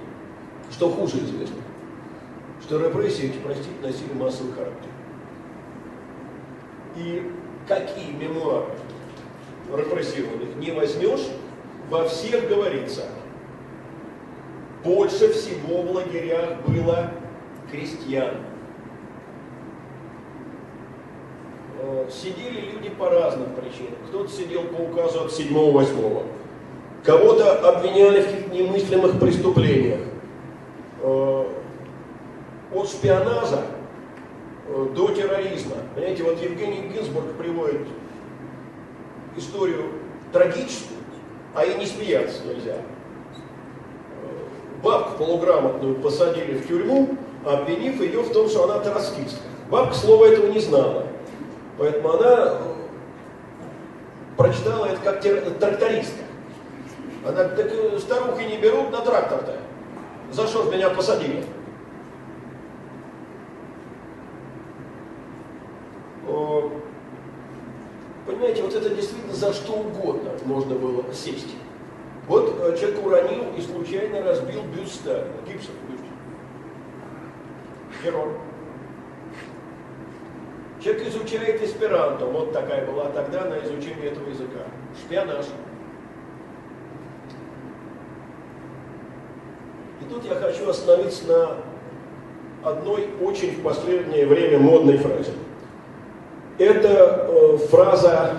[0.72, 1.58] Что хуже известно.
[2.62, 4.90] Что репрессии эти, простите, носили массовый характер.
[6.96, 7.32] И
[7.68, 8.66] какие мемуары
[9.76, 11.28] репрессированных не возьмешь,
[11.90, 13.04] во всех говорится–
[14.84, 17.12] больше всего в лагерях было
[17.72, 18.36] крестьян.
[21.80, 23.96] Э, сидели люди по разным причинам.
[24.08, 26.24] Кто-то сидел по указу от 7-8.
[27.04, 30.02] Кого-то обвиняли в каких-то немыслимых преступлениях.
[31.02, 31.46] Э,
[32.74, 33.62] от шпионажа
[34.68, 35.76] э, до терроризма.
[35.96, 37.88] Понимаете, вот Евгений Гинзбург приводит
[39.38, 39.92] историю
[40.34, 41.00] трагическую,
[41.54, 42.78] а и не смеяться нельзя.
[44.78, 49.42] Э, бабку полуграмотную посадили в тюрьму, обвинив ее в том, что она троцкистка.
[49.70, 51.06] Бабка слова этого не знала.
[51.78, 52.58] Поэтому она
[54.38, 55.22] прочитала это как
[55.60, 56.24] трактористка.
[57.26, 59.58] Она так старухи не берут на трактор-то.
[60.32, 61.44] За что меня посадили?
[68.26, 71.56] Понимаете, вот это действительно за что угодно можно было сесть.
[72.28, 76.04] Вот э, человек уронил и случайно разбил бюст Сталина, гипсов бюст.
[78.04, 78.34] Герой.
[80.84, 84.60] Человек изучает эсперанто, вот такая была тогда на изучение этого языка.
[85.02, 85.46] Шпионаж.
[90.02, 95.32] И тут я хочу остановиться на одной очень в последнее время модной фразе.
[96.58, 98.38] Это э, фраза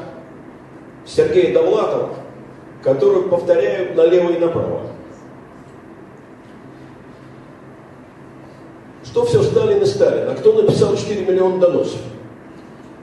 [1.07, 2.15] Сергея Довлатова,
[2.83, 4.83] которую повторяют налево и направо.
[9.05, 10.29] Что все Сталин и Сталин?
[10.29, 12.01] А кто написал 4 миллиона доносов?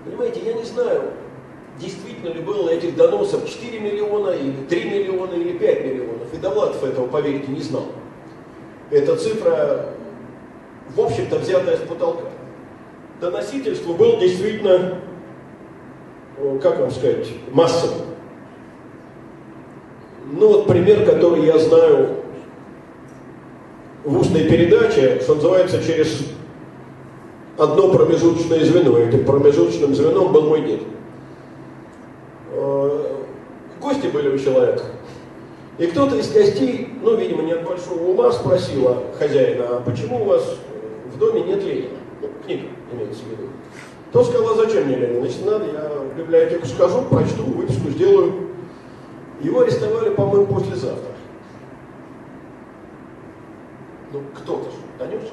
[0.06, 1.02] Понимаете, я не знаю,
[1.80, 6.34] действительно ли было этих доносов 4 миллиона, или 3 миллиона, или 5 миллионов.
[6.34, 7.88] И Довлатов этого, поверьте, не знал.
[8.92, 9.88] Эта цифра,
[10.96, 12.30] в общем-то, взятая с потолка.
[13.20, 15.00] Доносительство было действительно,
[16.62, 18.15] как вам сказать, массовым.
[20.32, 22.10] Ну вот пример, который я знаю
[24.04, 26.26] в устной передаче, что называется, через
[27.58, 28.98] одно промежуточное звено.
[28.98, 30.82] Этим промежуточным звеном был мой дед.
[32.52, 33.06] Э,
[33.82, 34.84] гости были у человека.
[35.78, 40.26] И кто-то из гостей, ну, видимо, не от большого ума, спросила хозяина, а почему у
[40.26, 40.58] вас
[41.14, 41.98] в доме нет Ленина?
[42.22, 43.50] Ну, книга имеется в виду.
[44.14, 45.20] Тот сказал, а зачем мне Ленин?
[45.20, 48.34] Значит, надо, я в библиотеку скажу, прочту, выписку сделаю.
[49.41, 51.12] Его арестовали, по-моему, послезавтра.
[54.14, 55.24] Ну, кто-то же донес.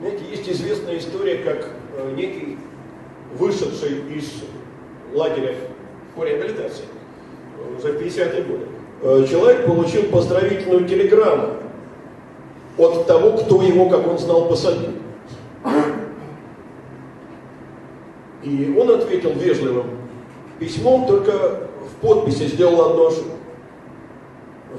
[0.00, 2.58] Знаете, есть известная история, как э, некий
[3.38, 4.42] вышедший из
[5.12, 5.54] лагеря
[6.16, 6.84] по реабилитации
[7.58, 8.66] э, в 50-е годы,
[9.02, 11.56] э, человек получил поздравительную телеграмму
[12.78, 14.92] от того, кто его, как он знал, посадил.
[18.42, 20.01] И он ответил вежливым
[20.62, 23.36] письмом, только в подписи сделал одну ошибку.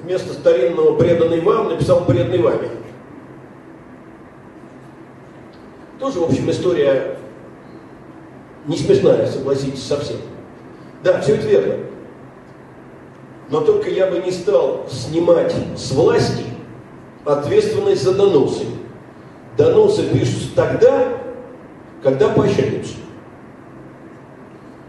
[0.01, 2.69] Вместо старинного преданный вам написал преданный вами.
[5.99, 7.17] Тоже, в общем, история
[8.65, 10.17] не смешная, согласитесь, совсем.
[11.03, 11.75] Да, все это верно.
[13.49, 16.45] Но только я бы не стал снимать с власти
[17.25, 18.65] ответственность за доносы.
[19.57, 21.09] Доносы пишутся тогда,
[22.01, 22.95] когда поощряются.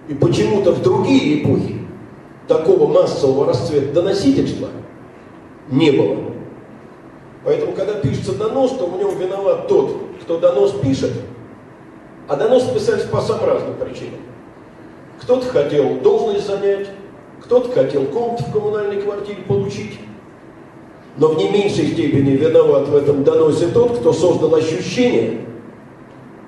[0.09, 1.79] И почему-то в другие эпохи
[2.47, 4.69] такого массового расцвета доносительства
[5.71, 6.17] не было.
[7.45, 11.13] Поэтому, когда пишется донос, то в нем виноват тот, кто донос пишет,
[12.29, 14.21] а донос писались по самым разным причинам.
[15.21, 16.89] Кто-то хотел должность занять,
[17.43, 19.99] кто-то хотел комнату в коммунальной квартире получить.
[21.17, 25.43] Но в не меньшей степени виноват в этом доносе тот, кто создал ощущение,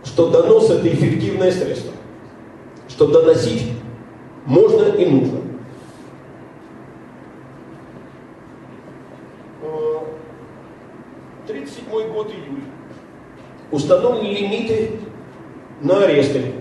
[0.05, 1.93] что донос это эффективное средство,
[2.97, 3.73] что доносить
[4.47, 5.41] можно и нужно.
[11.47, 12.63] 37 год июль
[13.71, 14.93] установлены лимиты
[15.83, 16.53] на аресты.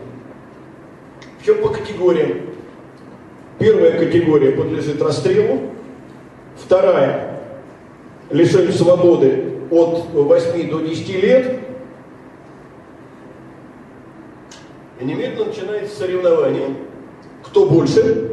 [1.39, 2.41] Причем по категориям.
[3.57, 5.61] Первая категория подлежит расстрелу,
[6.57, 7.39] вторая–
[8.29, 11.59] лишению свободы от 8 до 10 лет,
[14.99, 16.75] и немедленно начинается соревнование.
[17.43, 18.31] Кто больше?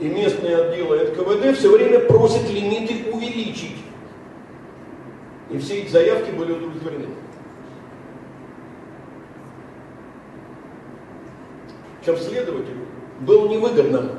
[0.00, 3.76] И местные отделы НКВД все время просят лимиты увеличить.
[5.50, 7.06] И все эти заявки были удовлетворены.
[12.04, 12.86] Чем следователю
[13.20, 14.18] было невыгодно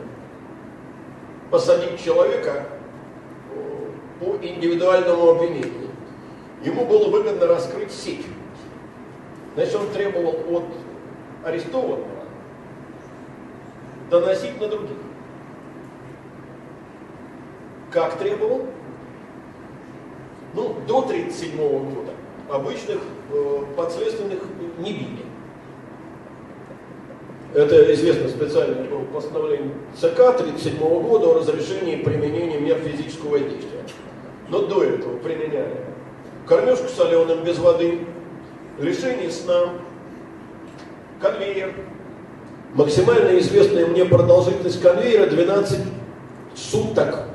[1.50, 2.68] посадить человека
[3.54, 3.90] э,
[4.20, 5.90] по индивидуальному обвинению.
[6.64, 8.26] Ему было выгодно раскрыть сеть.
[9.56, 10.66] Значит, он требовал от
[11.44, 12.08] арестованного
[14.10, 14.98] доносить на других.
[17.92, 18.68] Как требовал?
[20.54, 22.12] ну, до 1937 года
[22.50, 23.00] обычных
[23.32, 24.40] э, подследственных
[24.78, 25.26] не били.
[27.54, 33.84] Это известно специальное постановление ЦК 1937 года о разрешении применения мер физического действия.
[34.50, 35.78] Но до этого применяли
[36.48, 38.00] кормежку соленым без воды,
[38.80, 39.74] лишение сна,
[41.22, 41.74] конвейер.
[42.74, 45.80] Максимально известная мне продолжительность конвейера 12
[46.56, 47.26] суток.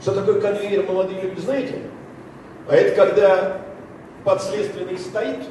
[0.00, 1.78] Что такое конвейер, молодые люди, знаете?
[2.68, 3.62] А это когда
[4.24, 5.44] подследственный стоит,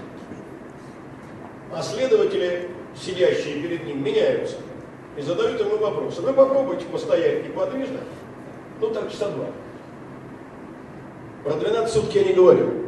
[1.73, 4.57] а следователи, сидящие перед ним, меняются
[5.17, 6.21] и задают ему вопросы.
[6.21, 7.99] Вы попробуйте постоять неподвижно,
[8.81, 9.45] ну так часа два.
[11.43, 12.82] Про 12 сутки я не говорю.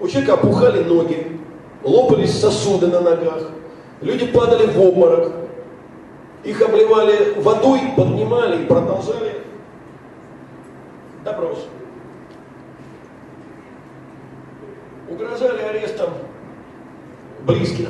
[0.00, 1.38] У человека опухали ноги,
[1.82, 3.50] лопались сосуды на ногах,
[4.00, 5.32] люди падали в обморок,
[6.44, 9.42] их обливали водой, поднимали и продолжали
[11.24, 11.66] допрос.
[15.08, 16.10] Угрожали арестом
[17.44, 17.88] близких.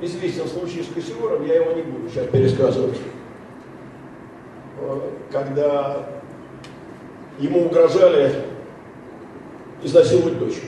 [0.00, 2.98] Известен случай с Кассиором, я его не буду сейчас пересказывать.
[5.30, 6.06] Когда
[7.38, 8.44] ему угрожали
[9.84, 10.60] изнасиловать дочь.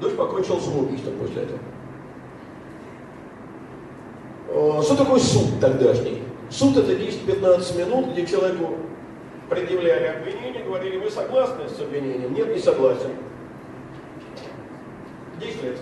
[0.00, 1.60] Дочь покончила самоубийством после этого.
[4.82, 6.22] Что такое суд тогдашний?
[6.50, 8.74] Суд это 10-15 минут, где человеку
[9.50, 12.32] предъявляли обвинение, говорили, вы согласны с обвинением?
[12.34, 13.10] Нет, не согласен.
[15.40, 15.78] 10 лет.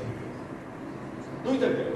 [1.44, 1.92] Ну и так далее.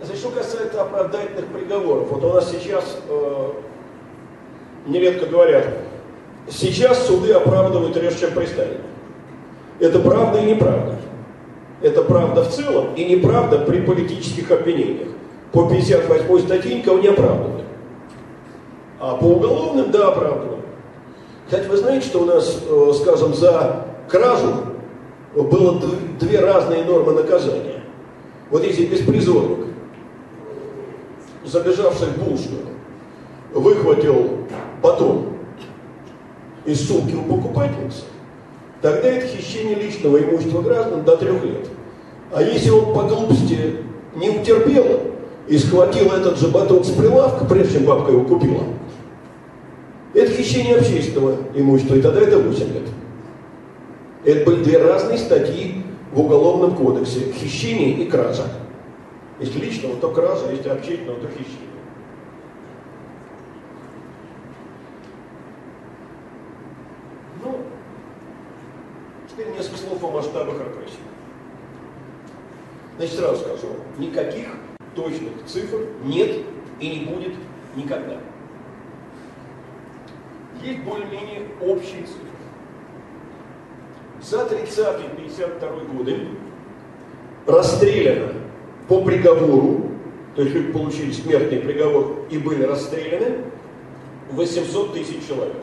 [0.00, 2.98] Значит, что касается оправдательных приговоров, вот у нас сейчас
[4.86, 5.66] нередко говорят,
[6.48, 8.80] сейчас суды оправдывают реже, чем преступник.
[9.80, 10.96] Это правда и неправда.
[11.80, 15.08] Это правда в целом и неправда при политических обвинениях.
[15.52, 17.64] По 58 статье никого не оправдывают.
[19.00, 20.64] А по уголовным, да, оправдывают.
[21.46, 24.54] Кстати, вы знаете, что у нас, э, скажем, за кражу
[25.34, 25.80] было
[26.20, 27.82] две разные нормы наказания.
[28.50, 29.66] Вот если беспризорник,
[31.44, 32.66] забежавший в булочную,
[33.52, 34.46] выхватил
[34.82, 35.31] батон
[36.64, 38.02] из сумки у покупательницы,
[38.80, 41.68] тогда это хищение личного имущества граждан до трех лет.
[42.32, 43.76] А если он по глупости
[44.16, 45.00] не утерпел
[45.48, 48.64] и схватил этот же батон с прилавка, прежде чем бабка его купила,
[50.14, 52.88] это хищение общественного имущества, и тогда это 8 лет.
[54.24, 55.82] Это были две разные статьи
[56.12, 57.32] в Уголовном кодексе.
[57.32, 58.44] Хищение и кража.
[59.40, 61.71] Если личного, то кража, если общественного, то хищение.
[69.32, 70.98] Теперь несколько слов о масштабах репрессий.
[72.98, 74.48] Значит, сразу скажу, никаких
[74.94, 76.42] точных цифр нет
[76.80, 77.32] и не будет
[77.74, 78.18] никогда.
[80.62, 82.28] Есть более-менее общие цифры.
[84.20, 86.28] За 30-52 годы
[87.46, 88.34] расстреляно
[88.86, 89.92] по приговору,
[90.36, 93.38] то есть люди получили смертный приговор и были расстреляны
[94.30, 95.56] 800 тысяч человек.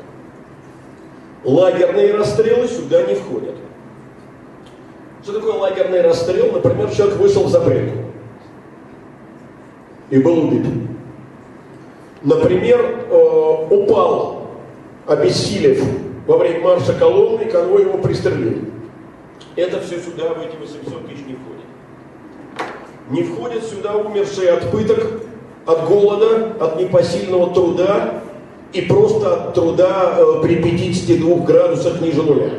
[1.43, 3.55] Лагерные расстрелы сюда не входят.
[5.23, 6.51] Что такое лагерный расстрел?
[6.51, 7.97] Например, человек вышел в запретку
[10.09, 10.65] и был убит.
[12.23, 12.79] Например,
[13.09, 14.47] э, упал,
[15.07, 15.81] обессилев
[16.27, 18.65] во время марша колонны, конвой его пристрелил.
[19.55, 22.69] Это все сюда, в эти 800 тысяч не входит.
[23.09, 25.21] Не входят сюда умершие от пыток,
[25.65, 28.21] от голода, от непосильного труда,
[28.73, 32.51] и просто от труда при 52 градусах ниже нуля.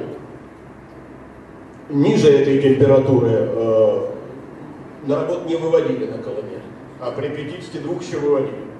[1.89, 4.07] Ниже этой температуры э,
[5.07, 6.61] на работу не выводили на Коломе,
[7.01, 8.71] а при 52 еще выводили.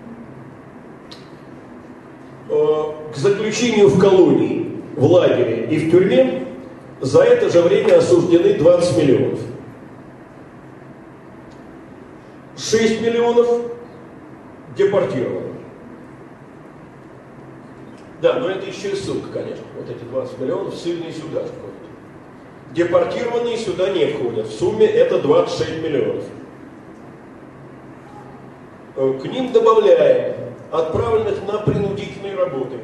[2.49, 6.47] Э, к заключению в колонии, в лагере и в тюрьме
[7.01, 9.41] за это же время осуждены 20 миллионов.
[12.57, 13.49] 6 миллионов
[14.77, 15.50] депортированы.
[18.21, 19.65] Да, но это еще и ссылка, конечно.
[19.77, 21.71] Вот эти 20 миллионов ссыльные сюда входят.
[22.73, 24.47] Депортированные сюда не входят.
[24.47, 26.25] В сумме это 26 миллионов.
[28.97, 30.37] Э, к ним добавляем
[30.71, 32.77] отправленных на принудительные работы,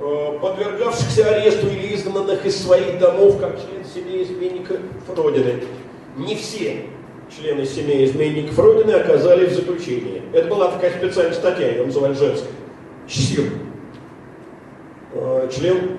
[0.00, 5.62] э, подвергавшихся аресту или изгнанных из своих домов как член семьи изменников Родины.
[6.16, 6.86] Не все
[7.34, 10.22] члены семьи изменников Родины оказались в заключении.
[10.32, 12.50] Это была такая специальная статья, ее называли женской.
[13.06, 13.71] ЧСИР.
[15.14, 15.98] Э, член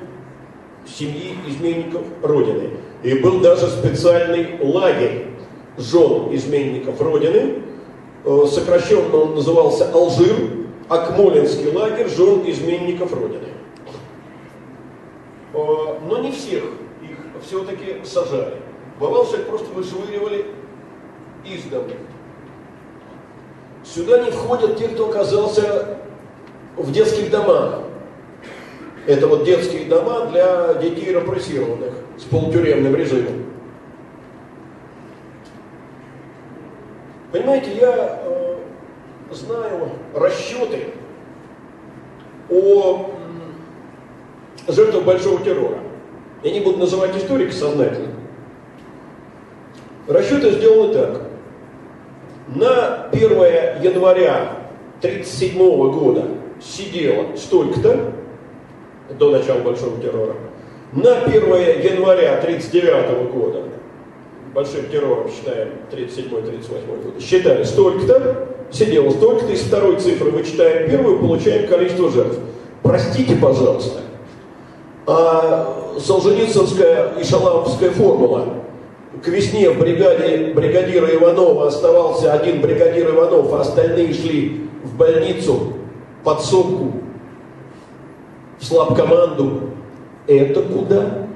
[0.87, 2.71] семьи изменников Родины.
[3.03, 5.27] И был даже специальный лагерь
[5.77, 7.61] жен изменников Родины,
[8.25, 10.35] э, сокращенно он назывался Алжир,
[10.89, 13.49] Акмолинский лагерь жен изменников Родины.
[15.53, 15.57] Э,
[16.07, 16.63] но не всех
[17.01, 18.55] их все-таки сажали.
[18.99, 20.47] Бывало, их просто вышвыривали
[21.45, 21.89] из дома.
[23.83, 25.99] Сюда не входят те, кто оказался
[26.77, 27.83] в детских домах.
[29.05, 33.43] Это вот детские дома для детей репрессированных с полутюремным режимом.
[37.33, 38.55] Понимаете, я э,
[39.31, 40.91] знаю расчеты
[42.49, 43.09] о
[44.67, 45.79] жертвах большого террора.
[46.43, 48.09] Я не буду называть историка сознательно.
[50.07, 51.21] Расчеты сделаны так.
[52.55, 53.31] На 1
[53.81, 54.57] января
[54.99, 55.57] 1937
[55.91, 56.27] года
[56.61, 58.13] сидело столько-то,
[59.09, 60.35] до начала Большого террора.
[60.93, 63.63] На 1 января 1939 года,
[64.53, 71.67] большим террором считаем 37-38 год, считали столько-то, сидело столько-то, из второй цифры вычитаем первую, получаем
[71.67, 72.37] количество жертв.
[72.83, 74.01] Простите, пожалуйста,
[75.07, 78.63] а Солженицынская и Шаламовская формула
[79.23, 85.73] к весне в бригаде бригадира Иванова оставался один бригадир Иванов, а остальные шли в больницу
[86.23, 86.93] под сумку
[88.63, 89.61] в слабкоманду.
[90.25, 91.27] Это куда?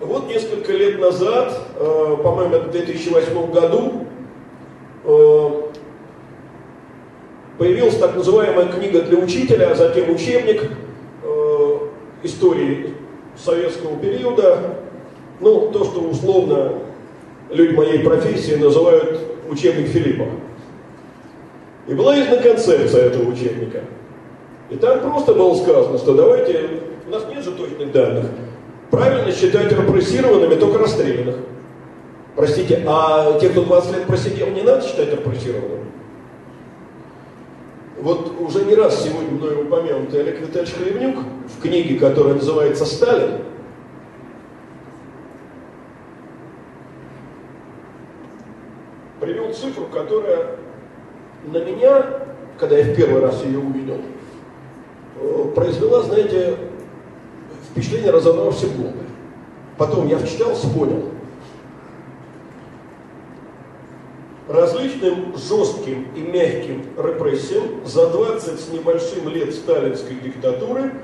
[0.00, 4.06] Вот несколько лет назад, э, по-моему, в 2008 году,
[5.04, 5.50] э,
[7.58, 10.70] появилась так называемая книга для учителя, а затем учебник
[11.22, 11.78] э,
[12.22, 12.94] истории
[13.36, 14.76] советского периода,
[15.40, 16.78] ну, то, что условно
[17.50, 19.20] люди моей профессии называют
[19.50, 20.26] учебник Филиппа.
[21.88, 23.82] И была издана концепция этого учебника.
[24.70, 26.68] И там просто было сказано, что давайте,
[27.06, 28.26] у нас нет же точных данных,
[28.90, 31.36] правильно считать репрессированными только расстрелянных.
[32.36, 35.86] Простите, а тех, кто 20 лет просидел, не надо считать репрессированными?
[38.00, 41.16] Вот уже не раз сегодня мной упомянутый Олег Витальевич Хлебнюк
[41.56, 43.40] в книге, которая называется «Сталин»,
[49.20, 50.58] привел цифру, которая
[51.44, 52.04] на меня,
[52.58, 53.96] когда я в первый раз ее увидел,
[55.54, 56.56] произвела, знаете,
[57.70, 58.94] впечатление разобравшихся в глубь.
[59.76, 61.04] Потом я вчитался, понял.
[64.48, 70.94] Различным жестким и мягким репрессиям за 20 с небольшим лет сталинской диктатуры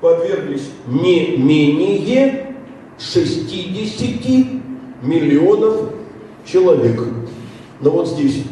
[0.00, 2.54] подверглись не менее
[2.98, 4.62] 60
[5.02, 5.90] миллионов
[6.44, 7.02] человек.
[7.80, 8.44] Но вот здесь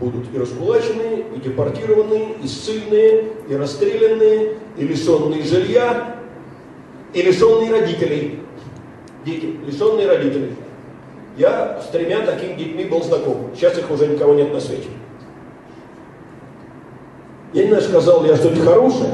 [0.00, 6.16] будут и раскулаченные, и депортированные, и ссыльные, и расстрелянные, и лишенные жилья,
[7.12, 8.40] и лишенные родителей.
[9.24, 10.54] Дети, лишенные родителей.
[11.36, 13.50] Я с тремя такими детьми был знаком.
[13.54, 14.88] Сейчас их уже никого нет на свете.
[17.52, 19.12] Я не знаю, сказал я что-то хорошее,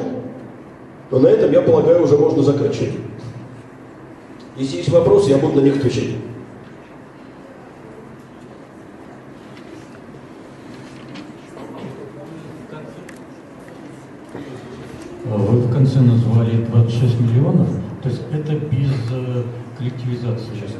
[1.11, 2.93] но на этом, я полагаю, уже можно заканчивать.
[4.57, 6.11] Если есть вопросы, я буду на них отвечать.
[15.89, 17.69] Конце назвали 26 миллионов,
[18.03, 19.43] то есть это без э,
[19.79, 20.51] коллективизации.
[20.55, 20.73] Сейчас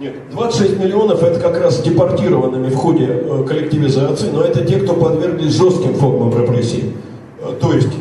[0.00, 4.94] Нет, 26 миллионов это как раз депортированными в ходе э, коллективизации, но это те, кто
[4.94, 6.92] подверглись жестким формам репрессий.
[7.40, 7.92] Э, то есть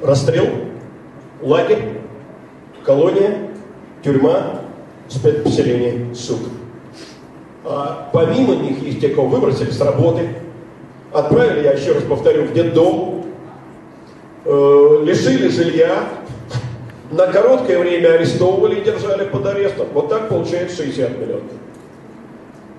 [0.00, 0.46] расстрел,
[1.42, 2.02] лагерь,
[2.84, 3.50] колония,
[4.04, 4.60] тюрьма,
[5.08, 6.38] спецпоселение, суд.
[7.64, 10.28] А помимо них есть те, кого выбросили с работы,
[11.12, 13.23] отправили, я еще раз повторю, в детдом,
[14.44, 16.08] лишили жилья,
[17.10, 19.86] на короткое время арестовывали и держали под арестом.
[19.92, 21.52] Вот так получается 60 миллионов.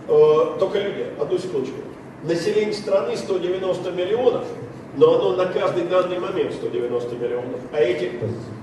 [0.07, 1.77] Э, только люди, одну секундочку.
[2.23, 4.45] Население страны 190 миллионов,
[4.97, 7.59] но оно на каждый данный момент 190 миллионов.
[7.71, 8.11] А эти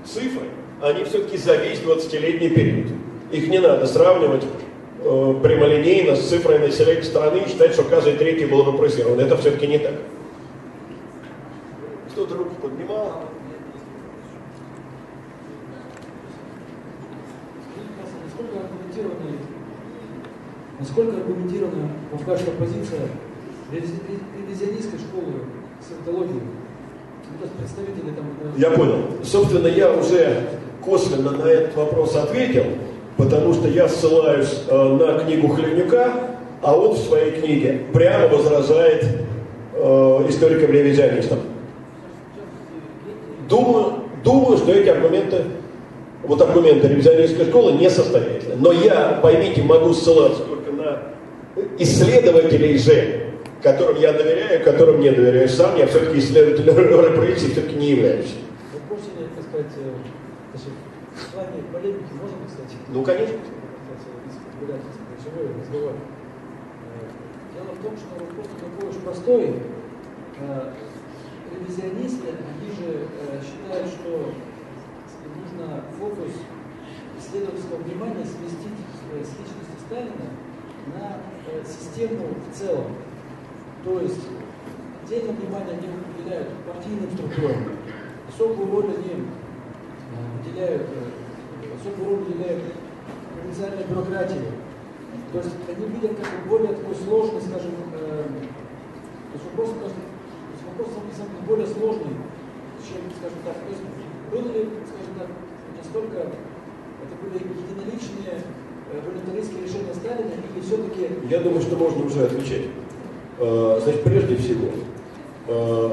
[0.05, 0.47] цифры,
[0.81, 2.87] они все-таки за весь 20-летний период.
[3.31, 4.43] Их не надо сравнивать
[5.03, 9.19] э, прямолинейно с цифрой населения страны и считать, что каждый третий был репрессирован.
[9.19, 9.93] Это все-таки не так.
[12.13, 13.23] Кто-то руку поднимал.
[18.23, 19.37] Насколько аргументирована,
[20.79, 22.99] насколько аргументирована ваша позиция
[23.71, 25.33] ревизионистской школы
[25.81, 26.41] сектологии?
[27.41, 28.25] Ну, представители там...
[28.57, 29.05] Я понял.
[29.23, 30.49] Собственно, я уже
[30.85, 32.65] косвенно на этот вопрос ответил,
[33.17, 36.13] потому что я ссылаюсь э, на книгу Хлевнюка,
[36.61, 39.03] а он в своей книге прямо возражает
[39.73, 41.39] э, историкам-ревизионистам.
[43.49, 43.93] Думаю,
[44.23, 45.43] думаю, что эти аргументы,
[46.23, 48.55] вот аргументы ревизионистской школы несостоятельны.
[48.57, 50.99] Но я, поймите, могу ссылаться только на
[51.77, 55.75] исследователей же, которым я доверяю, которым не доверяю сам.
[55.77, 58.33] Я все-таки исследователь репрессий все-таки не являюсь.
[58.73, 62.75] Вы можете, так сказать, э, с вами полемики можно, кстати?
[62.89, 63.35] Ну, конечно.
[63.35, 64.67] Э,
[67.53, 69.53] Дело в том, что вопрос такой уж простой.
[71.73, 74.33] Э, ревизионисты, они же э, считают, что
[75.35, 76.31] нужно фокус
[77.17, 78.79] исследовательского внимания сместить
[79.11, 80.29] э, с личности Сталина
[80.93, 81.17] на
[81.47, 82.91] э, систему в целом.
[83.83, 84.21] То есть
[85.03, 85.87] отдельное внимание они
[86.17, 87.77] уделяют партийным структурам,
[88.29, 89.25] особую роль они
[90.41, 90.87] уделяют,
[91.79, 92.63] особую роль уделяют
[93.35, 94.45] провинциальной бюрократии.
[95.31, 100.02] То есть они видят как более такой сложный, скажем, э, то есть вопрос, кажется,
[100.77, 102.15] вопрос деле более сложный,
[102.81, 103.83] чем, скажем так, то есть
[104.31, 105.27] было ли, скажем так,
[105.77, 108.41] настолько это были единоличные
[108.91, 111.09] э, волюнтаристские решения Сталина или все-таки...
[111.29, 112.67] Я думаю, что можно уже отвечать.
[113.39, 114.69] Э, значит, прежде всего,
[115.47, 115.91] э,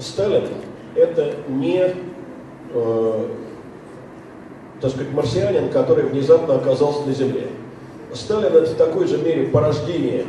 [0.00, 0.48] Сталин
[0.94, 1.92] это не,
[4.80, 7.48] так сказать, марсианин, который внезапно оказался на Земле.
[8.12, 10.24] Сталин это в такой же мере порождение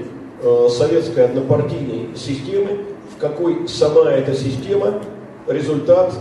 [0.69, 4.95] советской однопартийной системы, какой сама эта система
[5.47, 6.13] результат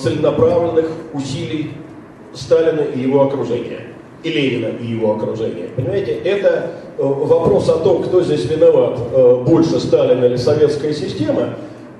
[0.00, 1.72] целенаправленных усилий
[2.34, 3.80] Сталина и его окружения,
[4.22, 5.68] и Ленина и его окружения.
[5.74, 11.50] Понимаете, это э, вопрос о том, кто здесь виноват, э, больше Сталина или советская система,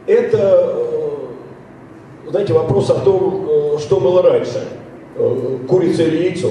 [0.07, 0.75] это,
[2.27, 4.63] э, знаете, вопрос о том, что было раньше,
[5.69, 6.51] курица или яйцо.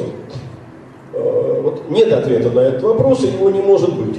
[1.14, 4.18] Вот нет ответа на этот вопрос, и его не может быть.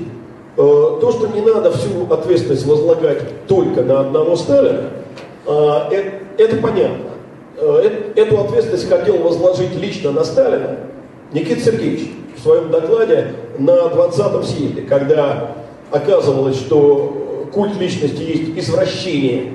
[0.56, 4.90] То, что не надо всю ответственность возлагать только на одного Сталина,
[5.46, 7.14] это понятно.
[7.56, 10.76] Э, эту ответственность хотел возложить лично на Сталина
[11.32, 15.52] Никита Сергеевич в своем докладе на 20-м съезде, когда
[15.90, 19.52] оказывалось, что культ личности есть извращение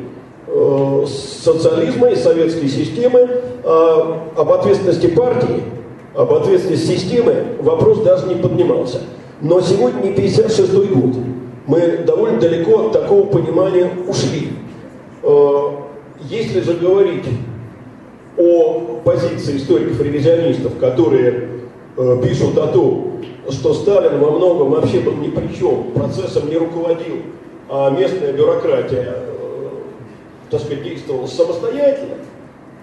[0.47, 3.29] э, социализма и советской системы,
[3.63, 5.63] а об ответственности партии,
[6.15, 9.01] об ответственности системы вопрос даже не поднимался.
[9.41, 11.15] Но сегодня не 56 год.
[11.65, 14.49] Мы довольно далеко от такого понимания ушли.
[15.23, 15.71] Э,
[16.21, 17.25] если же говорить
[18.37, 21.49] о позиции историков-ревизионистов, которые
[21.95, 26.57] э, пишут о том, что Сталин во многом вообще был ни при чем, процессом не
[26.57, 27.17] руководил,
[27.69, 29.69] а местная бюрократия, э,
[30.49, 32.15] так сказать, действовала самостоятельно,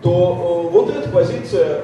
[0.02, 1.82] то вот эта позиция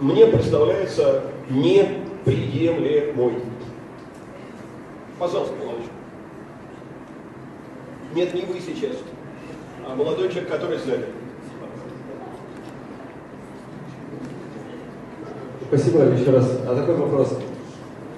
[0.00, 3.34] мне представляется неприемлемой.
[5.18, 5.82] Пожалуйста, молодой.
[8.14, 8.96] Нет, не вы сейчас,
[9.86, 11.06] а молодой человек, который сзади.
[15.68, 16.60] Спасибо еще раз.
[16.66, 17.38] А такой вопрос.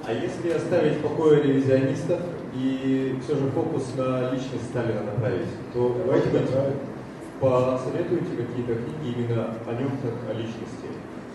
[0.06, 2.20] А если оставить в покое ревизионистов
[2.55, 6.28] и все же фокус на личность Сталина направить, то Давайте
[7.40, 10.89] посоветуете какие-то книги именно о нем как о личности,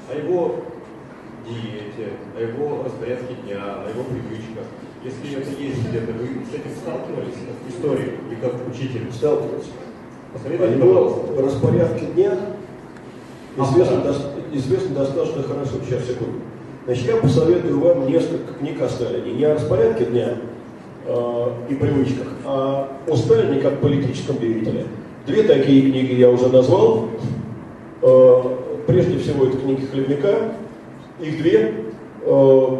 [0.09, 0.63] о его
[1.47, 4.65] диете, о его распорядке дня, о его привычках.
[5.05, 9.05] Если это есть где-то, вы с этим сталкивались в истории и как учитель?
[9.13, 9.69] Сталкивался.
[10.33, 11.43] Посоветуйте, пожалуйста.
[11.43, 12.31] распорядке дня
[13.55, 14.15] известно, до,
[14.51, 15.73] известно достаточно хорошо.
[15.85, 16.39] Сейчас, секунду.
[16.85, 19.33] Значит, я посоветую вам несколько книг о Сталине.
[19.33, 20.37] Не о распорядке дня
[21.05, 24.85] э, и привычках, а о Сталине как политическом деятеле.
[25.27, 27.09] Две такие книги я уже назвал.
[28.01, 28.41] Э,
[28.87, 30.53] прежде всего, это книги Хлебника.
[31.19, 31.75] Их две.
[32.23, 32.77] Э,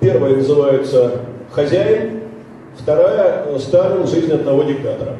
[0.00, 2.20] первая называется «Хозяин»,
[2.78, 4.06] вторая «Сталин.
[4.06, 5.16] Жизнь одного диктатора».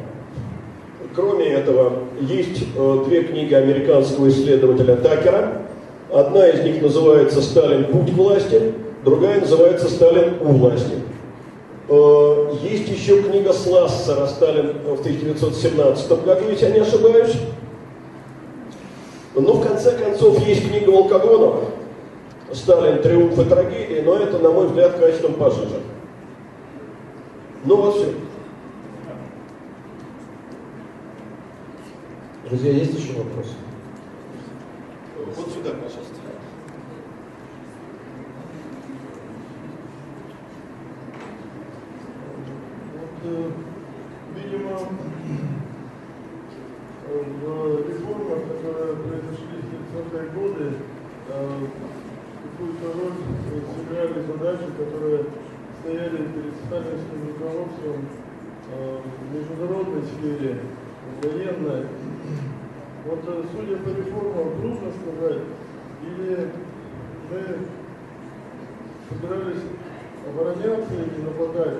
[1.15, 5.61] Кроме этого, есть э, две книги американского исследователя Такера.
[6.11, 7.85] Одна из них называется «Сталин.
[7.85, 8.73] Путь к власти»,
[9.05, 10.93] другая называется «Сталин у власти».
[11.87, 17.33] Э, есть еще книга Слассера «Сталин в 1917 году», если я не ошибаюсь.
[19.35, 21.65] Но в конце концов есть книга Волкогонова
[22.53, 23.03] «Сталин.
[23.03, 25.79] Триумф и трагедия», но это, на мой взгляд, качеством пожиже.
[27.65, 28.13] Ну вот все.
[32.45, 33.53] Друзья, есть еще вопросы?
[35.25, 36.15] Вот сюда, пожалуйста.
[42.93, 43.51] Вот, э,
[44.35, 44.77] видимо,
[47.07, 48.39] в реформах,
[54.77, 55.25] которые
[55.83, 58.07] произошли в 30-е годы, какую-то роль сыграли задачи, которые стояли перед сталинским руководством
[58.71, 60.59] э, в международной сфере,
[61.03, 61.87] в военной.
[63.05, 65.43] Вот э, судя по реформам, трудно сказать,
[66.03, 66.49] или
[67.29, 67.57] мы
[69.09, 69.63] собирались
[70.27, 71.79] обороняться или нападать.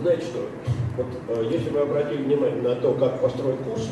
[0.00, 0.48] Знаете что,
[0.96, 3.90] вот э, если вы обратили внимание на то, как построен курс,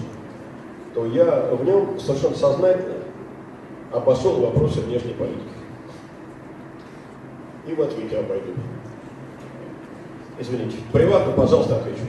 [0.94, 2.94] то я в нем совершенно сознательно
[3.92, 5.42] обошел вопросы внешней политики.
[7.66, 8.52] И в ответе обойду.
[10.42, 10.78] Извините.
[10.92, 12.00] Приватно, пожалуйста, отвечу.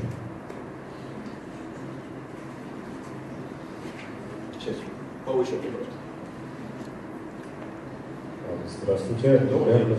[4.60, 4.76] Сейчас.
[5.24, 5.94] По очереди просто.
[8.48, 9.38] А, здравствуйте.
[9.52, 9.96] Добрый день.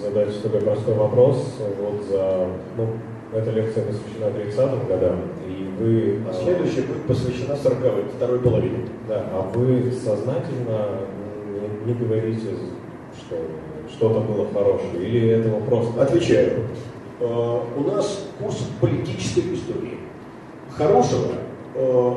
[0.00, 1.58] Задать такой простой вопрос.
[1.80, 2.88] Вот за, ну,
[3.34, 6.20] эта лекция посвящена 30-м годам, и вы...
[6.30, 8.86] А следующая будет посвящена 40 второй половине.
[9.08, 11.00] Да, а вы сознательно
[11.84, 12.46] не, не говорите,
[13.18, 13.36] что
[13.88, 16.00] что-то было хорошее, или этого просто...
[16.00, 16.68] Отвечаю.
[17.22, 19.98] Э, у нас курс политической истории.
[20.76, 21.34] Хорошего
[21.76, 22.14] э,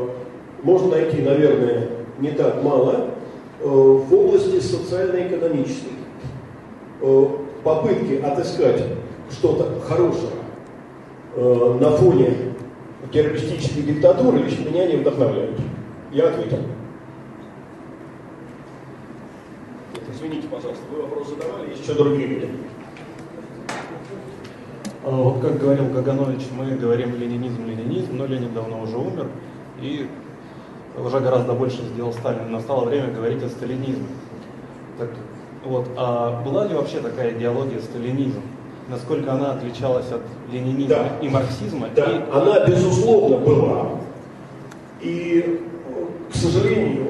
[0.64, 3.12] можно найти, наверное, не так мало
[3.62, 5.92] э, в области социально-экономической.
[7.64, 8.84] Попытки отыскать
[9.30, 10.32] что-то хорошее
[11.36, 12.54] на фоне
[13.12, 15.60] террористической диктатуры лично меня не вдохновляют.
[16.12, 16.60] Я ответил.
[20.14, 22.50] Извините, пожалуйста, вы вопрос задавали, есть еще другие люди.
[25.06, 29.28] А вот как говорил Гаганович, мы говорим ленинизм, ленинизм, но Ленин давно уже умер,
[29.80, 30.08] и
[30.98, 32.52] уже гораздо больше сделал Сталин.
[32.52, 34.08] Настало время говорить о сталинизме.
[34.98, 35.10] Так,
[35.64, 38.42] вот, а была ли вообще такая идеология сталинизм?
[38.90, 40.22] Насколько она отличалась от
[40.52, 41.20] ленинизма да.
[41.22, 41.90] и марксизма?
[41.96, 42.22] Да, и...
[42.32, 43.90] она безусловно была.
[45.02, 45.62] И,
[46.32, 47.10] к сожалению,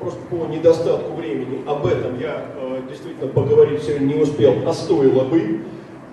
[0.00, 5.24] просто по недостатку времени об этом я э, действительно поговорить сегодня не успел, а стоило
[5.24, 5.60] бы.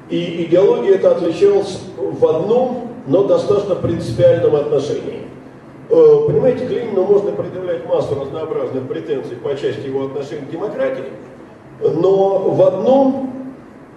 [0.10, 5.28] И идеология это отличалась в одном, но достаточно принципиальном отношении.
[5.90, 11.06] Э, понимаете, к Ленину можно предъявлять массу разнообразных претензий по части его отношения к демократии,
[11.82, 13.34] но в одном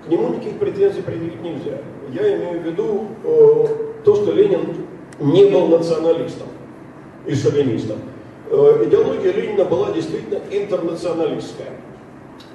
[0.04, 1.78] к нему никаких претензий предъявить нельзя.
[2.12, 3.66] Я имею в виду э,
[4.04, 4.60] то, что Ленин
[5.20, 6.48] не был националистом
[7.26, 7.98] и шовинистом.
[8.50, 11.68] Э, идеология Ленина была действительно интернационалистская.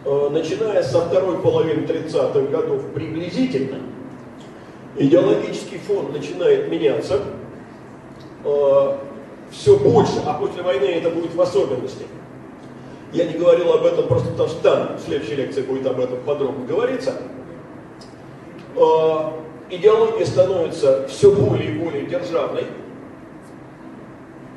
[0.09, 3.79] Э, начиная со второй половины 30-х годов приблизительно,
[4.95, 7.21] идеологический фон начинает меняться
[8.45, 8.97] э,
[9.51, 12.05] все больше, а после войны это будет в особенности.
[13.11, 16.19] Я не говорил об этом просто потому, что там в следующей лекции будет об этом
[16.25, 17.21] подробно говориться.
[19.69, 22.65] Идеология становится все более и более державной,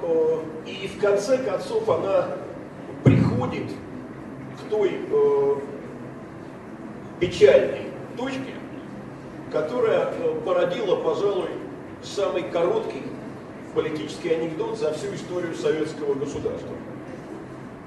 [0.02, 2.28] Э, и в конце концов она
[3.04, 3.70] приходит
[4.70, 5.54] той э,
[7.20, 7.86] печальной
[8.16, 8.54] точке,
[9.52, 11.48] которая э, породила, пожалуй,
[12.02, 13.02] самый короткий
[13.74, 16.70] политический анекдот за всю историю советского государства.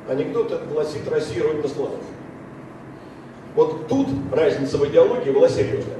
[0.07, 2.01] Анекдот этот гласит «Россия родина славов».
[3.55, 5.99] Вот тут разница в идеологии была серьезная.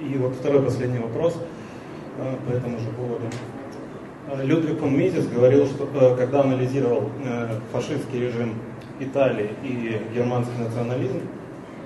[0.00, 1.34] И вот второй последний вопрос
[2.46, 3.26] по этому же поводу.
[4.42, 8.54] Людвиг фон Мизис говорил, что э, когда анализировал э, фашистский режим
[9.00, 11.20] Италии и германский национализм,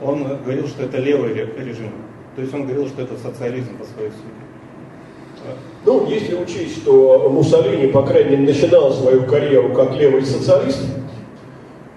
[0.03, 1.93] он говорил, что это левый режим.
[2.37, 5.53] То есть он говорил, что это социализм по своей сути.
[5.85, 10.83] Ну, если учесть, что Муссолини, по крайней мере, начинал свою карьеру как левый социалист,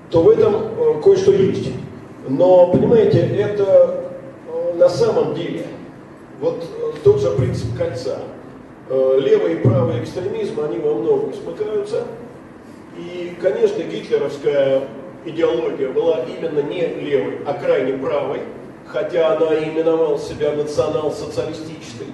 [0.09, 1.71] то в этом э, кое-что есть.
[2.27, 4.11] Но, понимаете, это
[4.75, 5.65] на самом деле
[6.39, 6.63] вот
[7.03, 8.19] тот же принцип кольца–
[8.89, 12.03] Э, левый и правый экстремизм, они во многом смыкаются.
[12.97, 14.83] И, конечно, гитлеровская
[15.25, 18.41] идеология была именно не левой, а крайне правой,
[18.87, 22.07] хотя она именовала себя национал-социалистической.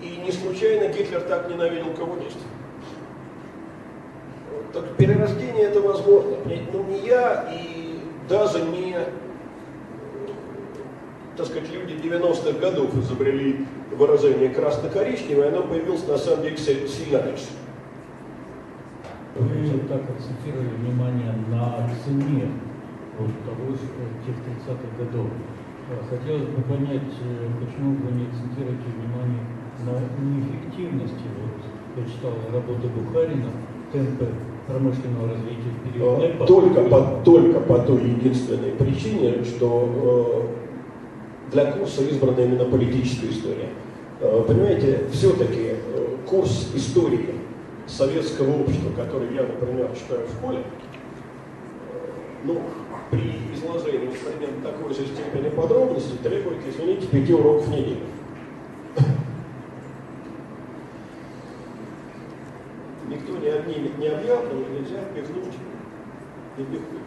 [0.00, 2.42] И не случайно Гитлер так ненавидел коммунистов.
[4.72, 6.36] Так перерождение это возможно.
[6.72, 8.96] Но не я и даже не
[11.36, 17.44] так сказать, люди 90-х годов изобрели выражение красно-коричневое, оно появилось на самом деле сильно раньше.
[19.38, 22.48] Вы так акцентировали внимание на цене
[23.18, 23.76] вот того,
[24.24, 25.26] тех 30-х годов.
[26.10, 29.44] Хотелось бы понять, э, почему вы не акцентируете внимание
[29.84, 29.92] на
[30.24, 31.28] неэффективности.
[31.40, 31.62] Вот
[31.96, 33.50] я читал работу Бухарина
[33.92, 34.26] «Темпы
[34.66, 40.48] промышленного развития в период а, только по, только по той единственной причине, что
[41.48, 43.68] э, для курса избрана именно политическая история.
[44.20, 47.34] Э, понимаете, все-таки э, курс истории
[47.86, 50.62] советского общества, который я, например, читаю в школе,
[52.44, 52.62] ну,
[53.10, 58.06] при изложении примерно такой же степени подробности требует, извините, пяти уроков в неделю.
[63.08, 65.54] Никто не обнимет необъятного, нельзя впихнуть
[66.58, 67.02] и впихнуть.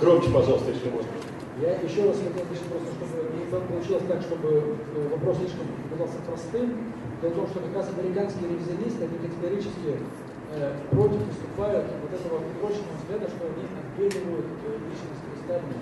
[0.00, 1.23] Громче, пожалуйста, если можно.
[1.62, 6.18] Я еще раз хотел пишет просто, чтобы не получилось так, чтобы э, вопрос слишком показался
[6.26, 6.90] простым.
[7.22, 10.02] Дело в том, что как раз американские ревизионисты, они категорически
[10.50, 15.78] э, против выступают вот этого прочного взгляда, что они отбеливают э, личность Сталина.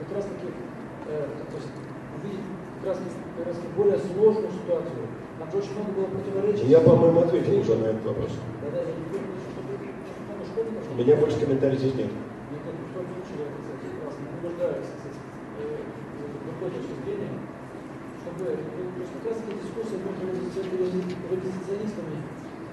[0.00, 1.72] Как раз таки, э, то есть
[2.16, 2.48] увидеть
[2.80, 5.04] как раз, как раз более сложную ситуацию.
[5.36, 6.64] Там же очень много было противоречий.
[6.72, 8.32] Я, по-моему, ответил уже на этот вопрос.
[8.62, 10.88] Да-да, я не думаю, что много школьников.
[10.88, 12.08] У меня больше комментариев здесь нет.
[12.48, 13.86] Мне как в том случае, я, кстати,
[14.64, 17.36] в другой точке зрения,
[18.22, 22.16] чтобы, то есть как раз эта дискуссия между революционистами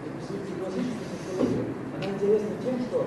[0.01, 1.65] и представителями классической социологии,
[1.95, 2.97] она интересна тем, что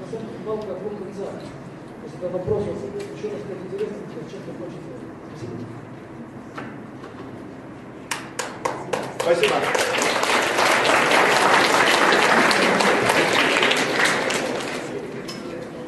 [0.00, 1.34] на самом деле палка о двух концах.
[1.38, 4.94] То есть это вопрос, вот, еще раз сказать, интересно, чем закончится.
[5.34, 5.56] Спасибо.
[9.18, 9.56] Спасибо.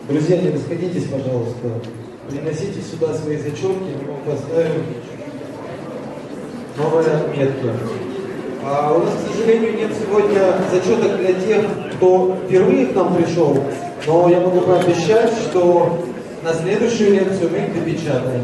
[0.09, 1.82] Друзья, не расходитесь, пожалуйста.
[2.28, 4.82] Приносите сюда свои зачетки, мы вам поставим
[6.77, 7.70] новые отметки.
[8.65, 10.40] А у нас, к сожалению, нет сегодня
[10.73, 13.57] зачеток для тех, кто впервые к нам пришел,
[14.07, 16.05] но я могу пообещать, что
[16.43, 18.43] на следующую лекцию мы их допечатаем.